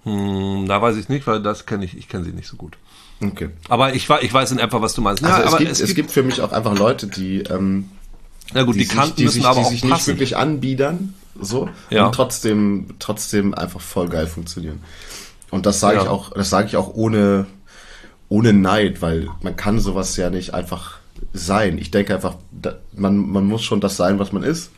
Hm, 0.05 0.67
da 0.67 0.83
weiß 0.83 0.97
ich 0.97 1.09
nicht, 1.09 1.27
weil 1.27 1.43
das 1.43 1.67
kenne 1.67 1.85
ich, 1.85 1.97
ich 1.97 2.09
kenne 2.09 2.25
sie 2.25 2.33
nicht 2.33 2.49
so 2.49 2.57
gut. 2.57 2.77
Okay. 3.21 3.51
Aber 3.69 3.95
ich, 3.95 4.09
ich 4.09 4.35
weiß 4.35 4.51
in 4.51 4.59
etwa, 4.59 4.83
was 4.83 4.95
du 4.95 5.01
meinst. 5.01 5.25
Also 5.25 5.39
ja, 5.39 5.49
es, 5.49 5.59
gibt, 5.59 5.71
es, 5.71 5.81
es 5.81 5.95
gibt 5.95 6.11
für 6.11 6.23
mich 6.23 6.41
auch 6.41 6.53
einfach 6.53 6.77
Leute, 6.77 7.07
die, 7.07 7.41
ähm, 7.43 7.89
na 8.53 8.65
gut, 8.65 8.75
die, 8.75 8.81
die 8.81 8.89
Kanten 8.89 9.17
die 9.17 9.25
müssen 9.25 9.35
sich, 9.35 9.47
aber 9.47 9.61
die 9.61 9.67
auch 9.67 9.71
sich 9.71 9.83
passen. 9.83 9.95
nicht 9.95 10.07
wirklich 10.07 10.37
anbiedern, 10.37 11.15
so 11.41 11.69
ja. 11.91 12.07
und 12.07 12.15
trotzdem 12.15 12.89
trotzdem 12.99 13.55
einfach 13.55 13.81
voll 13.81 14.09
geil 14.09 14.27
funktionieren. 14.27 14.83
Und 15.51 15.67
das 15.67 15.81
sage 15.81 15.99
ja. 15.99 16.03
ich 16.03 16.09
auch, 16.09 16.31
das 16.33 16.51
sage 16.51 16.67
ich 16.67 16.77
auch 16.77 16.95
ohne 16.95 17.47
ohne 18.29 18.53
Neid, 18.53 19.03
weil 19.03 19.29
man 19.43 19.57
kann 19.57 19.79
sowas 19.79 20.17
ja 20.17 20.31
nicht 20.31 20.55
einfach 20.55 20.99
sein. 21.33 21.79
Ich 21.79 21.91
denke 21.91 22.15
einfach, 22.15 22.37
man 22.93 23.17
man 23.17 23.45
muss 23.45 23.63
schon 23.63 23.81
das 23.81 23.97
sein, 23.97 24.19
was 24.19 24.33
man 24.33 24.43
ist. 24.43 24.71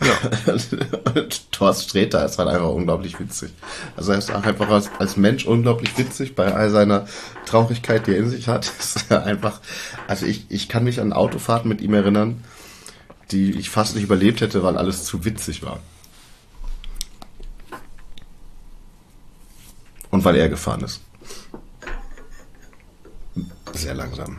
Ja. 0.00 0.14
Thorst 1.50 1.84
Sträter 1.84 2.24
ist 2.24 2.38
halt 2.38 2.48
einfach 2.48 2.70
unglaublich 2.70 3.18
witzig. 3.18 3.50
Also 3.96 4.12
er 4.12 4.18
ist 4.18 4.30
einfach 4.30 4.68
als, 4.68 4.90
als 4.98 5.16
Mensch 5.16 5.44
unglaublich 5.44 5.96
witzig 5.98 6.36
bei 6.36 6.54
all 6.54 6.70
seiner 6.70 7.06
Traurigkeit, 7.46 8.06
die 8.06 8.12
er 8.12 8.18
in 8.18 8.30
sich 8.30 8.48
hat. 8.48 8.66
Ist 8.78 9.10
einfach, 9.10 9.60
also 10.06 10.26
ich, 10.26 10.46
ich 10.50 10.68
kann 10.68 10.84
mich 10.84 11.00
an 11.00 11.12
Autofahrten 11.12 11.68
mit 11.68 11.80
ihm 11.80 11.94
erinnern, 11.94 12.44
die 13.32 13.52
ich 13.52 13.70
fast 13.70 13.94
nicht 13.94 14.04
überlebt 14.04 14.40
hätte, 14.40 14.62
weil 14.62 14.76
alles 14.76 15.04
zu 15.04 15.24
witzig 15.24 15.62
war. 15.62 15.80
Und 20.10 20.24
weil 20.24 20.36
er 20.36 20.48
gefahren 20.48 20.82
ist. 20.82 21.00
Sehr 23.74 23.94
langsam. 23.94 24.38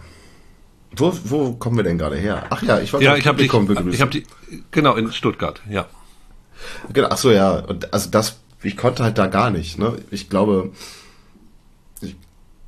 Wo, 1.00 1.18
wo 1.24 1.54
kommen 1.54 1.78
wir 1.78 1.84
denn 1.84 1.98
gerade 1.98 2.18
her? 2.18 2.46
Ach 2.50 2.62
ja, 2.62 2.80
ich 2.80 2.94
wollte 2.94 3.06
ja, 3.06 3.16
ich 3.16 3.28
habe 3.28 3.38
dich, 3.38 3.52
begrüßen. 3.52 3.94
Ich 3.94 4.02
habe 4.02 4.12
die 4.12 4.26
genau 4.72 4.96
in 4.96 5.12
Stuttgart, 5.12 5.62
ja. 5.70 5.88
Genau, 6.92 7.08
ach 7.10 7.18
so 7.18 7.32
ja, 7.32 7.60
und 7.60 7.94
also 7.94 8.10
das 8.10 8.40
ich 8.62 8.76
konnte 8.76 9.04
halt 9.04 9.18
da 9.18 9.28
gar 9.28 9.50
nicht, 9.50 9.80
ne? 9.80 9.98
Ich 10.12 10.30
glaube 10.30 10.72
ich, 12.02 12.16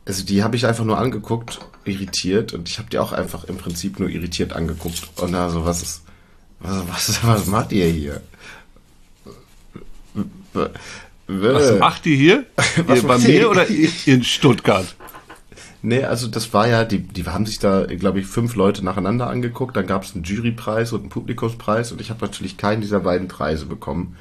also 0.05 0.23
die 0.23 0.43
habe 0.43 0.55
ich 0.55 0.65
einfach 0.65 0.85
nur 0.85 0.97
angeguckt, 0.97 1.59
irritiert 1.83 2.53
und 2.53 2.69
ich 2.69 2.79
habe 2.79 2.89
die 2.89 2.99
auch 2.99 3.11
einfach 3.11 3.43
im 3.45 3.57
Prinzip 3.57 3.99
nur 3.99 4.09
irritiert 4.09 4.53
angeguckt 4.53 5.09
und 5.17 5.35
also 5.35 5.65
was 5.65 5.81
ist 5.81 6.03
was, 6.59 6.87
was, 6.87 7.23
was 7.23 7.45
macht 7.47 7.71
ihr 7.71 7.87
hier? 7.87 8.21
Was 11.27 11.79
macht 11.79 12.05
ihr 12.05 12.15
hier? 12.15 12.45
Was 12.87 13.03
bei 13.03 13.17
mir 13.17 13.49
oder 13.49 13.65
in 13.67 14.23
Stuttgart? 14.23 14.95
Nee, 15.83 16.03
also 16.03 16.27
das 16.27 16.53
war 16.53 16.67
ja, 16.67 16.85
die, 16.85 16.99
die 16.99 17.25
haben 17.25 17.47
sich 17.47 17.57
da, 17.57 17.85
glaube 17.85 18.19
ich, 18.19 18.27
fünf 18.27 18.55
Leute 18.55 18.85
nacheinander 18.85 19.27
angeguckt. 19.27 19.75
Dann 19.75 19.87
gab 19.87 20.03
es 20.03 20.13
einen 20.13 20.23
Jurypreis 20.23 20.93
und 20.93 21.01
einen 21.01 21.09
Publikumspreis 21.09 21.91
und 21.91 21.99
ich 22.01 22.11
habe 22.11 22.23
natürlich 22.23 22.57
keinen 22.57 22.81
dieser 22.81 22.99
beiden 22.99 23.27
Preise 23.27 23.65
bekommen. 23.65 24.15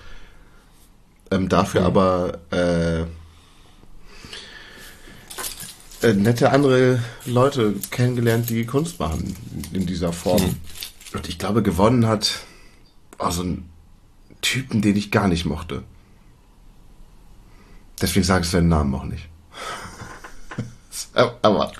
Ähm, 1.30 1.48
dafür 1.48 1.82
mhm. 1.82 1.86
aber 1.86 2.38
äh, 2.50 3.00
äh, 6.02 6.14
nette 6.14 6.50
andere 6.50 7.02
Leute 7.26 7.74
kennengelernt, 7.90 8.48
die 8.48 8.64
Kunst 8.64 8.98
machen 8.98 9.36
in 9.72 9.86
dieser 9.86 10.12
Form. 10.12 10.42
Mhm. 10.42 10.56
Und 11.12 11.28
ich 11.28 11.38
glaube, 11.38 11.62
gewonnen 11.62 12.06
hat 12.06 12.40
oh, 13.18 13.30
so 13.30 13.42
ein 13.42 13.68
Typen, 14.40 14.80
den 14.80 14.96
ich 14.96 15.10
gar 15.10 15.28
nicht 15.28 15.44
mochte. 15.44 15.82
Deswegen 18.00 18.24
sage 18.24 18.44
ich 18.44 18.50
seinen 18.50 18.68
Namen 18.68 18.94
auch 18.94 19.04
nicht. 19.04 19.29
Aber, 21.14 21.72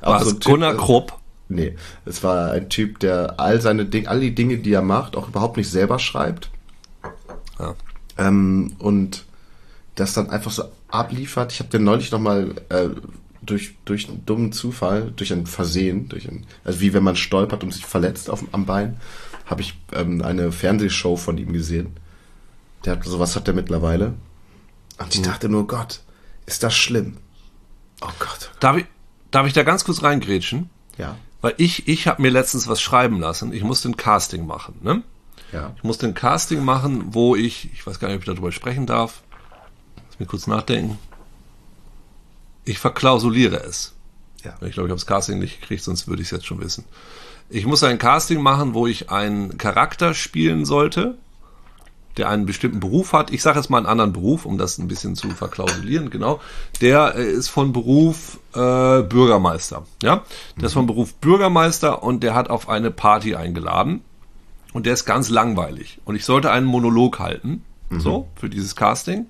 aber 0.00 0.24
so 0.24 0.36
Gunnar 0.36 0.72
typ, 0.72 0.80
Krupp? 0.80 1.12
Nee, 1.48 1.76
es 2.04 2.22
war 2.22 2.52
ein 2.52 2.68
Typ, 2.68 2.98
der 2.98 3.38
all 3.38 3.60
seine 3.60 3.86
Dinge, 3.86 4.08
all 4.08 4.20
die 4.20 4.34
Dinge, 4.34 4.58
die 4.58 4.72
er 4.72 4.82
macht, 4.82 5.16
auch 5.16 5.28
überhaupt 5.28 5.56
nicht 5.56 5.70
selber 5.70 5.98
schreibt. 5.98 6.50
Ja. 7.58 7.74
Ähm, 8.18 8.74
und 8.78 9.24
das 9.94 10.12
dann 10.12 10.30
einfach 10.30 10.50
so 10.50 10.64
abliefert. 10.88 11.52
Ich 11.52 11.60
habe 11.60 11.70
den 11.70 11.84
neulich 11.84 12.10
nochmal 12.10 12.54
äh, 12.68 12.88
durch, 13.42 13.76
durch 13.84 14.08
einen 14.08 14.26
dummen 14.26 14.52
Zufall, 14.52 15.12
durch 15.14 15.32
ein 15.32 15.46
Versehen, 15.46 16.08
durch 16.08 16.28
ein, 16.28 16.46
also 16.64 16.80
wie 16.80 16.92
wenn 16.92 17.02
man 17.02 17.16
stolpert 17.16 17.62
und 17.62 17.72
sich 17.72 17.86
verletzt 17.86 18.28
auf, 18.28 18.44
am 18.52 18.66
Bein, 18.66 19.00
habe 19.46 19.62
ich 19.62 19.78
ähm, 19.92 20.22
eine 20.22 20.52
Fernsehshow 20.52 21.16
von 21.16 21.38
ihm 21.38 21.52
gesehen. 21.52 21.96
Der 22.84 22.94
hat, 22.94 23.04
sowas 23.04 23.36
hat 23.36 23.48
er 23.48 23.54
mittlerweile. 23.54 24.14
Und 24.98 25.14
ich 25.14 25.20
mhm. 25.20 25.24
dachte 25.24 25.48
nur, 25.48 25.66
Gott, 25.66 26.00
ist 26.46 26.62
das 26.62 26.74
schlimm. 26.74 27.18
Oh 28.00 28.10
Gott. 28.18 28.50
Darf 28.60 28.76
ich, 28.76 28.86
darf 29.30 29.46
ich 29.46 29.52
da 29.52 29.62
ganz 29.62 29.84
kurz 29.84 30.02
reingrätschen? 30.02 30.70
Ja. 30.98 31.16
Weil 31.40 31.54
ich, 31.58 31.88
ich 31.88 32.06
habe 32.06 32.22
mir 32.22 32.30
letztens 32.30 32.68
was 32.68 32.80
schreiben 32.80 33.20
lassen. 33.20 33.52
Ich 33.52 33.62
musste 33.62 33.88
ein 33.88 33.96
Casting 33.96 34.46
machen, 34.46 34.78
ne? 34.82 35.02
Ja. 35.52 35.72
Ich 35.76 35.84
musste 35.84 36.06
ein 36.06 36.14
Casting 36.14 36.64
machen, 36.64 37.14
wo 37.14 37.36
ich, 37.36 37.72
ich 37.72 37.86
weiß 37.86 37.98
gar 37.98 38.08
nicht, 38.08 38.16
ob 38.16 38.22
ich 38.22 38.26
darüber 38.26 38.52
sprechen 38.52 38.86
darf. 38.86 39.22
Lass 40.08 40.18
mich 40.18 40.28
kurz 40.28 40.46
nachdenken 40.46 40.98
ich 42.66 42.78
verklausuliere 42.78 43.62
es. 43.62 43.94
Ja. 44.44 44.50
Ich 44.60 44.72
glaube, 44.72 44.88
ich 44.88 44.90
habe 44.90 44.94
das 44.94 45.06
Casting 45.06 45.38
nicht 45.38 45.60
gekriegt, 45.60 45.82
sonst 45.82 46.08
würde 46.08 46.20
ich 46.20 46.28
es 46.28 46.32
jetzt 46.32 46.46
schon 46.46 46.60
wissen. 46.60 46.84
Ich 47.48 47.64
muss 47.64 47.82
ein 47.84 47.98
Casting 47.98 48.42
machen, 48.42 48.74
wo 48.74 48.86
ich 48.86 49.10
einen 49.10 49.56
Charakter 49.56 50.12
spielen 50.12 50.64
sollte, 50.66 51.16
der 52.16 52.28
einen 52.28 52.46
bestimmten 52.46 52.80
Beruf 52.80 53.12
hat. 53.12 53.30
Ich 53.30 53.42
sage 53.42 53.58
jetzt 53.58 53.68
mal 53.68 53.78
einen 53.78 53.86
anderen 53.86 54.12
Beruf, 54.12 54.46
um 54.46 54.58
das 54.58 54.78
ein 54.78 54.88
bisschen 54.88 55.16
zu 55.16 55.30
verklausulieren, 55.30 56.10
genau. 56.10 56.40
Der 56.80 57.14
äh, 57.16 57.30
ist 57.30 57.48
von 57.48 57.72
Beruf 57.72 58.38
äh, 58.54 59.02
Bürgermeister. 59.02 59.84
Ja, 60.02 60.24
der 60.56 60.64
ist 60.64 60.72
von 60.72 60.86
Beruf 60.86 61.14
Bürgermeister 61.14 62.02
und 62.02 62.22
der 62.22 62.34
hat 62.34 62.50
auf 62.50 62.68
eine 62.68 62.90
Party 62.90 63.34
eingeladen 63.34 64.02
und 64.72 64.86
der 64.86 64.94
ist 64.94 65.04
ganz 65.04 65.28
langweilig. 65.28 65.98
Und 66.04 66.16
ich 66.16 66.24
sollte 66.24 66.50
einen 66.50 66.66
Monolog 66.66 67.18
halten, 67.18 67.64
so, 67.90 68.28
für 68.36 68.48
dieses 68.48 68.74
Casting, 68.76 69.26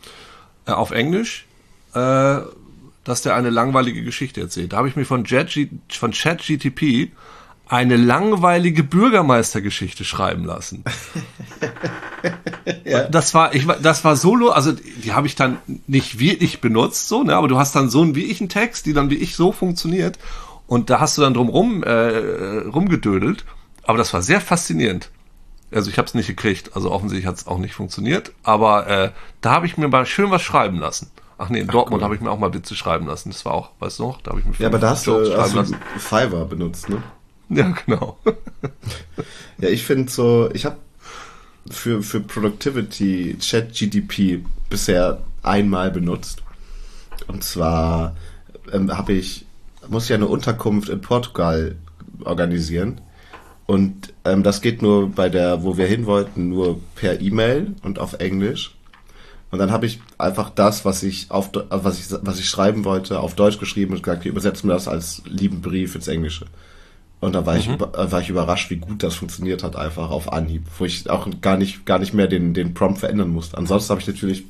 äh, 0.66 0.72
auf 0.72 0.90
Englisch, 0.90 1.46
äh, 1.94 2.38
dass 3.04 3.22
der 3.22 3.36
eine 3.36 3.50
langweilige 3.50 4.02
Geschichte 4.02 4.40
erzählt. 4.40 4.72
Da 4.72 4.78
habe 4.78 4.88
ich 4.88 4.96
mir 4.96 5.04
von, 5.04 5.24
Jet 5.24 5.56
von 5.90 6.10
ChatGTP 6.10 7.12
eine 7.68 7.96
langweilige 7.96 8.84
Bürgermeistergeschichte 8.84 10.04
schreiben 10.04 10.44
lassen. 10.44 10.84
ja. 12.84 13.04
Das 13.08 13.34
war, 13.34 13.54
ich 13.54 13.66
das 13.82 14.04
war 14.04 14.16
solo, 14.16 14.50
also 14.50 14.72
die 14.72 15.12
habe 15.12 15.26
ich 15.26 15.34
dann 15.34 15.58
nicht 15.86 16.20
wirklich 16.20 16.60
benutzt, 16.60 17.08
so, 17.08 17.24
ne, 17.24 17.34
aber 17.34 17.48
du 17.48 17.58
hast 17.58 17.74
dann 17.74 17.90
so 17.90 18.02
einen 18.02 18.14
wie 18.14 18.24
ich 18.24 18.40
einen 18.40 18.48
Text, 18.48 18.86
die 18.86 18.92
dann 18.92 19.10
wie 19.10 19.16
ich 19.16 19.34
so 19.34 19.50
funktioniert 19.50 20.18
und 20.68 20.90
da 20.90 21.00
hast 21.00 21.18
du 21.18 21.22
dann 21.22 21.34
drum 21.34 21.48
rum 21.48 21.82
äh, 21.82 22.58
rumgedödelt, 22.68 23.44
aber 23.82 23.98
das 23.98 24.14
war 24.14 24.22
sehr 24.22 24.40
faszinierend. 24.40 25.10
Also 25.72 25.90
ich 25.90 25.98
habe 25.98 26.06
es 26.06 26.14
nicht 26.14 26.28
gekriegt, 26.28 26.76
also 26.76 26.92
offensichtlich 26.92 27.26
hat 27.26 27.36
es 27.36 27.48
auch 27.48 27.58
nicht 27.58 27.74
funktioniert, 27.74 28.32
aber 28.44 28.86
äh, 28.86 29.10
da 29.40 29.50
habe 29.50 29.66
ich 29.66 29.76
mir 29.76 29.88
mal 29.88 30.06
schön 30.06 30.30
was 30.30 30.42
schreiben 30.42 30.78
lassen. 30.78 31.10
Ach 31.38 31.48
nee, 31.48 31.60
in 31.60 31.68
Ach, 31.68 31.72
Dortmund 31.72 32.00
cool. 32.00 32.04
habe 32.04 32.14
ich 32.14 32.20
mir 32.20 32.30
auch 32.30 32.38
mal 32.38 32.54
Witze 32.54 32.76
schreiben 32.76 33.06
lassen. 33.06 33.30
Das 33.30 33.44
war 33.44 33.52
auch, 33.52 33.70
weißt 33.80 33.98
du 33.98 34.04
noch, 34.04 34.22
da 34.22 34.30
habe 34.30 34.40
ich 34.40 34.46
mir 34.46 34.54
Ja, 34.58 34.68
aber 34.68 34.78
da 34.78 34.90
hast 34.90 35.06
du, 35.06 35.36
hast 35.36 35.54
du 35.54 35.64
Fiverr 35.98 36.46
benutzt, 36.46 36.88
ne? 36.88 37.02
Ja, 37.48 37.74
genau. 37.84 38.18
ja, 39.58 39.68
ich 39.68 39.84
finde 39.84 40.10
so, 40.10 40.50
ich 40.52 40.64
habe 40.64 40.78
für, 41.70 42.02
für 42.02 42.20
Productivity 42.20 43.36
ChatGDP 43.40 44.44
bisher 44.68 45.22
einmal 45.42 45.90
benutzt. 45.90 46.42
Und 47.28 47.44
zwar 47.44 48.16
ähm, 48.72 48.96
habe 48.96 49.12
ich, 49.12 49.46
muss 49.88 50.06
ich 50.06 50.14
eine 50.14 50.26
Unterkunft 50.26 50.88
in 50.88 51.00
Portugal 51.00 51.76
organisieren. 52.24 53.00
Und 53.66 54.14
ähm, 54.24 54.42
das 54.42 54.60
geht 54.60 54.82
nur 54.82 55.10
bei 55.10 55.28
der, 55.28 55.64
wo 55.64 55.76
wir 55.76 55.86
hin 55.86 56.06
wollten, 56.06 56.50
nur 56.50 56.80
per 56.94 57.20
E-Mail 57.20 57.74
und 57.82 57.98
auf 57.98 58.14
Englisch. 58.14 58.76
Und 59.50 59.58
dann 59.58 59.70
habe 59.70 59.86
ich 59.86 60.00
einfach 60.18 60.50
das, 60.50 60.84
was 60.84 61.02
ich 61.02 61.30
auf 61.30 61.50
was 61.70 61.98
ich 61.98 62.06
was 62.22 62.38
ich 62.38 62.48
schreiben 62.48 62.84
wollte, 62.84 63.20
auf 63.20 63.34
Deutsch 63.34 63.58
geschrieben 63.58 63.94
und 63.94 64.02
gesagt, 64.02 64.24
wir 64.24 64.32
übersetzen 64.32 64.68
das 64.68 64.88
als 64.88 65.22
lieben 65.24 65.62
Brief 65.62 65.94
ins 65.94 66.08
Englische. 66.08 66.46
Und 67.20 67.34
da 67.34 67.46
war, 67.46 67.54
mhm. 67.54 67.60
ich, 67.60 67.68
äh, 67.68 68.12
war 68.12 68.20
ich 68.20 68.28
überrascht, 68.28 68.70
wie 68.70 68.76
gut 68.76 69.02
das 69.02 69.14
funktioniert 69.14 69.62
hat, 69.62 69.76
einfach 69.76 70.10
auf 70.10 70.32
Anhieb, 70.32 70.64
wo 70.78 70.84
ich 70.84 71.08
auch 71.08 71.28
gar 71.40 71.56
nicht, 71.56 71.86
gar 71.86 71.98
nicht 71.98 72.12
mehr 72.12 72.26
den, 72.26 72.54
den 72.54 72.74
Prompt 72.74 72.98
verändern 72.98 73.30
musste. 73.30 73.56
Ansonsten 73.56 73.90
habe 73.90 74.00
ich 74.00 74.06
natürlich 74.06 74.44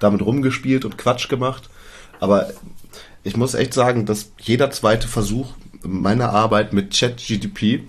damit 0.00 0.22
rumgespielt 0.22 0.84
und 0.84 0.98
Quatsch 0.98 1.28
gemacht. 1.28 1.70
Aber 2.20 2.50
ich 3.22 3.36
muss 3.36 3.54
echt 3.54 3.74
sagen, 3.74 4.06
dass 4.06 4.32
jeder 4.40 4.70
zweite 4.70 5.06
Versuch 5.06 5.54
meiner 5.82 6.30
Arbeit 6.30 6.72
mit 6.72 6.92
ChatGDP 6.92 7.84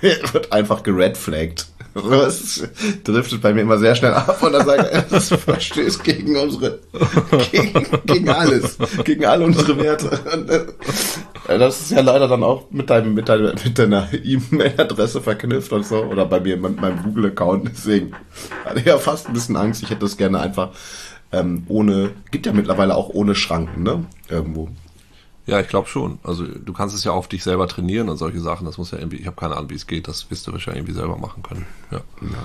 wird 0.00 0.52
einfach 0.52 0.82
geredflagged. 0.82 1.66
Das 1.94 2.64
driftet 3.04 3.40
bei 3.40 3.52
mir 3.54 3.60
immer 3.60 3.78
sehr 3.78 3.94
schnell 3.94 4.14
ab 4.14 4.42
und 4.42 4.52
dann 4.52 4.66
sage 4.66 4.90
ich, 4.92 5.10
das 5.10 5.28
verstößt 5.28 6.02
gegen 6.02 6.36
unsere, 6.36 6.80
gegen, 7.52 7.86
gegen 8.04 8.28
alles, 8.28 8.78
gegen 9.04 9.24
alle 9.24 9.44
unsere 9.44 9.78
Werte. 9.78 10.74
Äh, 11.48 11.58
das 11.58 11.80
ist 11.80 11.90
ja 11.90 12.00
leider 12.00 12.28
dann 12.28 12.42
auch 12.42 12.70
mit 12.70 12.90
deinem, 12.90 13.14
mit 13.14 13.28
deiner, 13.28 13.54
mit 13.64 13.78
deiner 13.78 14.08
E-Mail-Adresse 14.12 15.20
verknüpft 15.20 15.72
und 15.72 15.86
so, 15.86 16.02
oder 16.04 16.26
bei 16.26 16.40
mir 16.40 16.56
mit 16.56 16.80
meinem 16.80 17.02
Google-Account. 17.02 17.68
Deswegen 17.72 18.12
hatte 18.64 18.80
ich 18.80 18.86
ja 18.86 18.98
fast 18.98 19.28
ein 19.28 19.32
bisschen 19.32 19.56
Angst. 19.56 19.82
Ich 19.82 19.90
hätte 19.90 20.00
das 20.00 20.16
gerne 20.16 20.40
einfach 20.40 20.70
ähm, 21.32 21.64
ohne, 21.68 22.12
gibt 22.30 22.46
ja 22.46 22.52
mittlerweile 22.52 22.94
auch 22.94 23.08
ohne 23.08 23.34
Schranken, 23.34 23.82
ne? 23.82 24.04
Irgendwo. 24.28 24.68
Ja, 25.46 25.60
ich 25.60 25.68
glaube 25.68 25.88
schon. 25.88 26.18
Also 26.22 26.44
du 26.44 26.72
kannst 26.72 26.94
es 26.94 27.04
ja 27.04 27.12
auf 27.12 27.28
dich 27.28 27.42
selber 27.44 27.68
trainieren 27.68 28.08
und 28.08 28.16
solche 28.16 28.40
Sachen. 28.40 28.64
Das 28.64 28.78
muss 28.78 28.92
ja 28.92 28.98
irgendwie, 28.98 29.16
ich 29.16 29.26
habe 29.26 29.36
keine 29.36 29.56
Ahnung, 29.56 29.70
wie 29.70 29.74
es 29.74 29.86
geht. 29.86 30.08
Das 30.08 30.30
wirst 30.30 30.46
du 30.46 30.52
wahrscheinlich 30.52 30.82
irgendwie 30.82 30.98
selber 30.98 31.18
machen 31.18 31.42
können. 31.42 31.66
Ja. 31.90 31.98
ja. 32.22 32.44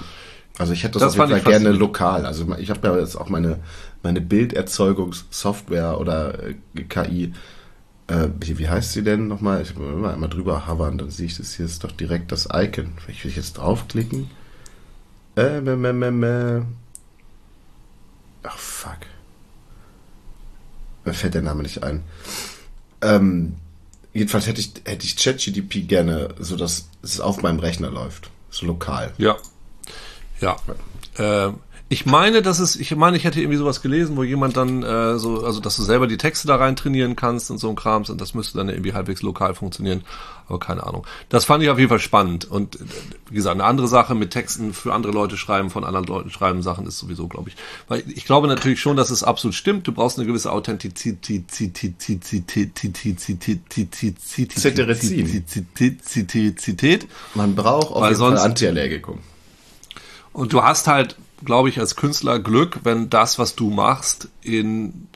Also 0.58 0.74
ich 0.74 0.84
hätte 0.84 1.00
das, 1.00 1.14
das 1.14 1.20
auf 1.20 1.30
jeden 1.30 1.42
Fall 1.42 1.52
gerne 1.52 1.72
lokal. 1.72 2.26
Also 2.26 2.46
ich 2.58 2.70
habe 2.70 2.86
ja 2.86 2.98
jetzt 2.98 3.16
auch 3.16 3.30
meine, 3.30 3.60
meine 4.04 4.20
Bilderzeugungssoftware 4.20 5.98
oder 6.00 6.44
äh, 6.44 6.84
KI. 6.84 7.34
Äh, 8.10 8.30
wie, 8.40 8.68
heißt 8.68 8.94
sie 8.94 9.04
denn 9.04 9.28
nochmal? 9.28 9.62
Ich 9.62 9.78
will 9.78 9.94
immer 9.94 10.12
einmal 10.12 10.30
drüber 10.30 10.68
hovern, 10.68 10.98
dann 10.98 11.12
sehe 11.12 11.28
ich 11.28 11.38
das 11.38 11.54
hier 11.54 11.66
ist 11.66 11.84
doch 11.84 11.92
direkt 11.92 12.32
das 12.32 12.48
Icon. 12.52 12.94
Vielleicht 12.98 13.24
will 13.24 13.30
ich 13.30 13.38
jetzt 13.38 13.54
draufklicken. 13.54 14.32
Äh, 15.36 15.62
meh, 15.62 15.76
meh, 15.76 15.94
meh, 15.94 16.12
meh. 16.12 16.62
Ach 18.42 18.58
fuck. 18.58 18.98
Mir 21.06 21.14
fällt 21.14 21.36
der 21.36 21.44
Name 21.44 21.62
nicht 21.62 21.84
ein. 21.84 22.04
Ähm, 23.02 23.58
jedenfalls 24.12 24.48
hätte 24.48 24.62
ich, 24.62 24.74
hätte 24.86 25.06
ich 25.06 25.16
ChatGDP 25.16 25.88
gerne, 25.88 26.34
so 26.40 26.56
dass 26.56 26.90
es 27.04 27.20
auf 27.20 27.44
meinem 27.44 27.60
Rechner 27.60 27.92
läuft. 27.92 28.32
So 28.50 28.66
lokal. 28.66 29.14
Ja. 29.20 29.38
Ja. 30.42 30.58
Äh, 31.18 31.54
ich 31.92 32.06
meine, 32.06 32.44
dass 32.44 32.60
es, 32.60 32.76
ich 32.76 32.96
meine, 32.96 33.18
ich 33.18 33.24
hätte 33.24 33.40
irgendwie 33.40 33.58
sowas 33.58 33.82
gelesen, 33.82 34.16
wo 34.16 34.24
jemand 34.24 34.56
dann 34.56 34.84
äh, 34.84 35.18
so, 35.18 35.44
also 35.44 35.60
dass 35.60 35.76
du 35.76 35.82
selber 35.82 36.06
die 36.06 36.18
Texte 36.18 36.48
da 36.48 36.56
rein 36.56 36.76
trainieren 36.76 37.16
kannst 37.16 37.50
und 37.50 37.58
so 37.58 37.68
ein 37.68 37.76
Krams 37.76 38.12
und 38.12 38.22
das 38.22 38.36
müsste 38.36 38.60
dann 38.60 38.70
irgendwie 38.70 38.94
halbwegs 38.94 39.24
lokal 39.24 39.56
funktionieren, 39.56 40.04
aber 40.48 40.60
keine 40.60 40.86
Ahnung. 40.86 41.08
Das 41.30 41.46
fand 41.46 41.64
ich 41.64 41.70
auf 41.72 41.80
jeden 41.80 41.90
Fall 41.90 42.00
spannend 42.00 42.46
und 42.46 42.78
wie 43.30 43.34
gesagt, 43.34 43.56
eine 43.56 43.64
andere 43.64 43.88
Sache 43.88 44.14
mit 44.14 44.30
Texten 44.30 44.74
für 44.74 44.94
andere 44.94 45.12
Leute 45.12 45.36
schreiben, 45.36 45.72
von 45.72 45.84
anderen 45.84 46.06
Leuten 46.06 46.30
schreiben 46.30 46.62
Sachen 46.62 46.86
ist 46.86 47.00
sowieso, 47.00 47.28
glaube 47.28 47.50
ich, 47.50 47.56
weil 47.88 48.04
ich 48.08 48.26
glaube 48.26 48.48
natürlich 48.48 48.80
schon, 48.80 48.96
dass 48.96 49.10
es 49.10 49.24
absolut 49.24 49.56
stimmt. 49.56 49.88
Du 49.88 49.92
brauchst 49.92 50.20
eine 50.20 50.28
gewisse 50.28 50.52
Authentizität, 50.52 51.46
Man 57.34 57.56
braucht 57.56 57.92
auf 57.92 58.08
jeden 58.08 58.20
Fall 58.20 58.38
Antiallergikum. 58.38 59.18
Und 60.34 60.54
du 60.54 60.62
hast 60.62 60.88
halt 60.88 61.16
glaube 61.46 61.70
ich, 61.70 61.80
als 61.80 61.96
Künstler 61.96 62.40
Glück, 62.40 62.80
wenn 62.84 63.10
das, 63.10 63.40
was 63.40 63.56
du 63.56 63.70
machst, 63.70 64.30
in 64.42 65.08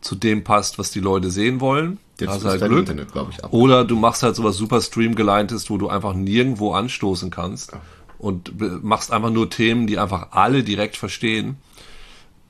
zu 0.00 0.14
dem 0.14 0.44
passt, 0.44 0.78
was 0.78 0.90
die 0.90 1.00
Leute 1.00 1.30
sehen 1.30 1.60
wollen. 1.60 1.98
Jetzt 2.20 2.30
hast 2.30 2.44
halt 2.44 2.60
Glück. 2.62 2.88
Internet, 2.88 3.08
ich. 3.30 3.44
Oder 3.52 3.84
du 3.84 3.96
machst 3.96 4.22
halt 4.22 4.36
sowas 4.36 4.56
super 4.56 4.80
streamgeleintes, 4.80 5.70
wo 5.70 5.78
du 5.78 5.88
einfach 5.88 6.14
nirgendwo 6.14 6.72
anstoßen 6.72 7.30
kannst 7.30 7.72
und 8.18 8.52
machst 8.82 9.12
einfach 9.12 9.30
nur 9.30 9.50
Themen, 9.50 9.86
die 9.86 9.98
einfach 9.98 10.28
alle 10.32 10.64
direkt 10.64 10.96
verstehen. 10.96 11.56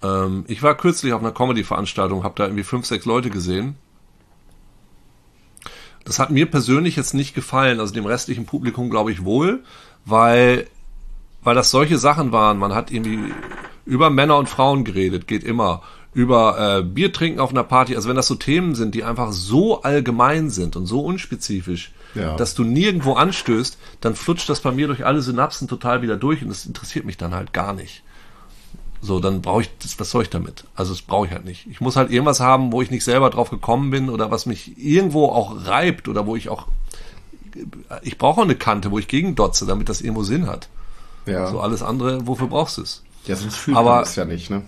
Ähm, 0.03 0.45
ich 0.49 0.63
war 0.63 0.75
kürzlich 0.77 1.13
auf 1.13 1.21
einer 1.21 1.33
Comedy-Veranstaltung, 1.33 2.23
habe 2.23 2.35
da 2.37 2.45
irgendwie 2.45 2.65
fünf, 2.65 2.87
sechs 2.87 3.05
Leute 3.05 3.31
gesehen. 3.31 3.77
Das 6.05 6.19
hat 6.19 6.31
mir 6.31 6.47
persönlich 6.51 6.97
jetzt 6.97 7.13
nicht 7.13 7.35
gefallen, 7.35 7.81
also 7.81 7.93
dem 7.93 8.07
restlichen 8.07 8.47
Publikum 8.47 8.89
glaube 8.89 9.13
ich 9.13 9.25
wohl, 9.25 9.63
weil 10.07 10.67
weil 11.43 11.55
das 11.55 11.71
solche 11.71 11.99
Sachen 11.99 12.33
waren. 12.33 12.59
Man 12.59 12.75
hat 12.75 12.91
irgendwie 12.91 13.33
über 13.85 14.11
Männer 14.11 14.37
und 14.37 14.49
Frauen 14.49 14.85
geredet, 14.85 15.27
geht 15.27 15.45
immer. 15.45 15.83
Über 16.15 16.79
äh, 16.79 16.83
Bier 16.83 17.13
trinken 17.13 17.39
auf 17.39 17.51
einer 17.51 17.65
Party. 17.65 17.95
Also 17.95 18.09
wenn 18.09 18.17
das 18.17 18.27
so 18.27 18.35
Themen 18.35 18.75
sind, 18.75 18.95
die 18.95 19.05
einfach 19.05 19.31
so 19.33 19.83
allgemein 19.83 20.51
sind 20.51 20.75
und 20.75 20.87
so 20.87 21.01
unspezifisch, 21.01 21.93
ja. 22.15 22.35
dass 22.37 22.55
du 22.55 22.65
nirgendwo 22.65 23.13
anstößt, 23.13 23.79
dann 24.01 24.15
flutscht 24.15 24.49
das 24.49 24.61
bei 24.61 24.73
mir 24.73 24.87
durch 24.87 25.05
alle 25.07 25.23
Synapsen 25.23 25.69
total 25.69 26.03
wieder 26.03 26.17
durch 26.17 26.43
und 26.43 26.49
das 26.49 26.67
interessiert 26.67 27.05
mich 27.05 27.19
dann 27.19 27.35
halt 27.35 27.53
gar 27.53 27.73
nicht. 27.73 28.03
So, 29.01 29.21
dann 29.21 29.43
brauche 29.43 29.63
ich 29.63 29.71
das, 29.81 30.01
was 30.01 30.11
soll 30.11 30.23
ich 30.23 30.31
damit? 30.31 30.65
Also 30.75 30.93
das 30.93 31.03
brauche 31.03 31.27
ich 31.27 31.33
halt 31.33 31.45
nicht. 31.45 31.69
Ich 31.71 31.81
muss 31.81 31.95
halt 31.95 32.11
irgendwas 32.11 32.41
haben, 32.41 32.73
wo 32.73 32.83
ich 32.83 32.91
nicht 32.91 33.05
selber 33.05 33.31
drauf 33.31 33.51
gekommen 33.51 33.91
bin 33.91 34.11
oder 34.11 34.31
was 34.31 34.47
mich 34.47 34.77
irgendwo 34.77 35.27
auch 35.27 35.67
reibt 35.67 36.09
oder 36.09 36.27
wo 36.27 36.35
ich 36.35 36.49
auch 36.49 36.67
ich 38.03 38.19
brauche 38.19 38.41
auch 38.41 38.45
eine 38.45 38.55
Kante, 38.55 38.91
wo 38.91 38.99
ich 38.99 39.09
gegendotze, 39.09 39.67
damit 39.67 39.89
das 39.89 40.01
irgendwo 40.01 40.23
Sinn 40.23 40.47
hat. 40.47 40.69
Ja. 41.33 41.51
So 41.51 41.61
alles 41.61 41.83
andere, 41.83 42.27
wofür 42.27 42.49
brauchst 42.49 42.79
du 42.79 42.83
es? 42.83 43.03
Ja, 43.27 43.37
sonst 43.37 43.57
fühlt 43.57 43.77
aber, 43.77 43.97
man 43.97 44.03
es 44.03 44.17
ja 44.17 44.25
nicht, 44.25 44.51
ne? 44.51 44.63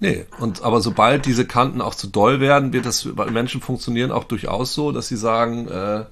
Nee, 0.00 0.26
und 0.38 0.62
aber 0.62 0.80
sobald 0.80 1.24
diese 1.26 1.46
Kanten 1.46 1.80
auch 1.80 1.94
zu 1.94 2.08
doll 2.08 2.40
werden, 2.40 2.72
wird 2.72 2.84
das 2.84 3.08
bei 3.14 3.30
Menschen 3.30 3.60
funktionieren 3.60 4.12
auch 4.12 4.24
durchaus 4.24 4.74
so, 4.74 4.92
dass 4.92 5.08
sie 5.08 5.16
sagen, 5.16 5.68
äh, 5.68 6.04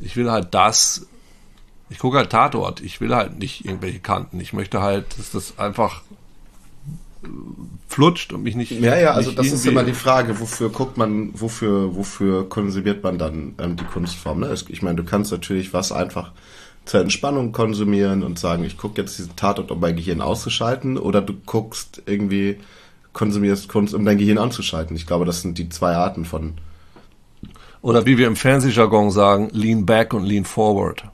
ich 0.00 0.16
will 0.16 0.30
halt 0.30 0.48
das, 0.52 1.06
ich 1.88 1.98
gucke 1.98 2.18
halt 2.18 2.30
Tatort, 2.30 2.80
ich 2.80 3.00
will 3.00 3.14
halt 3.14 3.38
nicht 3.38 3.64
irgendwelche 3.64 4.00
Kanten. 4.00 4.40
Ich 4.40 4.52
möchte 4.52 4.82
halt, 4.82 5.18
dass 5.18 5.30
das 5.30 5.58
einfach 5.58 6.02
flutscht 7.88 8.32
und 8.32 8.42
mich 8.42 8.56
nicht. 8.56 8.72
Ja, 8.72 8.96
ja, 8.96 9.12
also 9.12 9.30
das 9.30 9.46
ist 9.46 9.66
immer 9.66 9.84
die 9.84 9.92
Frage, 9.92 10.40
wofür 10.40 10.70
guckt 10.70 10.96
man, 10.96 11.30
wofür, 11.34 11.94
wofür 11.94 12.48
konsumiert 12.48 13.02
man 13.02 13.18
dann 13.18 13.54
ähm, 13.58 13.76
die 13.76 13.84
Kunstform. 13.84 14.40
Ne? 14.40 14.54
Ich 14.68 14.82
meine, 14.82 14.96
du 14.96 15.04
kannst 15.04 15.30
natürlich 15.30 15.72
was 15.72 15.92
einfach 15.92 16.32
zur 16.84 17.00
Entspannung 17.00 17.52
konsumieren 17.52 18.22
und 18.22 18.38
sagen, 18.38 18.64
ich 18.64 18.76
gucke 18.76 19.00
jetzt 19.00 19.18
diesen 19.18 19.36
Tatort, 19.36 19.70
um 19.70 19.80
mein 19.80 19.96
Gehirn 19.96 20.20
auszuschalten, 20.20 20.98
oder 20.98 21.20
du 21.20 21.34
guckst 21.46 22.02
irgendwie, 22.06 22.58
konsumierst 23.12 23.68
Kunst, 23.68 23.94
um 23.94 24.04
dein 24.04 24.18
Gehirn 24.18 24.38
anzuschalten. 24.38 24.96
Ich 24.96 25.06
glaube, 25.06 25.24
das 25.24 25.42
sind 25.42 25.58
die 25.58 25.68
zwei 25.68 25.94
Arten 25.94 26.24
von. 26.24 26.54
Oder 27.82 28.06
wie 28.06 28.18
wir 28.18 28.26
im 28.26 28.36
Fernsehjargon 28.36 29.10
sagen, 29.10 29.50
lean 29.52 29.86
back 29.86 30.14
und 30.14 30.24
lean 30.24 30.44
forward. 30.44 31.04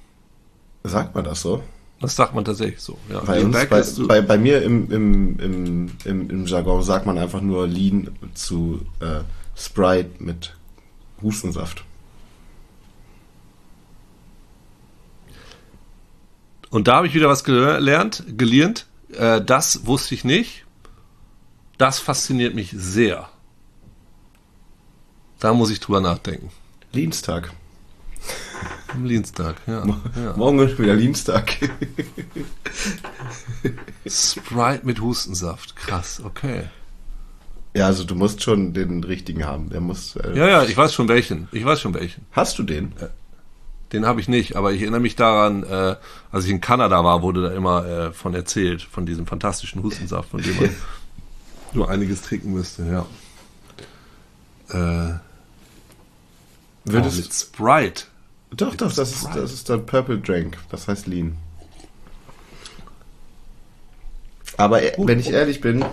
Sagt 0.84 1.14
man 1.14 1.24
das 1.24 1.40
so? 1.40 1.62
Das 2.00 2.14
sagt 2.14 2.34
man 2.34 2.44
tatsächlich 2.44 2.80
so. 2.80 2.96
Ja. 3.10 3.20
Bei, 3.20 3.42
uns, 3.42 3.56
bei, 3.68 3.82
bei, 4.06 4.20
bei, 4.20 4.38
mir 4.38 4.62
im, 4.62 4.90
im, 4.90 5.38
im, 5.40 5.90
im, 6.04 6.30
im 6.30 6.46
Jargon 6.46 6.82
sagt 6.82 7.06
man 7.06 7.18
einfach 7.18 7.40
nur 7.40 7.66
Lean 7.66 8.10
zu 8.34 8.82
äh, 9.00 9.20
Sprite 9.56 10.10
mit 10.20 10.54
Hustensaft. 11.20 11.84
Und 16.70 16.88
da 16.88 16.96
habe 16.96 17.06
ich 17.06 17.14
wieder 17.14 17.28
was 17.28 17.44
gelernt, 17.44 18.24
gelernt. 18.36 18.86
Äh, 19.12 19.40
das 19.40 19.86
wusste 19.86 20.14
ich 20.14 20.24
nicht. 20.24 20.64
Das 21.78 21.98
fasziniert 21.98 22.54
mich 22.54 22.72
sehr. 22.76 23.28
Da 25.38 25.54
muss 25.54 25.70
ich 25.70 25.80
drüber 25.80 26.00
nachdenken. 26.00 26.50
Dienstag. 26.94 27.52
Am 28.88 29.06
Dienstag, 29.06 29.56
ja. 29.66 29.86
ja. 29.86 30.36
Morgen 30.36 30.58
ist 30.60 30.78
wieder 30.78 30.96
Dienstag. 30.96 31.54
Sprite 34.06 34.80
mit 34.84 35.00
Hustensaft, 35.00 35.76
krass, 35.76 36.20
okay. 36.24 36.64
Ja, 37.74 37.86
also 37.86 38.04
du 38.04 38.14
musst 38.14 38.42
schon 38.42 38.72
den 38.72 39.04
richtigen 39.04 39.44
haben. 39.44 39.68
Der 39.70 39.80
muss. 39.80 40.16
Äh 40.16 40.36
ja, 40.36 40.48
ja, 40.48 40.64
ich 40.64 40.76
weiß 40.76 40.94
schon 40.94 41.06
welchen. 41.08 41.48
Ich 41.52 41.64
weiß 41.64 41.80
schon 41.80 41.94
welchen. 41.94 42.24
Hast 42.32 42.58
du 42.58 42.62
den? 42.62 42.92
Den 43.92 44.04
habe 44.04 44.20
ich 44.20 44.28
nicht, 44.28 44.56
aber 44.56 44.72
ich 44.72 44.82
erinnere 44.82 45.00
mich 45.00 45.16
daran, 45.16 45.62
äh, 45.62 45.96
als 46.30 46.44
ich 46.44 46.50
in 46.50 46.60
Kanada 46.60 47.04
war, 47.04 47.22
wurde 47.22 47.42
da 47.42 47.50
immer 47.52 47.86
äh, 47.86 48.12
von 48.12 48.34
erzählt, 48.34 48.82
von 48.82 49.06
diesem 49.06 49.26
fantastischen 49.26 49.82
Hustensaft, 49.82 50.30
von 50.30 50.42
dem 50.42 50.56
man 50.56 50.70
nur 51.72 51.88
einiges 51.88 52.22
trinken 52.22 52.52
müsste, 52.52 52.84
ja. 52.84 53.06
Äh, 54.68 55.18
Würdest 56.84 57.18
oh, 57.18 57.22
mit 57.22 57.34
Sprite. 57.34 58.04
Doch, 58.50 58.70
mit 58.72 58.80
doch, 58.80 58.92
das 58.92 59.10
ist, 59.10 59.28
das 59.34 59.52
ist 59.52 59.68
der 59.68 59.78
Purple 59.78 60.18
Drink. 60.18 60.56
Das 60.70 60.88
heißt 60.88 61.06
Lean. 61.06 61.36
Aber 64.56 64.80
uh, 64.96 65.06
wenn 65.06 65.20
ich 65.20 65.30
ehrlich 65.30 65.60
bin. 65.60 65.84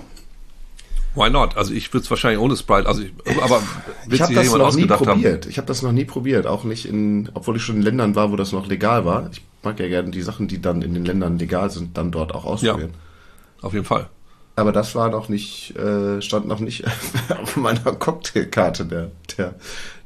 Why 1.15 1.29
not? 1.29 1.55
Also 1.55 1.73
ich 1.73 1.91
würde 1.93 2.03
es 2.03 2.09
wahrscheinlich 2.09 2.39
ohne 2.39 2.57
Sprite, 2.57 2.87
also 2.87 3.01
ich, 3.01 3.13
aber 3.41 3.61
ich 4.09 4.21
habe 4.21 4.33
das 4.33 4.53
noch 4.53 4.75
nie 4.75 4.85
probiert. 4.85 5.45
Haben? 5.45 5.49
Ich 5.49 5.57
habe 5.57 5.67
das 5.67 5.81
noch 5.81 5.91
nie 5.93 6.05
probiert, 6.05 6.45
auch 6.45 6.63
nicht 6.65 6.85
in, 6.85 7.29
obwohl 7.33 7.55
ich 7.55 7.63
schon 7.63 7.77
in 7.77 7.81
Ländern 7.81 8.15
war, 8.15 8.31
wo 8.31 8.35
das 8.35 8.51
noch 8.51 8.67
legal 8.67 9.05
war. 9.05 9.29
Ich 9.31 9.41
mag 9.63 9.79
ja 9.79 9.87
gerne 9.87 10.11
die 10.11 10.21
Sachen, 10.21 10.47
die 10.47 10.61
dann 10.61 10.81
in 10.81 10.93
den 10.93 11.05
Ländern 11.05 11.39
legal 11.39 11.69
sind, 11.69 11.97
dann 11.97 12.11
dort 12.11 12.35
auch 12.35 12.45
ausprobieren. 12.45 12.91
Ja, 12.91 13.63
auf 13.63 13.73
jeden 13.73 13.85
Fall. 13.85 14.09
Aber 14.57 14.71
das 14.71 14.95
war 14.95 15.09
noch 15.09 15.29
nicht, 15.29 15.75
äh, 15.75 16.21
stand 16.21 16.47
noch 16.47 16.59
nicht 16.59 16.85
auf 17.41 17.57
meiner 17.57 17.79
Cocktailkarte 17.79 18.85
der, 18.85 19.11
der, 19.37 19.55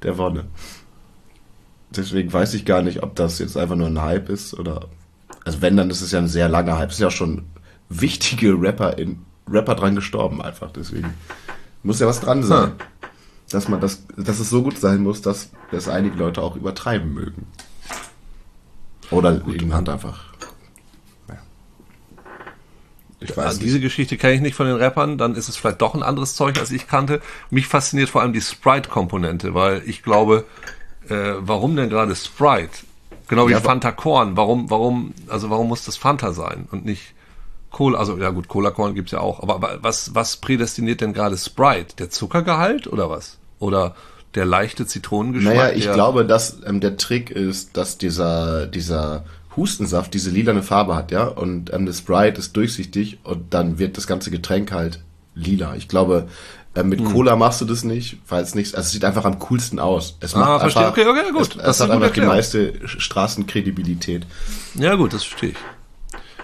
der 0.03 0.17
Wonne. 0.17 0.45
Deswegen 1.91 2.31
weiß 2.31 2.53
ich 2.53 2.65
gar 2.65 2.81
nicht, 2.81 3.01
ob 3.03 3.15
das 3.15 3.39
jetzt 3.39 3.57
einfach 3.57 3.75
nur 3.75 3.87
ein 3.87 4.01
Hype 4.01 4.29
ist 4.29 4.53
oder. 4.53 4.87
Also 5.45 5.61
wenn, 5.61 5.77
dann 5.77 5.89
ist 5.89 6.01
es 6.01 6.11
ja 6.11 6.19
ein 6.19 6.27
sehr 6.27 6.49
langer 6.49 6.77
Hype. 6.77 6.91
Es 6.91 6.97
sind 6.97 7.05
ja 7.05 7.11
schon 7.11 7.45
wichtige 7.89 8.53
Rapper 8.59 8.97
in 8.97 9.25
Rapper 9.51 9.75
dran 9.75 9.95
gestorben 9.95 10.41
einfach. 10.41 10.71
Deswegen 10.71 11.13
muss 11.83 11.99
ja 11.99 12.07
was 12.07 12.19
dran 12.19 12.43
sein. 12.43 12.69
Hm. 12.69 12.73
Dass 13.49 13.67
man 13.67 13.81
das, 13.81 14.05
dass 14.15 14.39
es 14.39 14.49
so 14.49 14.61
gut 14.61 14.77
sein 14.77 15.01
muss, 15.01 15.21
dass 15.21 15.49
das 15.71 15.87
einige 15.87 16.15
Leute 16.17 16.41
auch 16.41 16.55
übertreiben 16.55 17.13
mögen. 17.13 17.47
Oder 19.11 19.41
eben 19.47 19.73
halt 19.73 19.89
einfach. 19.89 20.25
Ja. 21.27 21.37
Ich 23.19 23.35
weiß 23.35 23.45
also 23.45 23.59
diese 23.59 23.79
Geschichte 23.79 24.17
kenne 24.17 24.35
ich 24.35 24.41
nicht 24.41 24.55
von 24.55 24.67
den 24.67 24.75
Rappern, 24.75 25.17
dann 25.17 25.33
ist 25.33 25.49
es 25.49 25.57
vielleicht 25.57 25.81
doch 25.81 25.95
ein 25.95 26.03
anderes 26.03 26.35
Zeug, 26.35 26.59
als 26.59 26.69
ich 26.69 26.87
kannte. 26.87 27.21
Mich 27.49 27.65
fasziniert 27.65 28.09
vor 28.09 28.21
allem 28.21 28.33
die 28.33 28.41
Sprite-Komponente, 28.41 29.55
weil 29.55 29.81
ich 29.85 30.03
glaube, 30.03 30.45
äh, 31.09 31.33
warum 31.39 31.75
denn 31.75 31.89
gerade 31.89 32.15
Sprite? 32.15 32.85
Genau 33.27 33.47
wie 33.47 33.53
ja, 33.53 33.61
Fanta 33.61 33.91
Korn. 33.91 34.37
Warum, 34.37 34.69
warum, 34.69 35.13
also 35.27 35.49
warum 35.49 35.67
muss 35.67 35.85
das 35.85 35.97
Fanta 35.97 36.33
sein 36.33 36.67
und 36.71 36.85
nicht 36.85 37.13
Cola? 37.71 37.99
Also 37.99 38.17
ja 38.17 38.29
gut, 38.29 38.47
Cola 38.47 38.71
Korn 38.71 38.95
gibt's 38.95 39.11
ja 39.11 39.19
auch. 39.19 39.41
Aber 39.41 39.79
was, 39.81 40.15
was 40.15 40.37
prädestiniert 40.37 41.01
denn 41.01 41.13
gerade 41.13 41.37
Sprite? 41.37 41.95
Der 41.97 42.09
Zuckergehalt 42.09 42.87
oder 42.87 43.09
was? 43.09 43.37
Oder 43.59 43.95
der 44.35 44.45
leichte 44.45 44.85
Zitronengeschmack? 44.85 45.55
Naja, 45.55 45.71
ich 45.75 45.91
glaube, 45.91 46.25
dass 46.25 46.59
ähm, 46.65 46.79
der 46.79 46.97
Trick 46.97 47.29
ist, 47.31 47.77
dass 47.77 47.97
dieser, 47.97 48.67
dieser 48.67 49.25
Hustensaft 49.55 50.13
diese 50.13 50.29
lilane 50.29 50.63
Farbe 50.63 50.95
hat, 50.95 51.11
ja, 51.11 51.25
und 51.25 51.73
ähm, 51.73 51.85
das 51.85 51.99
Sprite 51.99 52.39
ist 52.39 52.55
durchsichtig 52.55 53.19
und 53.23 53.53
dann 53.53 53.79
wird 53.79 53.97
das 53.97 54.07
ganze 54.07 54.31
Getränk 54.31 54.71
halt 54.71 54.99
lila. 55.33 55.75
Ich 55.75 55.87
glaube, 55.87 56.27
äh, 56.75 56.83
mit 56.83 56.99
hm. 56.99 57.11
Cola 57.11 57.35
machst 57.35 57.61
du 57.61 57.65
das 57.65 57.83
nicht, 57.83 58.17
weil 58.27 58.43
es 58.43 58.53
nicht, 58.53 58.75
also 58.75 58.85
es 58.85 58.91
sieht 58.91 59.03
einfach 59.03 59.25
am 59.25 59.39
coolsten 59.39 59.79
aus. 59.79 60.17
Es 60.19 60.35
ah, 60.35 60.39
macht 60.39 60.61
verstehe. 60.61 60.87
Einfach, 60.87 60.97
okay, 60.97 61.07
okay, 61.07 61.31
gut. 61.31 61.55
Es, 61.55 61.63
es 61.63 61.79
hat 61.79 61.89
einfach 61.89 62.11
die 62.11 62.21
meiste 62.21 62.87
Straßenkredibilität. 62.87 64.25
Ja, 64.75 64.95
gut, 64.95 65.13
das 65.13 65.23
verstehe 65.23 65.49
ich. 65.49 65.57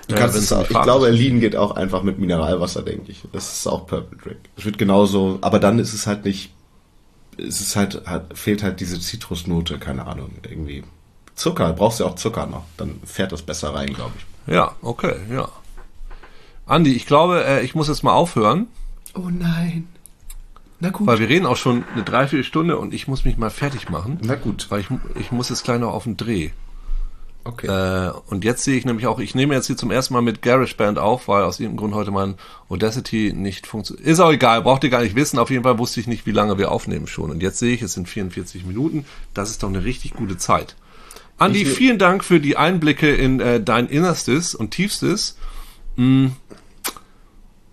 Du 0.07 0.13
ja, 0.13 0.21
kannst 0.21 0.35
es 0.35 0.53
auch, 0.53 0.69
ich 0.69 0.81
glaube, 0.81 1.09
Lean 1.09 1.39
geht 1.39 1.55
auch 1.55 1.75
einfach 1.75 2.03
mit 2.03 2.19
Mineralwasser, 2.19 2.83
denke 2.83 3.11
ich. 3.11 3.23
Das 3.31 3.51
ist 3.51 3.67
auch 3.67 3.87
Purple 3.87 4.17
Drink. 4.17 4.37
Es 4.55 4.65
wird 4.65 4.77
genauso, 4.77 5.39
aber 5.41 5.59
dann 5.59 5.79
ist 5.79 5.93
es 5.93 6.05
halt 6.05 6.25
nicht, 6.25 6.53
es 7.37 7.59
ist 7.59 7.75
halt, 7.75 8.03
halt 8.05 8.37
fehlt 8.37 8.61
halt 8.61 8.79
diese 8.79 8.99
Zitrusnote, 8.99 9.79
keine 9.79 10.05
Ahnung, 10.05 10.31
irgendwie. 10.47 10.83
Zucker, 11.33 11.73
brauchst 11.73 11.99
du 11.99 12.03
ja 12.03 12.09
auch 12.09 12.15
Zucker 12.15 12.45
noch, 12.45 12.65
dann 12.77 12.99
fährt 13.03 13.31
das 13.31 13.41
besser 13.41 13.73
rein, 13.73 13.93
glaube 13.93 14.13
ich. 14.17 14.53
Ja, 14.53 14.75
okay, 14.81 15.15
ja. 15.31 15.49
Andi, 16.67 16.93
ich 16.93 17.05
glaube, 17.05 17.43
äh, 17.43 17.63
ich 17.63 17.75
muss 17.75 17.87
jetzt 17.87 18.03
mal 18.03 18.13
aufhören. 18.13 18.67
Oh 19.15 19.29
nein. 19.29 19.87
Na 20.79 20.89
gut. 20.89 21.07
Weil 21.07 21.19
wir 21.19 21.29
reden 21.29 21.45
auch 21.45 21.57
schon 21.57 21.83
eine 21.93 22.03
Dreiviertelstunde 22.03 22.77
und 22.77 22.93
ich 22.93 23.07
muss 23.07 23.25
mich 23.25 23.37
mal 23.37 23.49
fertig 23.49 23.89
machen. 23.89 24.19
Na 24.21 24.35
gut. 24.35 24.67
Weil 24.69 24.81
ich, 24.81 24.87
ich 25.19 25.31
muss 25.31 25.49
jetzt 25.49 25.63
gleich 25.63 25.79
noch 25.79 25.93
auf 25.93 26.03
den 26.03 26.17
Dreh. 26.17 26.51
Okay. 27.47 27.67
Äh, 27.67 28.11
und 28.25 28.43
jetzt 28.43 28.63
sehe 28.63 28.75
ich 28.75 28.85
nämlich 28.85 29.05
auch, 29.05 29.19
ich 29.19 29.35
nehme 29.35 29.53
jetzt 29.53 29.67
hier 29.67 29.77
zum 29.77 29.91
ersten 29.91 30.15
Mal 30.15 30.21
mit 30.21 30.41
GarageBand 30.41 30.97
auf, 30.97 31.27
weil 31.27 31.43
aus 31.43 31.59
irgendeinem 31.59 31.77
Grund 31.77 31.93
heute 31.93 32.09
mein 32.09 32.35
Audacity 32.69 33.33
nicht 33.35 33.67
funktioniert. 33.67 34.05
Ist 34.05 34.19
auch 34.19 34.31
egal, 34.31 34.63
braucht 34.63 34.83
ihr 34.83 34.89
gar 34.89 35.03
nicht 35.03 35.15
wissen. 35.15 35.37
Auf 35.37 35.51
jeden 35.51 35.63
Fall 35.63 35.77
wusste 35.77 35.99
ich 35.99 36.07
nicht, 36.07 36.25
wie 36.25 36.31
lange 36.31 36.57
wir 36.57 36.71
aufnehmen 36.71 37.05
schon. 37.05 37.29
Und 37.29 37.43
jetzt 37.43 37.59
sehe 37.59 37.73
ich, 37.73 37.83
es 37.83 37.93
sind 37.93 38.09
44 38.09 38.65
Minuten. 38.65 39.05
Das 39.35 39.51
ist 39.51 39.61
doch 39.61 39.69
eine 39.69 39.83
richtig 39.83 40.15
gute 40.15 40.37
Zeit. 40.37 40.75
Andi, 41.37 41.65
vielen 41.65 41.99
Dank 41.99 42.23
für 42.23 42.39
die 42.39 42.57
Einblicke 42.57 43.13
in 43.13 43.39
äh, 43.39 43.61
dein 43.61 43.87
Innerstes 43.87 44.55
und 44.55 44.71
Tiefstes. 44.71 45.37
Mm, 45.97 46.27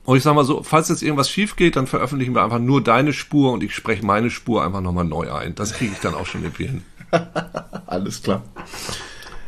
und 0.05 0.16
ich 0.16 0.23
sag 0.23 0.35
mal 0.35 0.45
so, 0.45 0.62
falls 0.62 0.89
jetzt 0.91 1.03
irgendwas 1.03 1.31
schief 1.31 1.57
geht, 1.57 1.77
dann 1.77 1.87
veröffentlichen 1.87 2.35
wir 2.35 2.43
einfach 2.43 2.59
nur 2.59 2.83
deine 2.83 3.12
Spur 3.12 3.53
und 3.53 3.62
ich 3.62 3.75
spreche 3.75 4.05
meine 4.05 4.31
Spur 4.31 4.64
einfach 4.64 4.81
nochmal 4.83 5.05
neu 5.05 5.33
ein. 5.33 5.55
Das 5.55 5.73
kriege 5.73 5.93
ich 5.93 6.01
dann 6.01 6.14
auch 6.14 6.27
schon 6.27 6.43
irgendwie 6.43 6.66
hin. 6.66 6.83
Alles 7.87 8.23
klar. 8.23 8.43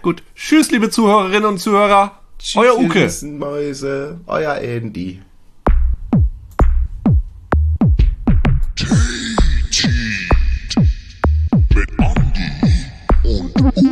Gut. 0.05 0.22
Tschüss, 0.34 0.70
liebe 0.70 0.90
Zuhörerinnen 0.90 1.46
und 1.46 1.59
Zuhörer. 1.59 2.20
Tschüss, 2.38 2.57
euer 2.57 2.78
Uke. 2.78 3.11
Mäuse, 3.22 4.20
euer 4.26 4.57
Andy. 4.57 5.22
Mit 11.74 11.88
Andy 11.98 12.50
und 13.22 13.62
Uke. 13.62 13.84